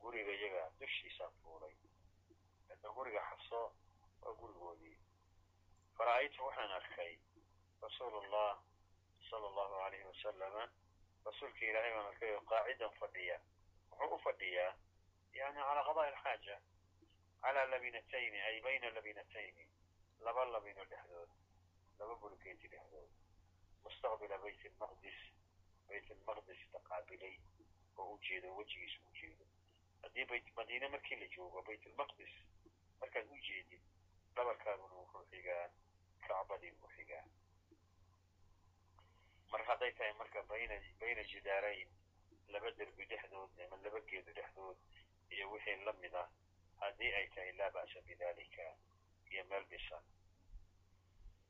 guriga 0.00 0.32
yaga 0.42 0.62
dushiisaan 0.80 1.32
fuulay. 1.42 1.74
Hadda 2.68 2.88
guriga 2.96 3.20
xabso 3.30 3.60
waa 4.22 4.34
gurigoodii. 4.40 4.96
Fara'aytu 5.96 6.44
waxaan 6.46 6.70
arkay 6.78 7.12
rasuul 7.82 8.14
allah 8.24 8.52
sala 9.30 9.46
allahu 9.50 9.74
alayhi 9.86 10.06
wasalama 10.12 10.64
rasuulka 11.26 11.62
ilaahay 11.66 11.92
baan 11.96 12.06
arkay 12.12 12.30
oo 12.34 12.40
qaacidan 12.50 12.92
fadhiya. 13.00 13.38
Wuxuu 13.90 14.14
u 14.14 14.18
fadhiyaa 14.26 14.72
yani 15.38 15.60
calaa 15.68 15.84
qada'i 15.88 16.08
alxaaja 16.12 16.56
calaa 17.42 17.66
labinatayni 17.72 18.38
ay 18.48 18.60
bayna 18.66 18.90
labinatayni 18.96 19.64
laba 20.24 20.44
labino 20.44 20.84
dhexdood 20.90 21.30
laba 21.98 22.14
burgeeti 22.22 22.68
dhexdood 22.74 23.10
mustaqbila 23.84 24.38
bayt 24.44 24.64
lmaqdis 24.72 25.18
bayt 25.88 26.10
lmaqdis 26.20 26.60
taqaabilay 26.74 27.34
oo 27.96 28.08
u 28.14 28.18
jeedo 28.28 28.48
wejigiisa 28.58 29.00
u 29.08 29.12
jeedo 29.20 29.44
haddii 30.02 30.24
bayt 30.32 30.46
madiine 30.56 30.88
markii 30.94 31.20
la 31.22 31.28
joogo 31.36 31.62
bayt 31.70 31.86
lmaqdis 31.92 32.34
markaad 33.00 33.26
u 33.36 33.38
jeedid 33.48 33.82
dhabarkaaguna 34.36 34.94
wuxuu 35.02 35.24
xigaa 35.32 35.64
kacbadii 36.26 36.72
buu 36.80 36.90
xigaa 36.96 37.24
mar 39.52 39.62
hadday 39.68 39.92
tahay 39.98 40.12
marka 40.20 40.42
bayna 40.52 40.76
bayna 41.00 41.22
jidaarayn 41.32 41.90
laba 42.54 42.70
derbi 42.78 43.04
dhexdood 43.12 43.60
ama 43.66 43.76
laba 43.84 44.00
geedo 44.10 44.32
dhexdood 44.38 44.76
iyo 45.34 45.50
wixii 45.52 45.84
la 45.88 45.92
mid 46.02 46.14
ah 46.22 46.28
haddii 46.80 47.12
ay 47.20 47.26
tahay 47.34 47.52
laa 47.60 47.70
ba'sa 47.76 48.00
bidalika 48.08 48.66
iyo 49.30 49.44
meel 49.50 49.64
dhisan 49.70 50.02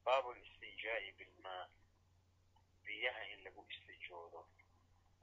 baabu 0.07 0.33
listinjaa'i 0.39 1.13
bilmaa. 1.19 1.63
Biyaha 2.87 3.23
in 3.33 3.41
lagu 3.45 3.63
istijoodo 3.71 4.43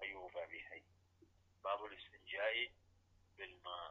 ayuu 0.04 0.30
baab 0.34 0.52
yahay. 0.60 0.84
Baabu 1.64 1.88
listinjaa'i 1.94 2.66
bilmaa. 3.38 3.86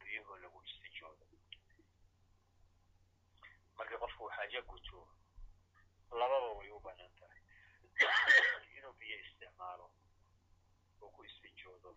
Biyuhu 0.00 0.38
lagu 0.42 0.62
istijoodo. 0.68 1.24
Markii 3.78 4.02
qofku 4.02 4.30
xaajo 4.36 4.62
guto 4.72 5.06
lababa 6.10 6.50
way 6.58 6.70
u 6.70 6.80
bannaan 6.80 7.14
tahay. 7.20 7.40
Inuu 8.76 8.92
biyo 8.98 9.16
isticmaalo 9.24 9.86
oo 11.00 11.10
ku 11.14 11.24
istijoodo. 11.30 11.96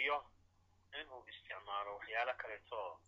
Iyo 0.00 0.18
inuu 1.00 1.22
isticmaalo 1.32 1.90
waxyaalo 1.98 2.34
kaleetoo 2.42 3.05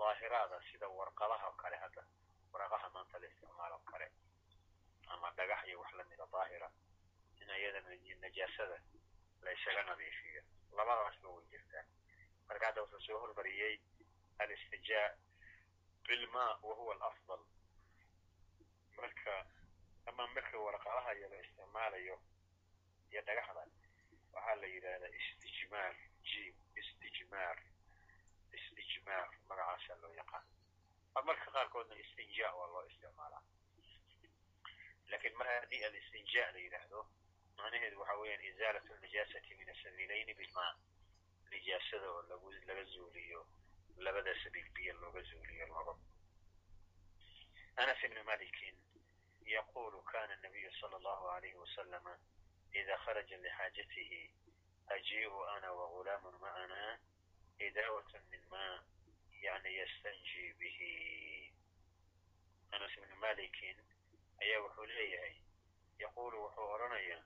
daahiraada 0.00 0.60
sida 0.70 0.88
warqadaha 0.98 1.46
o 1.48 1.52
kale 1.62 1.76
hadda 1.84 2.02
waraqaha 2.52 2.88
maanta 2.94 3.18
la 3.22 3.26
isticmaalo 3.26 3.78
kale 3.90 4.08
ama 5.14 5.30
dhagax 5.38 5.60
iyo 5.68 5.80
wax 5.80 5.92
lamida 5.98 6.26
daahira 6.32 6.68
in 7.42 7.50
ayadana 7.50 7.90
najaasada 8.20 8.78
la 9.42 9.50
ysaga 9.52 9.82
nadiifiyo. 9.88 10.42
Labadaasba 10.76 11.28
way 11.28 11.44
jirtaa. 11.50 11.84
Marka 12.48 12.66
hadda 12.66 12.82
wuxuu 12.82 13.00
soo 13.06 13.18
hormariyey 13.22 13.74
alistijaa 14.38 15.08
bilma 16.06 16.44
wa 16.62 16.74
huwa 16.74 16.94
alafdal. 16.94 17.42
Marka 18.96 19.46
ama 20.06 20.26
marka 20.34 20.58
warqadaha 20.58 21.14
iyo 21.18 21.28
la 21.28 21.38
isticmaalayo 21.44 22.16
iyo 23.10 23.22
dhagaxda 23.26 23.62
waxaa 24.34 24.54
la 24.60 24.66
yidhahdaa 24.66 25.08
istijmaar 25.20 25.94
jim 26.30 26.54
istijmaar 26.80 27.56
istijmaar 29.00 29.28
magacaasa 29.48 29.94
loo 30.02 30.12
yaqaan. 30.14 30.44
Marka 31.24 31.50
qaarkoodna 31.52 31.94
istinja 31.96 32.52
waa 32.54 32.66
loo 32.72 32.82
isticmaalaa. 32.86 33.42
Lakin 35.10 35.36
mar 35.36 35.46
haddii 35.46 35.84
alistinja 35.84 36.52
la 36.52 36.58
yidhaahdo 36.58 37.06
macnaheedu 37.56 38.00
waxa 38.00 38.16
weeyaan 38.20 38.44
izaalat 38.44 38.84
najaasati 39.00 39.54
min 39.54 39.70
asabiilayni 39.70 40.34
bilmaa. 40.34 40.74
Nijaasada 41.50 42.10
oo 42.10 42.22
lagu 42.28 42.50
laga 42.66 42.84
zuuliyo 42.84 43.46
labada 43.96 44.34
sabiil 44.44 44.70
biyo 44.74 44.92
looga 45.00 45.22
zuuliyo 45.22 45.66
labo 45.66 45.98
anas 47.76 48.02
ibni 48.04 48.22
malikin 48.22 48.76
yaqulu 49.44 50.02
kana 50.02 50.36
nabiyu 50.36 50.70
sala 50.80 50.96
allahu 50.96 51.28
alayhi 51.28 51.56
wasalama 51.56 52.18
ida 52.72 52.96
kharaja 53.04 53.36
lixaajatihi 53.36 54.20
ajii'u 54.86 55.44
ana 55.56 55.72
wagulaamun 55.72 56.34
macana 56.40 56.98
idaawatan 57.66 58.22
min 58.30 58.42
maa 58.50 58.76
yani 59.42 59.70
yastanji 59.76 60.52
bihi 60.58 60.90
anas 62.70 62.96
ibni 62.96 63.14
malikin 63.24 63.76
ayaa 64.42 64.60
wuxuu 64.64 64.86
leeyahay 64.86 65.36
yaqulu 66.02 66.36
wuxuu 66.44 66.68
odhanayaa 66.74 67.22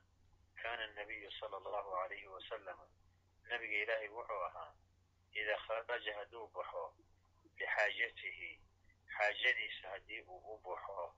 kana 0.62 0.87
nabiyu 0.87 1.30
sala 1.41 1.57
allahu 1.57 1.91
alayhi 2.03 2.26
wasalama 2.35 2.87
nabiga 3.51 3.76
ilaahay 3.82 4.09
wuxuu 4.09 4.43
ahaa 4.49 4.72
idaa 5.41 5.61
kharaja 5.66 6.14
hadduu 6.18 6.47
baxo 6.55 6.85
lixaajatihi 7.59 8.51
xaajadiisa 9.16 9.89
haddii 9.91 10.22
uu 10.22 10.41
u 10.55 10.59
baxo 10.66 11.14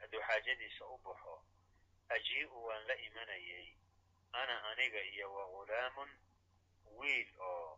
hadduu 0.00 0.22
xaajadiisa 0.28 0.84
u 0.86 0.98
baxo 1.04 1.34
ajii'u 2.16 2.64
waan 2.66 2.86
la 2.86 2.94
imanayay 3.06 3.66
ana 4.32 4.62
aniga 4.70 5.00
iyo 5.12 5.26
wiil 6.98 7.28
oo 7.50 7.70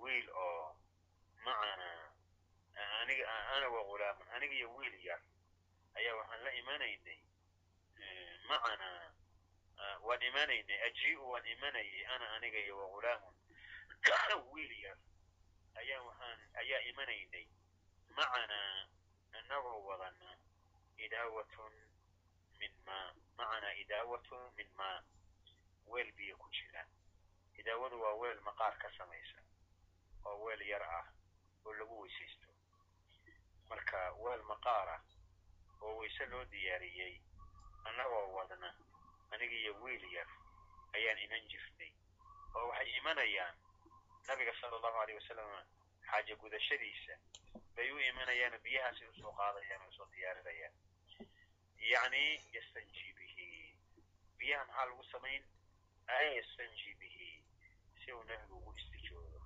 wiil 0.00 0.26
oo 0.46 0.76
macana 1.44 1.88
aniga 3.00 3.24
ana 3.54 3.66
wagulaamun 3.74 4.26
aniga 4.34 4.54
iyo 4.54 4.68
wiil 4.76 4.94
yar 5.08 5.22
ayaa 5.94 6.14
waxaan 6.18 6.44
la 6.44 6.50
imanaynay 6.60 7.20
macana 8.48 8.88
waan 10.06 10.22
imanaynay 10.22 10.78
ajii'u 10.88 11.24
waan 11.32 11.46
imanayay 11.54 12.06
ana 12.14 12.26
aniga 12.36 12.58
iyo 12.58 12.74
wagulaamun 12.78 13.34
wiil 14.52 14.72
yar 14.84 14.98
ayaa 15.80 16.02
waxaan 16.08 16.38
ayaa 16.60 16.80
imanaynay 16.90 17.46
macanaa 18.16 18.88
inagoo 19.38 19.80
wadana 19.88 20.30
idaawatun 21.04 21.74
min 22.58 22.72
maa 22.86 23.08
macanaa 23.36 23.74
idaawatun 23.82 24.42
min 24.56 24.68
maa 24.78 24.98
weel 25.86 26.12
biyo 26.12 26.36
ku 26.36 26.48
jira. 26.50 26.82
Idaawadu 27.58 28.00
waa 28.02 28.14
weel 28.14 28.40
maqaar 28.40 28.74
ka 28.78 28.88
samaysa 28.98 29.38
oo 30.24 30.36
weel 30.44 30.62
yar 30.62 30.82
ah 30.82 31.06
oo 31.64 31.72
lagu 31.72 32.00
weysaysto 32.00 32.48
marka 33.68 34.12
weel 34.22 34.42
maqaar 34.42 34.88
ah 34.88 35.00
oo 35.82 35.96
wayse 36.00 36.26
loo 36.26 36.44
diyaariyey 36.44 37.20
annagoo 37.84 38.32
wadna 38.36 38.70
aniga 39.30 39.54
iyo 39.56 39.72
wiil 39.82 40.04
yar 40.12 40.28
ayaan 40.94 41.18
iman 41.18 41.48
jirnay. 41.48 41.92
Oo 42.54 42.68
waxay 42.68 42.90
imanayaan 42.98 43.54
nabiga 44.28 44.52
sala 44.60 44.76
allahu 44.76 44.98
alayh 45.02 45.16
wasalam 45.20 45.66
xaaja 46.10 46.34
gudashadiisa. 46.36 47.14
Bay 47.74 47.90
u 47.92 47.98
imanayaano 47.98 48.58
biyahaasay 48.62 49.08
u 49.08 49.14
soo 49.20 49.32
qaadayaan 49.32 49.82
oo 49.82 49.88
u 49.88 49.92
soo 49.92 50.06
diyaarinayaan. 50.14 50.74
Yacni 51.78 52.24
yastanji 52.52 53.12
bihi. 53.18 53.76
Biyaha 54.38 54.64
maxaa 54.64 54.86
lagu 54.86 55.04
samayn 55.12 55.42
an 56.06 56.26
yastanji 56.36 56.94
bihi 57.00 57.42
si 58.04 58.12
uu 58.12 58.22
nabigu 58.24 58.56
ugu 58.58 58.74
istijoodo 58.78 59.40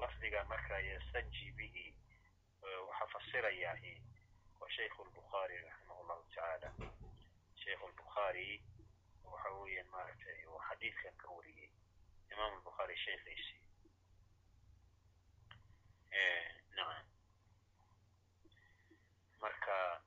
lafdiga 0.00 0.44
marka 0.44 0.80
yastanji 0.80 1.52
bihi 1.52 1.94
waxaa 2.88 3.06
fasirayahi 3.14 3.92
waa 4.60 4.70
shaykhu 4.76 5.04
lbukhaari 5.04 5.56
raximah 5.58 5.98
llahu 6.08 6.24
tacaala 6.34 6.72
shaykhu 7.64 7.88
lbukhaari 7.88 8.62
waxa 9.24 9.50
weeyaan 9.50 9.88
maaragtay 9.94 10.44
uu 10.46 10.60
xadiidkan 10.68 11.16
ka 11.22 11.28
wariyey 11.36 11.70
imam 12.32 12.58
lbukhaari 12.60 12.96
shaykhiisi 13.04 13.56
nacam. 16.76 17.06
Marka 19.40 20.02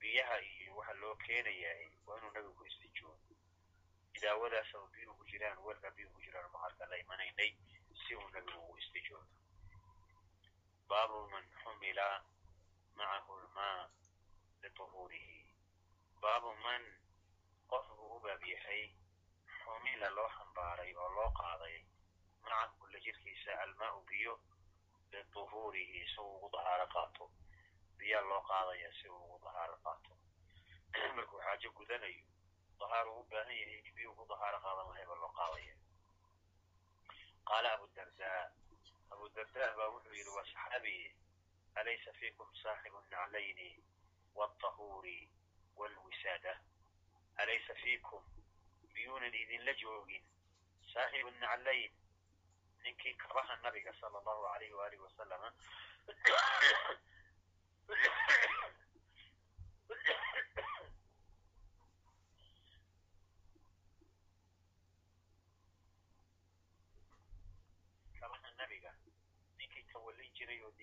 biyaha 0.00 0.36
iyo 0.40 0.76
waxa 0.76 0.92
loo 1.00 1.14
keenayahay 1.24 1.88
waa 2.06 2.16
inuu 2.18 2.32
istijoodo 2.36 2.81
idaawadaas 4.22 4.70
oo 4.78 4.86
biyuhu 4.94 5.18
ku 5.18 5.24
jiraan 5.30 5.58
weelkaa 5.66 5.90
biyuhu 5.98 6.14
ku 6.14 6.20
jiraan 6.22 6.50
maharka 6.54 6.86
la 6.90 6.96
imanaynay 7.02 7.50
si 8.06 8.14
uu 8.14 8.28
nabigu 8.30 8.58
ugu 8.62 8.78
istijoodo 8.78 9.26
baabu 10.88 11.18
man 11.32 11.44
xumila 11.62 12.06
macahu 12.94 13.34
lmaa 13.44 13.90
lituhuurihi 14.62 15.40
baabu 16.22 16.54
man 16.64 16.82
qof 17.70 17.86
u 17.98 18.20
baab 18.24 18.42
yahay 18.52 18.82
xumila 19.64 20.08
loo 20.16 20.28
xambaaray 20.36 20.94
oo 21.02 21.08
loo 21.18 21.30
qaaday 21.40 21.76
macahu 22.42 22.86
la 22.92 22.98
jirkiisa 23.04 23.58
almaau 23.62 24.00
biyo 24.10 24.34
lituhuurihi 25.12 26.06
si 26.14 26.20
uu 26.20 26.36
ugu 26.36 26.48
dahaaro 26.56 26.86
qaato 26.94 27.24
biyaa 27.98 28.22
loo 28.30 28.42
qaadaya 28.50 28.92
si 28.98 29.08
uu 29.08 29.24
ugu 29.24 29.38
dahaaro 29.44 29.76
qaato 29.84 30.12
markuu 31.16 31.40
xaajo 31.44 31.70
gudanayo 31.78 32.22
dahaaro 32.82 33.10
u 33.20 33.24
baahan 33.30 33.56
yahay 33.62 33.78
in 33.88 33.94
biyuu 33.96 34.14
ku 34.18 34.24
dahaaro 34.32 34.58
qaadan 34.66 34.86
lahay 34.90 35.06
baa 35.10 35.20
loo 35.22 35.32
qaadaya 35.40 35.74
qaala 37.48 37.68
abudardaa 37.76 38.42
abudardaa 39.14 39.70
baa 39.78 39.92
wuxuu 39.94 40.14
yidhi 40.18 40.32
waa 40.36 40.46
alaysa 41.80 42.12
fiikum 42.20 42.48
saaxibu 42.62 43.00
naclayni 43.10 43.68
watahuuri 44.34 45.30
waalwisaada 45.76 46.60
alaysa 47.36 47.74
fiikum 47.74 48.22
miyuunan 48.94 49.34
idinla 49.42 49.74
joogin 49.82 50.24
saaxibu 50.92 51.30
naclayn 51.30 51.92
ninkii 52.82 53.14
kabaha 53.14 53.56
nabiga 53.62 53.92
sala 54.00 54.18
allahu 54.18 54.46
alayh 54.54 54.76
waalihi 54.78 55.02
wasalama 55.02 55.48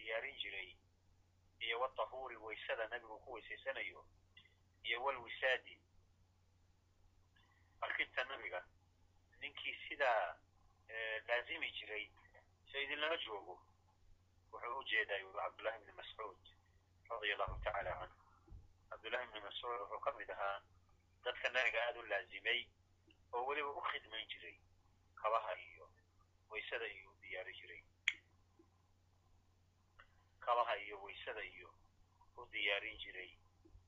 diyaarin 0.10 0.38
jiray 0.41 0.70
iyo 1.60 1.80
watahuuri 1.80 2.36
waysada 2.38 2.88
nabigu 2.88 3.20
ku 3.24 3.32
weysaysanayo 3.34 4.05
iyo 4.84 5.03
walwisaadi 5.03 5.76
arkinta 7.82 8.24
nabiga 8.24 8.66
ninkii 9.39 9.76
sidaa 9.88 10.36
se 12.72 12.84
idinlama 12.84 13.18
joogo 13.18 13.55
wuxuu 14.51 14.78
u 14.80 14.84
jeedaa 14.84 15.18
yuri 15.18 15.38
cabdullahi 15.39 15.80
bni 15.84 15.91
mascuud 15.99 16.38
radia 17.10 17.34
allahu 17.36 17.60
tacaala 17.64 17.91
canhu 17.99 18.18
cabdullahi 18.89 19.28
bni 19.32 19.39
mascuud 19.41 19.80
wuxuu 19.82 19.99
ka 20.05 20.12
mid 20.18 20.30
ahaa 20.32 20.62
dadka 21.24 21.49
nabiga 21.49 21.84
aada 21.86 21.99
u 21.99 22.03
laazimay 22.12 22.62
oo 23.34 23.45
weliba 23.45 23.70
u 23.70 23.82
khidmayn 23.82 24.28
jiray 24.28 24.57
kabaha 25.22 25.55
iyo 25.68 25.91
waysada 26.49 26.88
iyo 26.88 27.10
u 27.12 27.18
diyaari 27.22 27.53
jiray 27.53 27.84
kabaha 30.50 30.74
iyo 30.86 30.97
waysada 31.06 31.43
iyo 31.54 31.70
u 32.38 32.45
diyaarin 32.54 32.97
jiray 33.04 33.32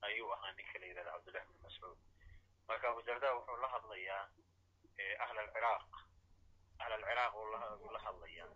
ayuu 0.06 0.32
ahaa 0.34 0.52
ninka 0.56 0.78
la 0.80 0.86
yidhahda 0.86 1.12
cabdullahi 1.14 1.46
bni 1.50 1.60
mascuud 1.66 1.98
marka 2.68 2.88
abu 2.90 3.02
darda 3.08 3.34
wuxuu 3.36 3.56
la 3.62 3.68
hadlayaa 3.74 4.22
ahl 5.24 5.38
alciraaq 5.44 5.90
ahl 6.82 6.92
alciraaq 6.98 7.34
uu 7.40 7.90
la 7.94 8.00
hadlayaa. 8.06 8.48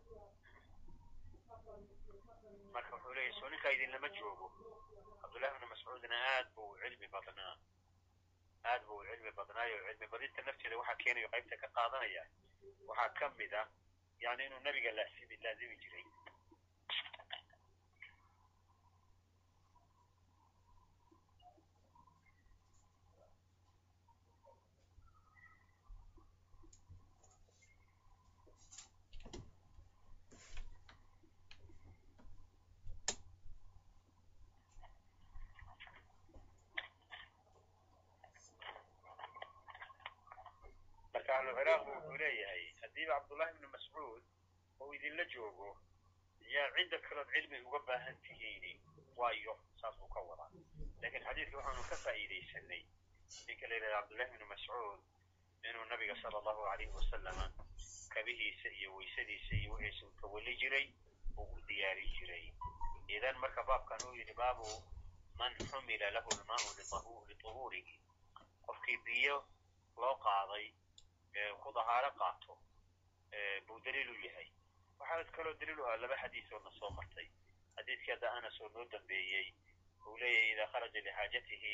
Marka 2.74 2.92
wuxuu 2.96 3.14
leeyahy 3.16 3.34
soo 3.40 3.48
ninkaa 3.52 3.72
idinlama 3.76 4.08
joogo? 4.18 4.46
Cabdullahi 5.22 5.58
bni 5.58 5.66
mascuudna 5.72 6.16
aad 6.32 6.46
buu 6.54 6.70
cilmi 6.82 7.08
badnaa. 7.14 7.54
Aad 8.70 8.82
buu 8.88 9.00
cilmi 9.08 9.32
badnaayo 9.38 9.76
cilmi 9.88 10.06
badinta 10.14 10.42
nafteeda 10.48 10.78
waxaa 10.80 11.00
keenayo 11.02 11.28
qaybta 11.34 11.56
ka 11.62 11.68
qaadanaya 11.78 12.22
waxaa 12.88 13.10
ka 13.18 13.26
mid 13.38 13.52
a 13.60 13.62
yani 14.24 14.46
inuu 14.46 14.60
nabiga 14.68 14.90
laazimi 14.98 15.36
laazimi 15.44 15.76
jiray 15.82 16.06
marka 41.12 41.30
ahluciraaq 41.38 41.82
wuxuu 41.90 42.16
leeyahay 42.22 42.64
haddiiba 42.82 43.14
cabdullahi 43.18 43.54
bni 43.58 43.68
mascuud 43.74 44.22
oo 44.82 44.90
idinla 44.96 45.24
joogo 45.34 45.68
yaa 46.54 46.65
cidda 46.76 46.98
kalood 47.08 47.28
cilmi 47.34 47.60
uga 47.68 47.78
baahan 47.88 48.16
tihiini 48.26 48.72
waayo 49.16 49.54
saas 49.80 49.96
buu 49.98 50.08
ka 50.14 50.20
wadaa 50.20 50.50
laakiin 51.02 51.24
xadiidka 51.26 51.56
waxaanu 51.58 51.82
ka 51.90 51.96
faa'iidaysanay 52.04 52.82
ninka 53.46 53.66
la 53.68 53.74
yidhahda 53.74 53.96
cabdullahi 54.00 54.30
bni 54.36 54.44
mascuud 54.52 55.00
inuu 55.68 55.84
nabiga 55.92 56.16
sala 56.22 56.38
allahu 56.38 56.62
alayhi 56.72 56.92
wasalama 56.98 57.46
kabihiisa 58.14 58.68
iyo 58.78 58.94
waysadiisa 58.96 59.54
iyo 59.60 59.72
wixiisa 59.74 60.06
uu 60.06 60.14
tawalli 60.20 60.56
jiray 60.62 60.86
oo 61.38 61.44
u 61.56 61.60
diyaari 61.68 62.06
jiray 62.18 62.44
idan 63.16 63.36
marka 63.44 63.62
baabkan 63.70 64.00
uu 64.08 64.14
yidhi 64.20 64.34
baabu 64.42 64.68
man 65.38 65.52
xumila 65.70 66.10
lahu 66.16 66.30
lmaau 66.40 67.24
lituhuurihi 67.28 67.94
qofkii 68.66 68.96
biyo 69.06 69.36
loo 69.96 70.14
qaaday 70.26 70.66
ku 71.62 71.72
dahaaro 71.76 72.10
qaato 72.20 72.54
buu 73.66 73.80
daliil 73.84 74.10
u 74.10 74.16
yahay 74.26 74.48
waxaa 75.00 75.24
kaloo 75.36 75.54
daliil 75.60 75.80
u 75.80 75.86
ah 75.90 75.96
laba 76.02 76.16
xadiis 76.22 76.52
oo 76.52 76.60
na 76.64 76.70
soo 76.78 76.90
martay. 76.98 77.28
Xadiidkii 77.76 78.12
hadda 78.14 78.32
anas 78.38 78.60
oo 78.60 78.68
noo 78.74 78.84
dambeeyey. 78.92 79.48
Uu 80.06 80.16
leeyahay 80.20 80.52
idaa 80.52 80.66
kharaja 80.72 81.00
lixaajatihi 81.06 81.72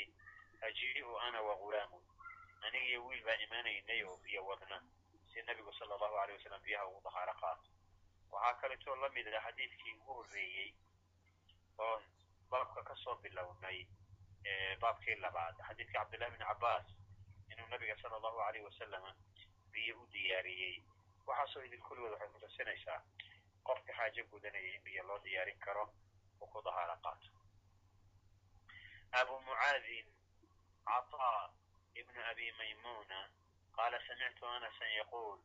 ajii'u 0.68 1.16
ana 1.27 1.41
wa 1.49 1.55
ghulaamun 1.62 2.05
aniga 2.66 2.87
iyo 2.91 3.01
wiil 3.07 3.23
baa 3.27 3.39
imaanaynay 3.45 4.03
oo 4.05 4.16
biyo 4.25 4.47
wadna. 4.47 4.79
Si 5.33 5.43
nabigu 5.43 5.73
sala 5.79 5.95
allahu 5.95 6.16
alay 6.23 6.37
wasalam 6.37 6.62
biyaha 6.62 6.87
ugu 6.89 7.01
dahaaro 7.05 7.35
qaato. 7.41 7.68
Waxaa 8.33 8.61
kaleetoo 8.61 8.97
la 8.97 9.09
mid 9.16 9.27
ah 9.35 9.43
xadiidkii 9.47 9.95
ugu 10.01 10.12
horreeyey 10.18 10.70
oon 11.79 12.03
baabka 12.51 12.83
ka 12.89 12.95
soo 13.05 13.16
bilownay 13.23 13.79
baabkii 14.81 15.16
labaad. 15.25 15.57
Xadiidkii 15.68 15.93
cabdillahi 15.99 16.31
bni 16.37 16.45
cabbaas 16.51 16.87
inuu 17.53 17.66
nabiga 17.68 17.97
sala 18.03 18.16
allahu 18.16 18.41
alayh 18.49 18.64
wasalama 18.64 19.14
biyo 19.73 20.01
u 20.03 20.07
diyaariyey 20.12 20.77
waxaasoo 21.27 21.62
idin 21.66 21.83
kulligood 21.87 22.12
waxay 22.12 22.29
kutusinaysaa 22.35 23.01
qofka 23.66 23.93
xaajo 23.99 24.23
gudanaya 24.31 24.75
in 24.75 24.83
biyo 24.85 25.03
loo 25.09 25.18
diyaarin 25.25 25.59
karo 25.66 25.85
oo 26.41 26.47
ku 26.53 26.62
dahaaro 26.66 26.97
qaato 27.05 27.31
abu 29.20 29.35
mucaadin 29.47 30.07
caطaa 30.89 31.43
ibn 32.01 32.16
abi 32.31 32.47
maymuna 32.59 33.18
qaala 33.77 33.99
samictu 34.07 34.47
anasan 34.47 34.93
yaquul 35.01 35.39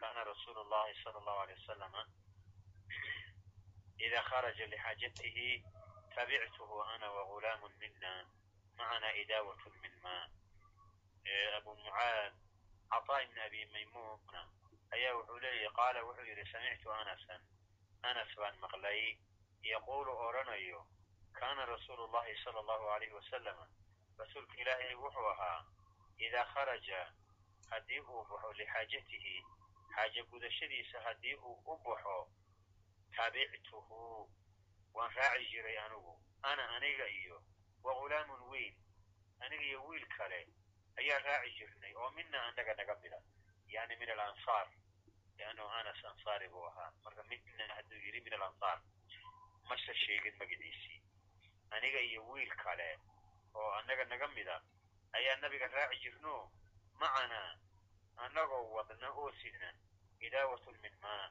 kana 0.00 0.24
rasuulu 0.24 0.62
llahi 0.72 0.94
sala 1.04 1.18
allahu 1.20 1.40
alay 1.42 1.56
wasalama 1.60 2.02
ida 4.06 4.22
kharaja 4.30 4.66
lixaajatihi 4.72 5.48
tabictuhu 6.14 6.82
ana 6.92 7.06
wagulaamu 7.16 7.68
mina 7.80 8.12
macana 8.78 9.08
idaawat 9.22 9.62
min 9.82 9.94
ma 10.02 10.16
abu 11.58 11.70
mucaad 11.84 12.32
caطaa 12.90 13.22
ibn 13.26 13.38
abi 13.46 13.60
maymuna 13.74 14.40
ayaa 14.94 15.14
wuxuu 15.18 15.38
leeyahy 15.44 15.70
qaala 15.78 16.00
wuxuu 16.08 16.24
yidhi 16.30 16.44
samictu 16.52 16.92
anasan. 16.92 17.40
Anas 18.02 18.30
baan 18.36 18.56
maqlay. 18.64 19.18
Yaquulu 19.62 20.12
odhanayo 20.26 20.86
kana 21.38 21.66
rasuulu 21.66 22.06
llahi 22.12 22.34
sala 22.44 22.58
allahu 22.60 22.86
alayhi 22.94 23.14
wasalama 23.14 23.66
rasuulka 24.18 24.54
ilaahay 24.62 24.94
wuxuu 24.94 25.28
ahaa 25.34 25.64
idaa 26.26 26.44
kharaja 26.54 27.00
haddii 27.70 28.00
uu 28.00 28.24
baxo 28.30 28.52
lixaajatihi 28.52 29.34
xaaje 29.94 30.22
gudashadiisa 30.30 31.00
haddii 31.06 31.34
uu 31.34 31.56
u 31.72 31.76
baxo 31.84 32.16
tabictuhu 33.16 34.30
waan 34.94 35.10
raaci 35.16 35.46
jiray 35.50 35.78
anigu. 35.78 36.14
Ana 36.42 36.68
aniga 36.76 37.06
iyo 37.08 37.42
wa 37.82 37.94
ghulaamun 37.94 38.42
wiil. 38.50 38.74
Aniga 39.40 39.62
iyo 39.64 39.84
wiil 39.86 40.06
kale 40.16 40.46
ayaa 40.98 41.18
raaci 41.18 41.50
jirnay 41.58 41.94
oo 41.94 42.10
mina 42.10 42.38
annaga 42.46 42.74
naga 42.74 42.94
mida 43.02 43.18
yani 43.74 43.96
min 44.00 44.10
alansaar 44.10 44.66
liannahu 45.38 45.68
anas 45.80 46.04
ansaari 46.10 46.48
buu 46.48 46.64
ahaa 46.70 46.90
marka 47.04 47.22
mina 47.30 47.74
hadduu 47.74 47.98
yidhi 48.06 48.20
min 48.26 48.34
alansaar 48.38 48.78
masa 49.68 49.94
sheegin 50.04 50.36
magaciisii 50.40 51.00
aniga 51.70 52.00
iyo 52.08 52.20
wiil 52.30 52.52
kale 52.64 52.88
oo 53.54 53.70
annaga 53.78 54.04
naga 54.04 54.28
mida 54.28 54.56
ayaa 55.12 55.36
nabiga 55.36 55.66
raaci 55.76 55.98
jirno 56.02 56.34
macanaa 57.00 57.50
annagoo 58.24 58.64
wadna 58.76 59.08
oo 59.10 59.32
sidna 59.42 59.68
idaawatun 60.26 60.76
min 60.82 60.94
maa 61.02 61.26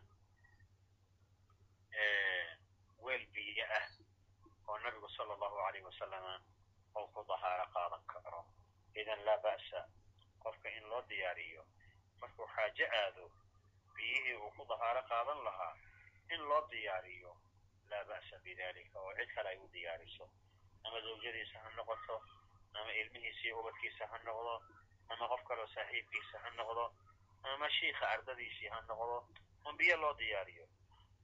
weel 3.06 3.26
biyo 3.34 3.66
ah 3.80 3.86
oo 4.68 4.78
nabigu 4.84 5.10
sala 5.18 5.34
allahu 5.34 5.58
alayh 5.68 5.84
wasalama 5.90 6.34
ou 6.96 7.08
ku 7.14 7.22
dahaaro 7.30 7.66
qaadan 7.76 8.04
karo 8.14 8.42
idan 9.02 9.20
laa 9.28 9.38
ba'sa 9.46 9.80
qofka 10.44 10.70
in 10.78 10.84
loo 10.90 11.02
diyaariyo 11.10 11.64
markuu 12.22 12.48
xaajo 12.56 12.86
aado 13.02 13.26
biyihii 13.96 14.38
uu 14.44 14.52
ku 14.58 14.64
dahaaro 14.70 15.02
qaadan 15.12 15.40
lahaa 15.48 15.74
in 16.34 16.42
loo 16.50 16.64
diyaariyo. 16.72 17.32
Laa 17.90 18.04
ba'sa 18.10 18.40
bidalika 18.46 19.00
oo 19.00 19.14
cid 19.18 19.30
kale 19.36 19.50
ay 19.50 19.58
u 19.66 19.68
diyaariso. 19.76 20.26
Ama 20.86 20.98
zawjadiisa 21.06 21.64
ha 21.64 21.70
noqoto 21.78 22.16
ama 22.78 22.92
ilmihiisa 23.02 23.44
iyo 23.48 23.60
ubadkiisa 23.60 24.08
ha 24.12 24.18
noqdo 24.28 24.56
ama 25.12 25.26
qof 25.32 25.44
kaloo 25.50 25.68
saaxiibkiisa 25.76 26.44
ha 26.44 26.50
noqdo 26.60 26.86
ama 27.52 27.70
shiika 27.78 28.10
ardadiisii 28.16 28.74
ha 28.74 28.80
noqdo 28.90 29.18
on 29.66 29.78
biyo 29.78 29.96
loo 30.02 30.14
diyaariyo. 30.22 30.66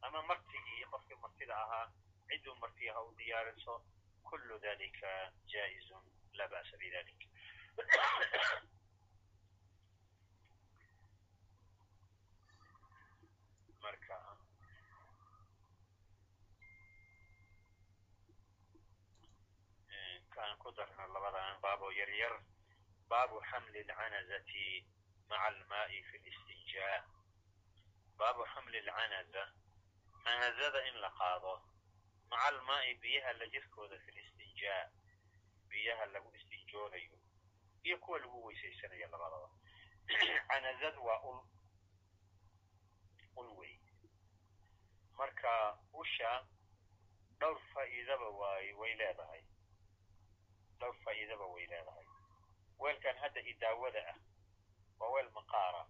Ama 0.01 0.21
martigii 0.29 0.85
qofkii 0.91 1.21
martida 1.23 1.55
ahaa 1.63 1.87
cidduu 2.27 2.55
martiya 2.61 2.93
ha 2.93 3.01
u 3.07 3.15
diyaariso 3.17 3.73
kullu 4.29 4.59
dalika 4.59 5.09
jaa'izun 5.53 6.03
laa 6.37 6.47
ba'sa 6.53 6.77
bidalik 6.77 7.21
marka. 13.83 14.17
Kaan 20.33 20.53
ku 20.61 20.71
darno 20.77 21.03
labadan 21.13 21.59
baaboo 21.63 21.91
yaryar 21.99 22.35
baabu 23.11 23.37
xamli 23.49 23.79
alcanazati 23.83 24.65
maca 25.29 25.45
almaai 25.51 25.99
fi 26.09 26.17
listinjaa. 26.25 26.97
Baabu 28.19 28.43
xamli 28.53 28.77
alcanaza 28.83 29.43
canazada 30.23 30.79
in 30.89 30.95
la 31.03 31.09
qaado 31.19 31.53
maca 32.29 32.45
almaai 32.51 32.93
biyaha 33.03 33.31
la 33.39 33.45
jirkooda 33.53 33.95
fi 34.03 34.11
listinjaa 34.17 34.83
biyaha 35.69 36.05
lagu 36.13 36.29
istinjoonayo 36.39 37.17
iyo 37.83 37.97
kuwa 38.03 38.19
lagu 38.19 38.37
weysaysanayo 38.45 39.07
labadaba. 39.13 39.49
Canazad 40.49 40.95
waa 41.07 41.19
ul 43.35 43.49
wey 43.59 43.73
marka 45.17 45.77
usha 45.93 46.31
dhowr 47.39 47.59
faa'iidaba 47.73 48.29
waay 48.39 48.73
way 48.73 48.93
leedahay. 49.01 49.43
Dhowr 50.79 50.95
faa'iidaba 51.05 51.45
way 51.53 51.65
leedahay. 51.67 52.07
Weelkan 52.79 53.17
hadda 53.23 53.41
idaawada 53.51 54.01
ah 54.11 54.17
waa 54.99 55.13
weel 55.15 55.29
maqaara. 55.39 55.83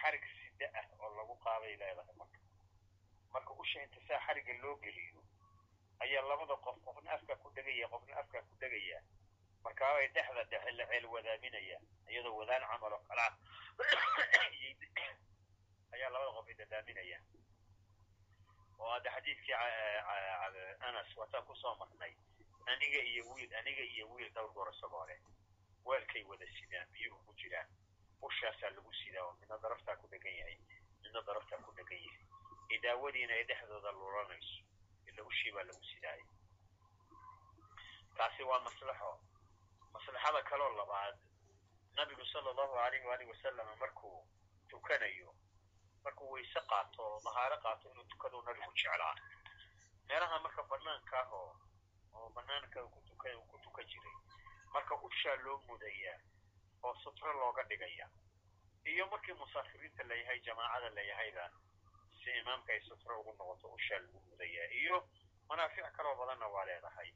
Xarig 0.00 0.24
sida 0.36 0.68
ah 0.80 0.86
oo 1.00 1.14
lagu 1.16 1.34
qaaday 1.44 1.76
leedahay 1.76 2.14
marka. 2.16 2.38
Usha 3.58 3.82
inta 3.82 4.00
saa 4.08 4.24
xariga 4.26 4.52
loo 4.62 4.76
geliyo 4.76 5.22
ayaa 6.04 6.28
labada 6.30 6.56
qof 6.64 6.76
qofna 6.84 7.10
afkaa 7.16 7.36
ku 7.42 7.48
dhegaya 7.56 7.88
qofna 7.92 8.14
afkaa 8.20 8.42
ku 8.48 8.54
dhegaya 8.62 8.98
markaabay 9.64 10.08
dhexda 10.14 10.42
dhexe 10.50 10.70
la 10.78 10.84
ceel 10.90 11.06
wadaaminaya 11.14 11.78
iyadoo 12.10 12.36
wadaan 12.40 12.62
camal 12.70 12.92
oo 12.92 13.02
kalaa 13.08 13.32
ayaa 15.94 16.10
labada 16.14 16.30
qof 16.36 16.48
ay 16.48 17.37
oo 18.78 18.90
hadda 18.94 19.10
xadiidkii 19.16 19.54
anas 20.88 21.16
waataan 21.16 21.44
ku 21.46 21.54
soo 21.62 21.74
marnay 21.80 22.14
aniga 22.72 23.00
iyo 23.10 23.22
wiil 23.34 23.54
aniga 23.60 23.82
iyo 23.82 24.04
wiil 24.12 24.30
dhowr 24.34 24.52
goor 24.52 24.70
isagoo 24.74 25.06
weelkay 25.84 26.22
wada 26.30 26.46
sidaan 26.58 26.88
biyuhu 26.92 27.18
ku 27.26 27.32
jiraan 27.40 27.68
ushaasaa 28.22 28.70
lagu 28.76 28.92
sidaa 29.00 29.24
oo 29.24 29.32
midna 29.40 29.58
daraftaa 29.62 29.96
ku 29.96 30.06
dhegan 30.12 30.34
yahay 30.40 30.58
midna 31.02 31.20
daraftaa 31.28 31.58
ku 31.66 31.72
dhegan 31.78 32.00
yahay 32.06 32.24
idaawadiina 32.76 33.34
ay 33.34 33.44
dhexdooda 33.50 33.90
lulanayso 33.92 34.58
ila 35.08 35.22
ushii 35.30 35.52
baa 35.56 35.62
lagu 35.70 35.84
sidaaya 35.92 36.24
taasi 38.18 38.42
waa 38.50 38.60
maslaxo 38.66 39.12
maslaxada 39.92 40.42
kaloo 40.50 40.72
labaad 40.76 41.16
nabigu 41.96 42.24
sala 42.32 42.50
allahu 42.50 42.74
alayh 42.84 43.04
waalihi 43.06 43.30
wasalam 43.30 43.68
markuu 43.78 44.26
tukanayo 44.68 45.34
markuu 46.08 46.30
wayse 46.34 46.60
qaato 46.70 47.02
oo 47.04 47.20
dahaaro 47.24 47.56
qaato 47.64 47.90
inuu 47.92 48.04
tukaduu 48.12 48.42
nabigu 48.42 48.72
jeclaa. 48.80 49.14
Meelaha 50.08 50.38
marka 50.44 50.62
banaanka 50.70 51.18
oo 51.38 51.52
oo 52.16 52.28
banaanka 52.36 52.80
ku 52.94 53.00
tuka 53.08 53.28
ku 53.50 53.56
tukan 53.64 53.84
jiray 53.92 54.16
marka 54.74 54.94
ushaa 55.08 55.36
loo 55.44 55.58
mudayaa 55.68 56.18
oo 56.82 56.94
sutro 57.04 57.32
looga 57.32 57.62
dhigaya. 57.68 58.06
Iyo 58.88 59.04
markii 59.12 59.32
musaafiriinta 59.36 60.02
layahay 60.08 60.40
jamaacada 60.40 60.88
layahayba 60.96 61.44
si 62.22 62.30
imaamka 62.40 62.72
ay 62.72 62.80
sutro 62.88 63.20
ugu 63.20 63.32
noqoto 63.38 63.68
ushaa 63.76 63.98
lagu 63.98 64.20
mudayaa. 64.30 64.68
Iyo 64.80 64.96
manaafic 65.48 65.84
kaloo 65.96 66.16
badanna 66.16 66.46
waa 66.48 66.64
leedahay. 66.64 67.10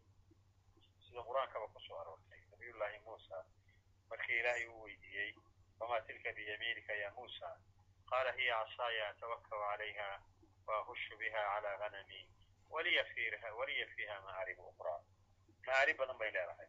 Sida 1.04 1.20
qur'aankaba 1.28 1.66
ku 1.72 1.80
soo 1.86 1.96
aroortay. 2.00 2.40
Nabiyullaahi 2.50 2.98
muusa 3.06 3.36
markii 4.10 4.38
ilaahay 4.40 4.66
uu 4.68 4.82
weydiiyey 4.84 5.32
wamaa 5.80 6.00
tilka 6.00 6.32
biyamiinika 6.32 6.92
ya 6.94 7.10
muusa 7.16 7.48
qaala 8.12 8.32
hiya 8.38 8.56
casaaya 8.64 9.08
atawakau 9.12 9.60
calayha 9.64 10.08
waahushu 10.66 11.16
biha 11.20 11.42
calaa 11.52 11.76
ganami 11.82 12.20
waliya 12.74 13.04
fiiha 13.94 14.16
ma'aarib 14.26 14.58
uqraa 14.70 15.00
ma'aarib 15.66 15.96
badan 16.00 16.18
bay 16.22 16.30
leedahay 16.36 16.68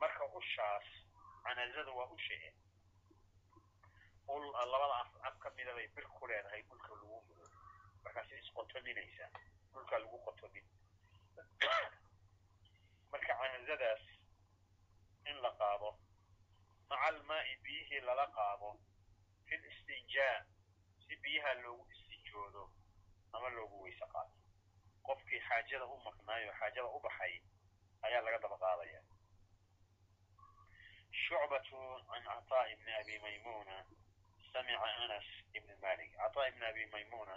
marka 0.00 0.24
ushaas 0.40 0.86
canazada 1.44 1.92
waa 1.98 2.08
ushe 2.16 2.38
ul 4.34 4.44
labada 4.72 4.96
af 5.28 5.36
ka 5.42 5.50
mida 5.56 5.72
bay 5.78 5.86
bir 5.96 6.04
ku 6.16 6.26
leedahay 6.26 6.62
dhulka 6.68 6.88
lagu 6.94 7.20
mudo 7.28 7.46
markaasi 8.04 8.34
isqotominaysa 8.42 9.26
dhulka 9.72 9.98
lagu 9.98 10.18
qotomin 10.26 10.66
marka 13.12 13.32
canazadaas 13.40 14.04
in 15.30 15.36
la 15.44 15.50
qaado 15.60 15.90
maca 16.90 17.02
almaa'i 17.08 17.56
biyihii 17.64 18.00
lala 18.08 18.26
qaado 18.36 18.70
fi 19.46 19.56
listinjaa 19.64 20.36
si 21.08 21.16
biyaha 21.16 21.54
loogu 21.64 21.84
istinjoodo 21.92 22.70
ama 23.32 23.48
loogu 23.48 23.82
weyse 23.82 24.06
qaato 24.12 24.36
qofkii 25.06 25.40
xaajada 25.48 25.86
u 25.86 25.96
maqnaayo 26.06 26.52
xaajada 26.60 26.88
u 26.88 27.00
baxay 27.00 27.40
ayaa 28.02 28.20
laga 28.22 28.38
daba 28.38 28.58
qaadaya. 28.58 29.00
Shucbatu 31.10 31.78
can 32.08 32.22
cataa 32.24 32.68
ibni 32.72 32.92
abi 33.00 33.18
maymuna 33.18 33.76
samica 34.52 34.88
anas 35.04 35.24
ibni 35.56 35.74
malik 35.82 36.12
cataa 36.16 36.48
ibni 36.48 36.64
abi 36.66 36.86
maymuna 36.92 37.36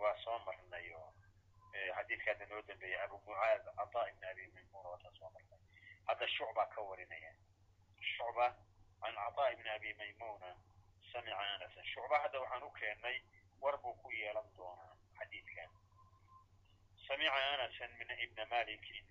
waa 0.00 0.16
soo 0.24 0.38
marnay 0.46 0.88
oo 0.94 1.12
xadiidka 1.96 2.30
hadda 2.32 2.46
noo 2.46 2.62
dambeeya 2.68 3.02
abu 3.04 3.16
mucaad 3.26 3.62
cataa 3.78 4.08
ibni 4.10 4.26
abi 4.26 4.46
maymuna 4.54 4.88
waataa 4.88 5.12
soo 5.18 5.30
marnay. 5.30 5.60
Hadda 6.08 6.28
shucba 6.28 6.66
ka 6.74 6.80
warinaya. 6.80 7.32
Shucba 8.16 8.46
can 9.00 9.14
cataa 9.14 9.52
ibni 9.52 9.68
abi 9.76 9.94
maymuna 9.94 10.56
samica 11.12 11.38
anasan 11.54 11.84
shucba 11.92 12.16
waxaan 12.22 12.62
u 12.68 12.70
keennay 12.80 13.16
war 13.62 13.76
buu 13.82 13.94
ku 14.02 14.10
yeelan 14.10 14.48
doonaa 14.56 14.94
xadiidkan 15.18 15.70
samica 17.06 17.40
anasan 17.54 17.90
min 18.00 18.10
ibna 18.24 18.44
malikin 18.54 19.04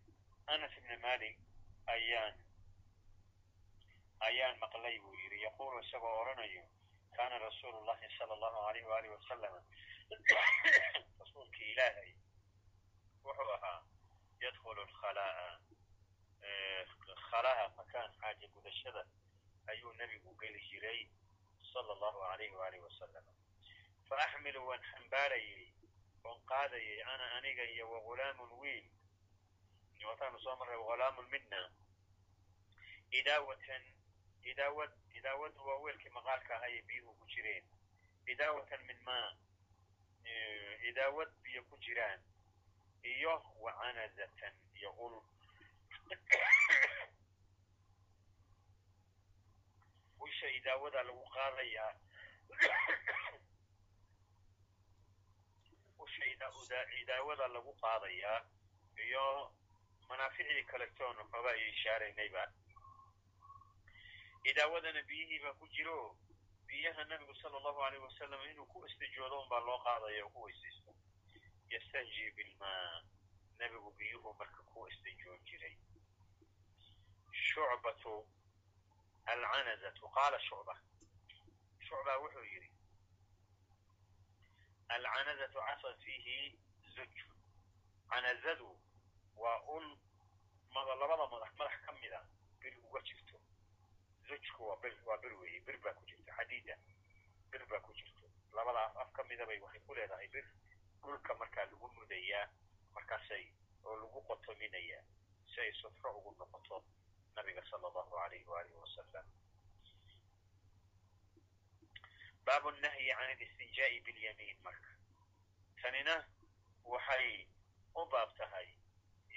anas 0.54 0.74
ibna 0.78 0.98
malik 1.08 1.36
ayaan 1.96 2.36
ayaan 4.28 4.60
maqlay 4.64 4.96
buu 5.04 5.16
yidhi 5.24 5.44
yaquulu 5.48 5.80
isagoo 5.84 6.16
odhanayo 6.22 6.64
kaana 7.16 7.40
rasuulu 7.48 7.86
llahi 7.90 8.08
sala 8.18 8.34
allahu 8.38 8.58
alayh 8.70 8.84
waalihi 8.92 9.14
wasalam 9.18 9.54
rasuulkii 11.22 11.72
ilaahay 11.74 12.12
wuxuu 13.26 13.52
ahaa 13.58 13.80
yadkhulu 14.46 14.82
lkhalaa'a 14.92 15.50
khalaha 17.30 17.66
makaan 17.80 18.10
xaaja 18.22 18.48
gudashada 18.56 19.04
ayuu 19.72 19.94
nebigu 20.00 20.32
geli 20.42 20.60
jiray 20.70 21.02
sala 21.74 21.94
allahu 21.94 22.20
alayh 22.32 22.52
waalihi 22.60 22.84
wasalam 22.84 23.26
fa 24.08 24.16
axmilu 24.26 24.68
waan 24.68 24.82
xambaarayay 24.92 25.72
oon 26.24 26.40
qaadayay 26.50 27.02
ana 27.14 27.26
aniga 27.38 27.64
iyo 27.74 27.86
wagulaamun 27.94 28.52
wiil. 28.62 28.86
Wataanu 30.10 30.40
soo 30.44 30.56
marray 30.56 30.78
wagulaamun 30.78 31.28
mina 31.32 31.60
idaawatan 33.20 33.84
idaawad 34.52 34.92
idaawadu 35.18 35.60
waa 35.68 35.82
weelkii 35.84 36.16
maqaalka 36.18 36.56
ahaa 36.56 36.72
ee 36.76 36.82
biyuhu 36.88 37.14
ku 37.20 37.26
jireen. 37.34 37.66
Idaawatan 38.34 38.82
min 38.90 39.00
maa 39.08 39.30
idaawad 40.90 41.30
biyo 41.44 41.62
ku 41.70 41.76
jiraan 41.86 42.22
iyo 43.14 43.34
wacanazatan 43.64 44.54
iyo 44.78 44.90
ul 50.22 50.30
usha 50.30 50.48
idaawada 50.58 51.04
lagu 51.04 51.26
qaadayaa 51.36 51.94
usha 55.98 56.80
idaawada 57.02 57.48
lagu 57.48 57.74
qaadayaa 57.82 58.40
iyo 59.06 59.26
manaaficdii 60.10 60.64
kaletoon 60.72 61.18
xoogaa 61.32 61.56
iyo 61.60 61.70
ishaaraynayba 61.76 62.44
idaawadana 64.52 65.02
biyihii 65.10 65.44
baa 65.44 65.54
ku 65.60 65.68
jiro 65.76 65.98
biyaha 66.68 67.04
nabigu 67.06 67.36
sala 67.42 67.58
allahu 67.58 67.82
alayh 67.86 68.02
wasalam 68.04 68.42
inuu 68.52 68.66
ku 68.66 68.86
istijoodo 68.88 69.42
un 69.42 69.50
baa 69.50 69.66
loo 69.68 69.80
qaadaya 69.86 70.26
oo 70.26 70.34
ku 70.34 70.44
weysaysto 70.46 70.92
yastanji 71.74 72.32
bilmaa 72.38 73.02
nebigu 73.60 73.92
biyuhu 74.00 74.34
marka 74.40 74.62
ku 74.72 74.88
istijoon 74.92 75.40
jiray 75.48 75.76
shucbatu 77.32 78.14
alcanazatu 79.26 80.10
qaala 80.16 80.40
shucba 80.40 80.76
shucba 81.88 82.18
wuxuu 82.24 82.44
yidhi 82.54 82.70
alcanazatu 84.90 85.60
casad 85.68 85.96
fiihi 86.04 86.60
zuju 86.96 87.28
canazadu 88.10 88.70
waa 89.36 89.60
ul 89.76 89.86
labada 90.76 91.28
madax 91.28 91.52
madax 91.60 91.82
ka 91.86 91.92
mida 92.02 92.20
bir 92.62 92.74
uga 92.84 93.02
jirto 93.02 93.38
zujku 94.28 94.68
waa 94.68 94.78
bir 94.84 94.94
waa 95.06 95.18
bir 95.18 95.34
weeye 95.40 95.60
bir 95.68 95.78
baa 95.84 95.94
ku 95.94 96.06
jirto 96.06 96.32
xadiida 96.38 96.76
bir 97.52 97.66
baa 97.66 97.80
ku 97.80 97.94
jirto 97.94 98.26
labada 98.54 98.80
af 98.86 98.96
af 98.98 99.12
ka 99.14 99.24
midabay 99.24 99.60
waxay 99.60 99.82
ku 99.88 99.94
leedahay 99.96 100.28
bir 100.28 100.46
dhulka 101.02 101.34
markaa 101.36 101.66
lagu 101.66 101.88
mudayaa 101.98 102.48
markaasay 102.94 103.46
oo 103.84 103.96
lagu 103.96 104.22
qotominayaa 104.28 105.04
si 105.54 105.62
ay 105.62 105.72
sufro 105.82 106.12
ugu 106.18 106.36
noqoto 106.40 106.84
nabiga 107.36 107.64
sala 107.72 107.88
allahu 107.92 108.16
alayhi 108.26 108.46
waalihi 108.54 108.78
wasalam 108.84 109.26
baabu 112.46 112.72
nahyi 112.84 113.10
can 113.18 113.30
alistinjaa'i 113.36 114.00
bilyamiin 114.08 114.58
marka 114.68 114.92
tanina 115.82 116.16
waxay 116.94 117.28
u 117.96 118.06
baab 118.14 118.30
tahay 118.38 118.68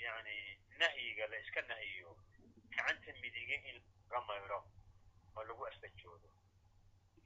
yani 0.04 0.36
nahyiga 0.80 1.26
la 1.32 1.38
iska 1.44 1.62
nahyiyo 1.62 2.16
gacanta 2.76 3.12
midige 3.22 3.56
in 3.70 3.76
laga 4.10 4.20
mayro 4.28 4.60
oo 5.36 5.44
lagu 5.48 5.66
astajoodo 5.70 6.28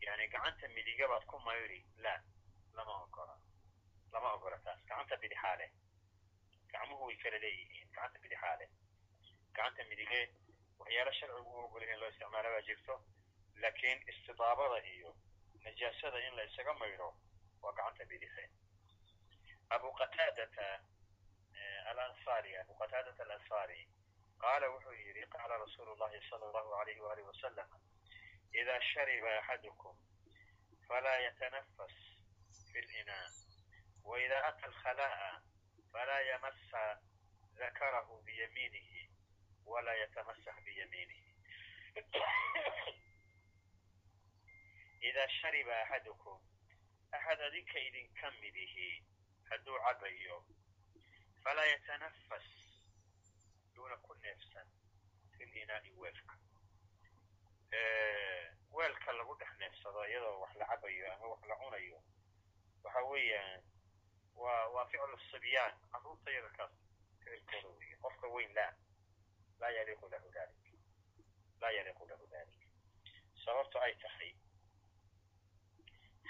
yani 0.06 0.28
gacanta 0.34 0.68
midiga 0.76 1.08
baad 1.12 1.24
ku 1.30 1.38
mayri 1.46 1.80
la 2.04 2.14
lama 2.76 2.94
ogola 3.04 3.36
lama 4.12 4.28
ogola 4.36 4.58
taas 4.64 4.80
gacanta 4.88 5.16
bidixaa 5.22 5.56
leh 5.60 5.70
gacmuhu 6.72 7.06
way 7.08 7.16
kala 7.22 7.38
leeyihiin 7.44 7.88
gacanta 7.96 8.18
bidixaa 8.24 8.56
leh 8.60 8.70
gacanta 9.56 9.84
midige 9.90 10.20
waxyaala 10.80 11.12
sharcigu 11.18 11.50
u 11.56 11.64
ogol 11.64 11.82
in 11.82 11.98
loo 12.00 12.08
isticmaalo 12.12 12.48
baa 12.54 12.62
jirto 12.68 12.94
laakiin 13.62 13.98
istidaabada 14.12 14.78
iyo 14.94 15.10
najaasada 15.64 16.18
in 16.26 16.34
la 16.36 16.44
isaga 16.44 16.74
mayro 16.74 17.08
waa 17.62 17.72
gacanta 17.72 18.04
bidixe 18.04 18.44
abu 19.76 19.92
qataadata 20.00 20.66
alansari 21.90 22.56
abu 22.56 22.74
qataadata 22.80 23.22
alansari 23.22 23.88
qaala 24.42 24.66
wuxuu 24.70 24.92
yidhi 24.92 25.26
qaala 25.34 25.58
rasuulu 25.64 25.94
llahi 25.96 26.20
sala 26.30 26.46
allahu 26.48 26.74
alayhi 26.80 27.00
waalihi 27.00 27.26
wasalam 27.28 27.68
ida 28.60 28.80
shariba 28.92 29.30
axadukum 29.38 29.96
falaa 30.88 31.18
yatanafas 31.26 31.92
fi 32.72 32.80
linaa 32.80 33.26
waidaa 34.04 34.44
ata 34.50 34.66
alkhalaa'a 34.66 35.42
falaa 35.92 36.20
yamasa 36.20 37.00
dakarahu 37.58 38.22
biyamiinihi 38.22 39.07
walaa 39.72 39.94
yatamasax 40.02 40.56
biyamiinihi 40.64 41.34
idaa 45.08 45.28
shariba 45.40 45.74
axadukum 45.82 46.38
axad 47.16 47.40
adinka 47.46 47.78
idinka 47.88 48.30
midihi 48.40 48.88
hadduu 49.50 49.78
cabayo 49.84 50.36
falaa 51.42 51.64
yatanafas 51.72 52.46
yuuna 53.74 53.96
ku 53.96 54.14
neefsan 54.14 54.66
fil 55.38 55.56
inaa'i 55.62 55.90
weelka 56.00 56.34
weelka 58.76 59.12
lagu 59.12 59.34
dhex 59.40 59.50
neefsado 59.58 60.00
iyadoo 60.08 60.40
wax 60.40 60.52
la 60.60 60.66
cabayo 60.66 61.12
ama 61.14 61.26
wax 61.32 61.42
la 61.48 61.56
cunayo 61.56 62.02
waxa 62.84 63.00
weeyaan 63.10 63.62
waa 64.34 64.66
waa 64.74 64.86
ficlu 64.90 65.18
sibyaan 65.30 65.72
carruurta 65.92 66.30
yararkaas 66.30 66.72
ficilkooda 67.24 67.68
weeye 67.78 67.96
qofka 68.02 68.26
weyn 68.34 68.52
laa 68.54 68.72
laa 69.60 69.70
yaliiqu 69.78 70.08
lahu 70.12 70.28
dalik 70.36 70.64
laa 71.60 71.70
yaliiqu 71.78 72.04
lahu 72.10 72.26
dalik 72.34 72.60
sababto 73.44 73.78
ay 73.80 73.94
tahay 74.02 74.30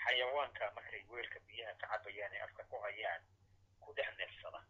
xayawaanka 0.02 0.70
markay 0.76 1.02
weelka 1.12 1.38
biyaha 1.46 1.74
ka 1.80 1.86
cabayaan 1.92 2.32
ee 2.36 2.42
afka 2.46 2.62
ku 2.70 2.76
hayaan 2.86 3.22
ku 3.82 3.92
dhex 3.96 4.10
neefsada. 4.18 4.60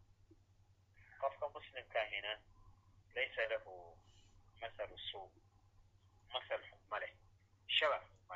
Qofka 1.21 1.47
muslimkaahina 1.57 2.33
laysa 3.15 3.43
lahu 3.53 3.75
mahalu 4.61 4.99
suu 5.11 5.29
masal 6.35 6.63
xun 6.69 6.81
ma 6.91 6.99
leh 7.03 7.13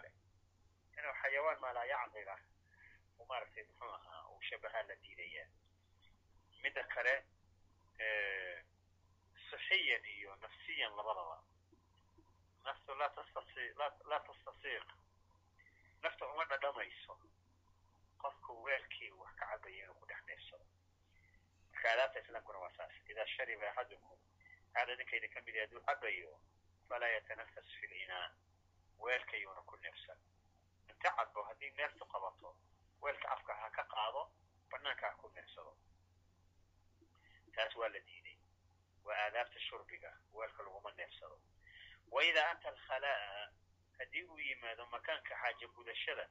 leh. 0.04 0.12
Inuu 0.98 1.14
xayawaan 1.22 1.60
maalaa 1.64 1.86
yacqilah 1.92 2.40
u 3.18 3.24
maaragtay 3.30 3.64
muxuu 3.68 3.92
ahaa 3.98 4.22
uu 4.30 4.40
shabahaa 4.48 4.82
la 4.88 4.94
diidayaa. 5.02 5.48
Midda 6.62 6.82
kale 6.94 7.14
sixiyan 9.52 10.04
iyo 10.16 10.36
nafsiyan 10.42 10.92
labadaba 10.96 11.36
naftu 12.64 12.94
laa 13.00 13.14
tastasi 13.16 13.64
laa 13.80 13.90
uma 16.32 16.44
dhadhamayso 16.50 17.14
qofku 18.22 18.52
weelkii 18.64 19.10
wax 19.20 19.32
ka 19.40 19.46
cabaya 19.50 19.84
inuu 19.84 19.98
ku 20.00 20.06
dhex 20.06 20.22
marka 21.82 21.92
adaabta 21.94 22.20
islaamkuna 22.20 22.58
waa 22.58 22.76
saas 22.76 22.92
idaa 23.10 23.26
shariba 23.26 23.66
axadukum 23.70 24.18
axad 24.74 24.90
adinkayda 24.90 25.28
ka 25.34 25.40
mid 25.46 25.56
hadduu 25.60 25.80
cabayo 25.86 26.32
falaa 26.88 27.08
yatanafas 27.16 27.66
fi 27.80 27.86
linaa 27.86 28.28
weelka 28.98 29.36
yuuna 29.36 29.62
ku 29.70 29.76
neefsan 29.76 30.18
inta 30.90 31.10
cabo 31.16 31.42
haddii 31.48 31.70
neeftu 31.70 32.04
qabato 32.12 32.56
weelka 33.02 33.28
afka 33.34 33.54
ha 33.54 33.70
ka 33.70 33.84
qaado 33.94 34.22
banaanka 34.70 35.06
ha 35.10 35.14
ku 35.22 35.28
neefsado 35.34 35.72
taas 37.54 37.76
waa 37.76 37.88
la 37.88 38.00
diiday 38.08 38.38
waa 39.04 39.18
aadaabta 39.24 39.58
shurbiga 39.72 40.12
weelka 40.36 40.62
laguma 40.62 40.92
neefsado 41.00 41.40
wa 42.12 42.24
idaa 42.24 42.50
ata 42.54 42.68
alkhalaa'a 42.68 43.48
haddii 43.98 44.22
uu 44.24 44.38
yimaado 44.38 44.86
makaanka 44.86 45.34
xaaja 45.42 45.66
gudashada 45.76 46.28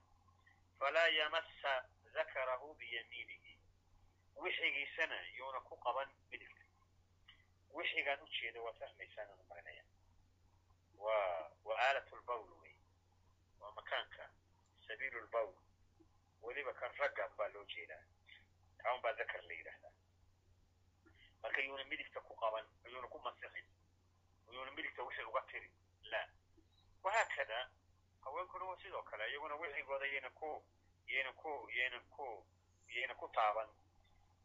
falaa 0.79 1.07
yamassa 1.07 1.71
dakarahu 2.13 2.73
biyamiinihi 2.79 3.53
wixigiisana 4.35 5.17
yuuna 5.37 5.59
ku 5.61 5.77
qaban 5.85 6.09
midigta 6.29 6.63
wixigaan 7.77 8.21
ujeeda 8.27 8.61
waa 8.61 8.73
fahmaysaan 8.73 9.29
anu 9.33 9.43
marinaya 9.49 9.83
waa 10.99 11.77
aalat 11.87 12.11
lbawl 12.19 12.49
wey 12.61 12.75
waa 13.59 13.71
makaanka 13.71 14.29
sabiilu 14.87 15.21
lbawl 15.27 15.53
weliba 16.41 16.73
kan 16.73 16.91
ragga 17.01 17.29
baa 17.37 17.47
loo 17.55 17.65
jeedaa 17.73 18.03
kaan 18.83 19.01
baa 19.01 19.13
dakar 19.13 19.43
la 19.43 19.53
yidhaahdaa 19.53 19.90
marka 21.43 21.61
yuuna 21.61 21.83
midigta 21.91 22.19
ku 22.21 22.33
qaban 22.35 22.65
yuuna 22.91 23.07
ku 23.07 23.19
masixin 23.25 23.65
yuuna 24.51 24.71
midigta 24.71 25.03
wixii 25.03 25.23
uga 25.31 25.41
tirin 25.51 25.71
la 26.11 26.21
wahaakada 27.03 27.69
haweenkuna 28.25 28.65
waa 28.65 28.77
sidoo 28.81 29.03
kale 29.03 29.29
iyaguna 29.29 29.55
wixigooda 29.55 30.05
yayna 30.05 30.29
ku 30.29 30.49
yayna 31.07 31.31
ku 31.33 31.51
yayna 31.77 31.99
ku 32.15 32.27
yayna 32.95 33.13
ku 33.15 33.27
taaban 33.37 33.69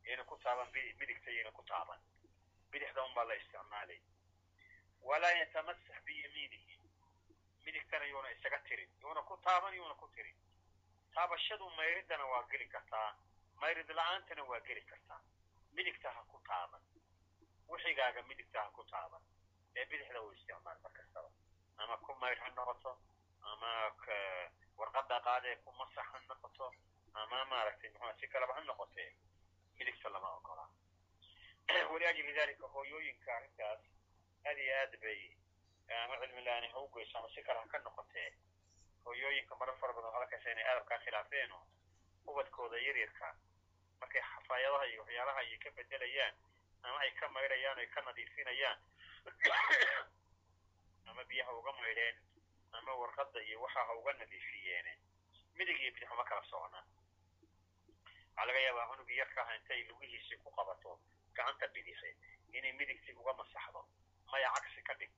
yayna 0.07 0.25
ku 0.25 0.37
taaban 0.45 0.69
midigta 0.73 1.31
yayna 1.31 1.51
ku 1.51 1.63
taaban 1.63 2.01
bidixda 2.71 3.05
un 3.05 3.15
baa 3.15 3.25
la 3.25 3.35
isticmaalay 3.35 4.01
walaa 5.03 5.31
yatamasax 5.41 6.03
biyamiinihi 6.05 6.75
midigtana 7.65 8.05
yuuna 8.07 8.31
isaga 8.31 8.59
tirin 8.69 8.91
yuuna 9.03 9.23
ku 9.23 9.37
taaban 9.45 9.75
yuuna 9.75 9.95
ku 9.95 10.09
tirin 10.15 10.37
taabashadu 11.15 11.71
mayridana 11.77 12.25
waa 12.27 12.43
geli 12.51 12.67
kartaa 12.69 13.17
mayrid 13.61 13.89
la'aantana 13.99 14.43
waa 14.45 14.61
geli 14.61 14.83
kartaa 14.91 15.21
midigta 15.77 16.09
ha 16.17 16.23
ku 16.31 16.39
taaban. 16.49 16.83
Wixigaaga 17.71 18.23
midigta 18.31 18.59
ha 18.65 18.71
ku 18.77 18.83
taaban. 18.93 19.23
Ee 19.77 19.85
bidixda 19.91 20.23
uu 20.23 20.33
isticmaal 20.33 20.79
mar 20.85 20.93
kastaba 20.99 21.31
ama 21.83 21.97
ku 22.05 22.13
mayr 22.21 22.39
ha 22.43 22.49
noqoto 22.57 22.93
ama 23.53 23.71
warqadda 24.79 25.17
qaadee 25.27 25.57
ku 25.65 25.71
masax 25.79 26.07
ha 26.13 26.19
noqoto 26.29 26.67
ama 27.21 27.45
maaragtay 27.53 27.91
muxua 27.93 28.13
si 28.21 28.27
kaleba 28.33 28.55
ha 28.57 28.61
noqotee 28.65 29.11
midigta 29.79 30.09
lama 30.15 30.29
ogolaa 30.39 30.71
waliajli 31.93 32.33
dalika 32.39 32.67
hooyooyinka 32.75 33.37
arrintaas 33.37 33.83
aad 34.49 34.59
iyo 34.59 34.73
aad 34.81 34.93
bay 35.03 35.21
ama 36.03 36.21
cilmi 36.21 36.43
la'aani 36.47 36.69
ha 36.73 36.79
u 36.85 36.89
geyso 36.95 37.19
ama 37.19 37.29
si 37.35 37.43
kale 37.47 37.59
ha 37.61 37.69
ka 37.73 37.79
noqotee 37.79 38.29
hooyooyinka 39.05 39.55
marar 39.61 39.77
fara 39.81 39.93
badan 39.97 40.21
lakaysa 40.23 40.53
inay 40.53 40.67
adabkaa 40.73 40.99
khilaafeeno 41.05 41.59
ubadkooda 42.31 42.77
yaryarka 42.87 43.27
markay 44.01 44.23
xafaayadaha 44.33 44.85
iyo 44.91 45.01
waxyaalaha 45.03 45.41
ay 45.41 45.59
ka 45.59 45.71
bedelayaan 45.77 46.35
ama 46.83 46.99
ay 47.01 47.11
ka 47.21 47.29
maydhayaan 47.29 47.79
ay 47.79 47.87
ka 47.87 48.01
nadiifinayaan 48.03 48.79
ama 51.09 51.25
biyaha 51.25 51.53
uga 51.53 51.73
maydheen 51.73 52.17
ama 52.73 52.93
warqadda 53.01 53.41
iyo 53.41 53.61
waxa 53.65 53.81
ha 53.87 53.93
uga 53.95 54.13
nadiifiyeene 54.13 54.93
midig 55.55 55.81
iyo 55.81 55.93
kala 56.25 56.43
socna 56.51 56.81
waxaa 58.37 58.47
laga 58.47 58.61
yaabaa 58.61 58.91
cunugii 58.91 59.17
yarka 59.17 59.43
aha 59.43 59.55
intay 59.57 59.83
lugihiisii 59.89 60.43
ku 60.45 60.51
qabato 60.57 61.01
gacanta 61.37 61.67
bidixe 61.69 62.09
inay 62.53 62.73
midigtii 62.73 63.15
uga 63.21 63.33
masaxdo. 63.33 63.81
Maya 64.33 64.49
cagsi 64.55 64.83
ka 64.83 64.95
dhig 64.95 65.13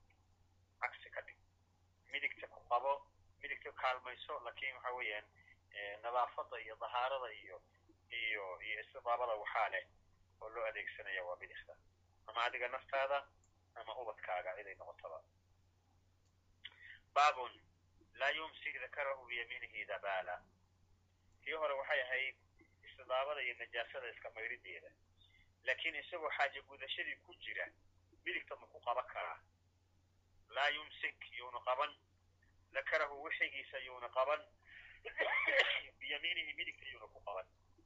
cagsi 0.81 1.09
ka 1.09 1.21
dhig. 1.21 1.37
Midigta 2.11 2.47
ku 2.47 2.59
qabo 2.69 2.93
midigta 3.41 3.71
kaalmayso 3.71 4.33
laakiin 4.45 4.75
waxa 4.75 4.91
weeyaan 4.97 5.27
nadaafadda 6.03 6.57
iyo 6.59 6.75
dahaarada 6.75 7.29
iyo 7.43 7.61
iyo 8.09 8.45
iyo 8.65 8.81
istidaabada 8.81 9.33
waxaa 9.41 9.69
leh 9.69 9.85
oo 10.41 10.49
loo 10.49 10.65
adeegsanaya 10.65 11.23
waa 11.23 11.35
bidixda. 11.41 11.73
Ama 12.27 12.43
adiga 12.43 12.67
naftaada 12.67 13.17
ama 13.75 13.93
ubadkaaga 14.01 14.55
ciday 14.57 14.75
noqotaba. 14.75 15.19
Baabun 17.13 17.53
laa 18.19 18.29
yumsik 18.29 18.79
dakarahu 18.81 19.25
biyamiinihi 19.29 19.81
idaa 19.81 19.99
baala. 19.99 20.35
Tii 21.43 21.59
hore 21.61 21.73
waxay 21.73 22.01
ahayd 22.01 22.35
istidaabada 22.83 23.41
iyo 23.41 23.53
najaasada 23.53 24.09
iska 24.09 24.29
mayrideeda. 24.29 24.89
Laakiin 25.63 25.95
isagoo 25.95 26.31
xaaja 26.37 26.61
gudashadii 26.61 27.21
ku 27.25 27.35
jira 27.35 27.65
midigta 28.25 28.55
ma 28.55 28.65
ku 28.67 28.79
qaban 28.81 29.07
karaa. 29.13 29.39
Laa 30.49 30.69
yumsik 30.69 31.31
yuuna 31.37 31.59
qaban. 31.59 31.91
Dakarahu 32.73 33.23
wixigiisa 33.23 33.77
yuuna 33.77 34.09
qaban. 34.09 34.41
Biyamiinihi 35.99 36.53
midigta 36.53 36.85
yuuna 36.85 37.07
ku 37.07 37.19
qaban 37.25 37.45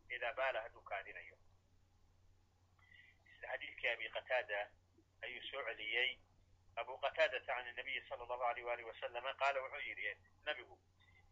idaa 0.10 0.34
baala 0.34 0.62
hadduu 0.62 0.82
kaadinayo 0.82 1.38
sida 3.34 3.48
xadiidkii 3.52 3.88
abi 3.90 4.10
qataada 4.10 4.60
ayuu 5.22 5.44
soo 5.52 5.64
celiyey 5.64 6.18
abu 6.76 6.98
qataadata 6.98 7.46
can 7.56 7.76
nabiyi 7.76 8.02
sala 8.10 8.24
allahu 8.24 8.44
alayh 8.44 8.66
waalih 8.66 8.86
wasalama 8.88 9.34
qaala 9.34 9.62
wuxuu 9.62 9.84
yidhi 9.90 10.16
nabigu 10.46 10.80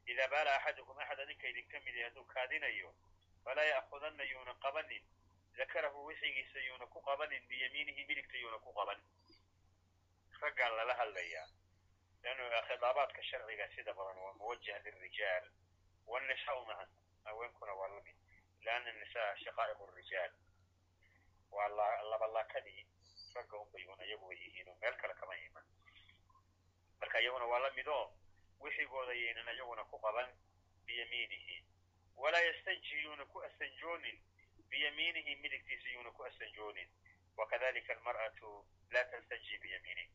idaa 0.06 0.28
baala 0.28 0.56
axadukum 0.56 1.00
axad 1.00 1.20
adinka 1.20 1.48
idinka 1.48 1.80
midi 1.86 2.02
hadduu 2.02 2.26
kaadinayo 2.26 2.94
falaa 3.44 3.64
ya'khudanna 3.74 4.24
yuuna 4.24 4.54
qabanin 4.54 5.04
dakarahu 5.58 6.06
wixigiisa 6.06 6.60
yuuna 6.68 6.86
ku 6.88 7.02
qabanin 7.02 7.48
biyamiinihi 7.48 8.06
midigta 8.06 8.38
yuuna 8.38 8.58
ku 8.60 8.74
qaban 8.74 9.00
raggaa 10.42 10.70
lala 10.78 10.94
hadlayaa 11.02 11.48
leannu 12.24 12.44
khidaabaadka 12.68 13.24
sharciga 13.24 13.68
sida 13.76 13.94
badan 13.94 14.18
waa 14.24 14.34
muwajah 14.34 14.84
lilrijaal 14.86 15.46
wاnnisaau 16.08 16.66
macan 16.66 16.90
haweenkuna 17.26 17.74
waa 17.74 17.88
la 17.88 18.02
mid 18.02 18.16
lianna 18.66 18.90
anisaa 18.90 19.36
shaqaa'iqu 19.44 19.86
rijaal 19.96 20.32
waa 21.52 21.68
labalaakadii 22.12 22.86
ragga 23.36 23.58
unbay 23.64 23.86
un 23.94 24.02
iyaguba 24.08 24.34
yihiinoo 24.34 24.76
meel 24.82 24.96
kale 25.02 25.14
kama 25.14 25.36
iman 25.48 25.66
marka 27.00 27.22
iyaguna 27.22 27.46
waa 27.52 27.60
la 27.66 27.72
midoo 27.78 28.06
wixigooda 28.60 29.14
yaynan 29.14 29.54
iyaguna 29.56 29.84
ku 29.84 29.98
qaban 30.06 30.30
biyamiinihi 30.86 31.58
walaa 32.16 32.42
yastanji 32.50 33.04
yuuna 33.04 33.26
ku 33.26 33.38
astanjoonin 33.48 34.18
biyamiinihi 34.70 35.36
midigtiisa 35.36 35.90
yuuna 35.90 36.12
ku 36.12 36.24
astanjoonin 36.24 36.90
wakadalika 37.38 37.94
almar'atu 37.94 38.66
laa 38.92 39.04
tastanji 39.12 39.58
biyamiinihi 39.58 40.10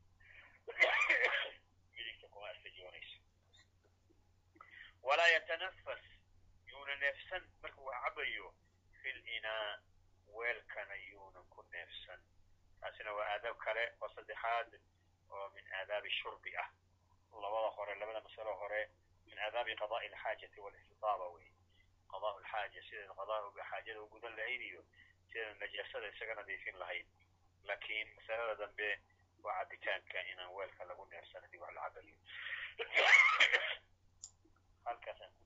midigta 1.96 2.28
kuma 2.28 2.48
yuuna 6.86 7.02
neefsan 7.02 7.42
markuu 7.62 7.90
cabayo 7.90 8.54
fil 9.02 9.22
inaa 9.36 9.78
weelkana 10.38 10.94
yuunan 10.94 11.46
ku 11.50 11.64
neefsan 11.72 12.20
taasina 12.80 13.12
waa 13.12 13.26
aadaab 13.30 13.58
kale 13.58 13.84
oo 14.00 14.08
saddexaad 14.14 14.70
oo 15.30 15.48
min 15.54 15.64
aadaabi 15.78 16.10
shurbi 16.10 16.56
ah. 16.56 16.68
Labada 17.42 17.70
hore 17.76 17.94
labada 17.94 18.20
masalo 18.20 18.54
hore 18.62 18.80
min 19.26 19.38
aadaabi 19.38 19.76
qada'i 19.82 20.06
alxaajati 20.12 20.60
walistitaaba 20.60 21.26
wey 21.34 21.50
qadaa 22.12 22.38
lxaaja 22.44 22.82
sideeda 22.88 23.18
qadaa 23.20 23.66
xaajada 23.70 24.02
u 24.02 24.12
gudan 24.14 24.36
lahayd 24.36 24.60
iyo 24.60 24.82
sideeda 25.28 25.54
najaasada 25.54 26.12
isaga 26.14 26.34
nadiifin 26.34 26.78
lahayd. 26.78 27.06
Laakiin 27.62 28.14
masalada 28.16 28.54
dambe 28.62 28.88
waa 29.42 29.58
cabitaanka 29.58 30.22
inaan 30.32 30.54
weelka 30.54 30.84
lagu 30.84 31.06
neefsan 31.10 31.42
haddii 31.42 31.62
wax 31.64 31.74
la 31.74 31.82
cabayo 31.82 32.16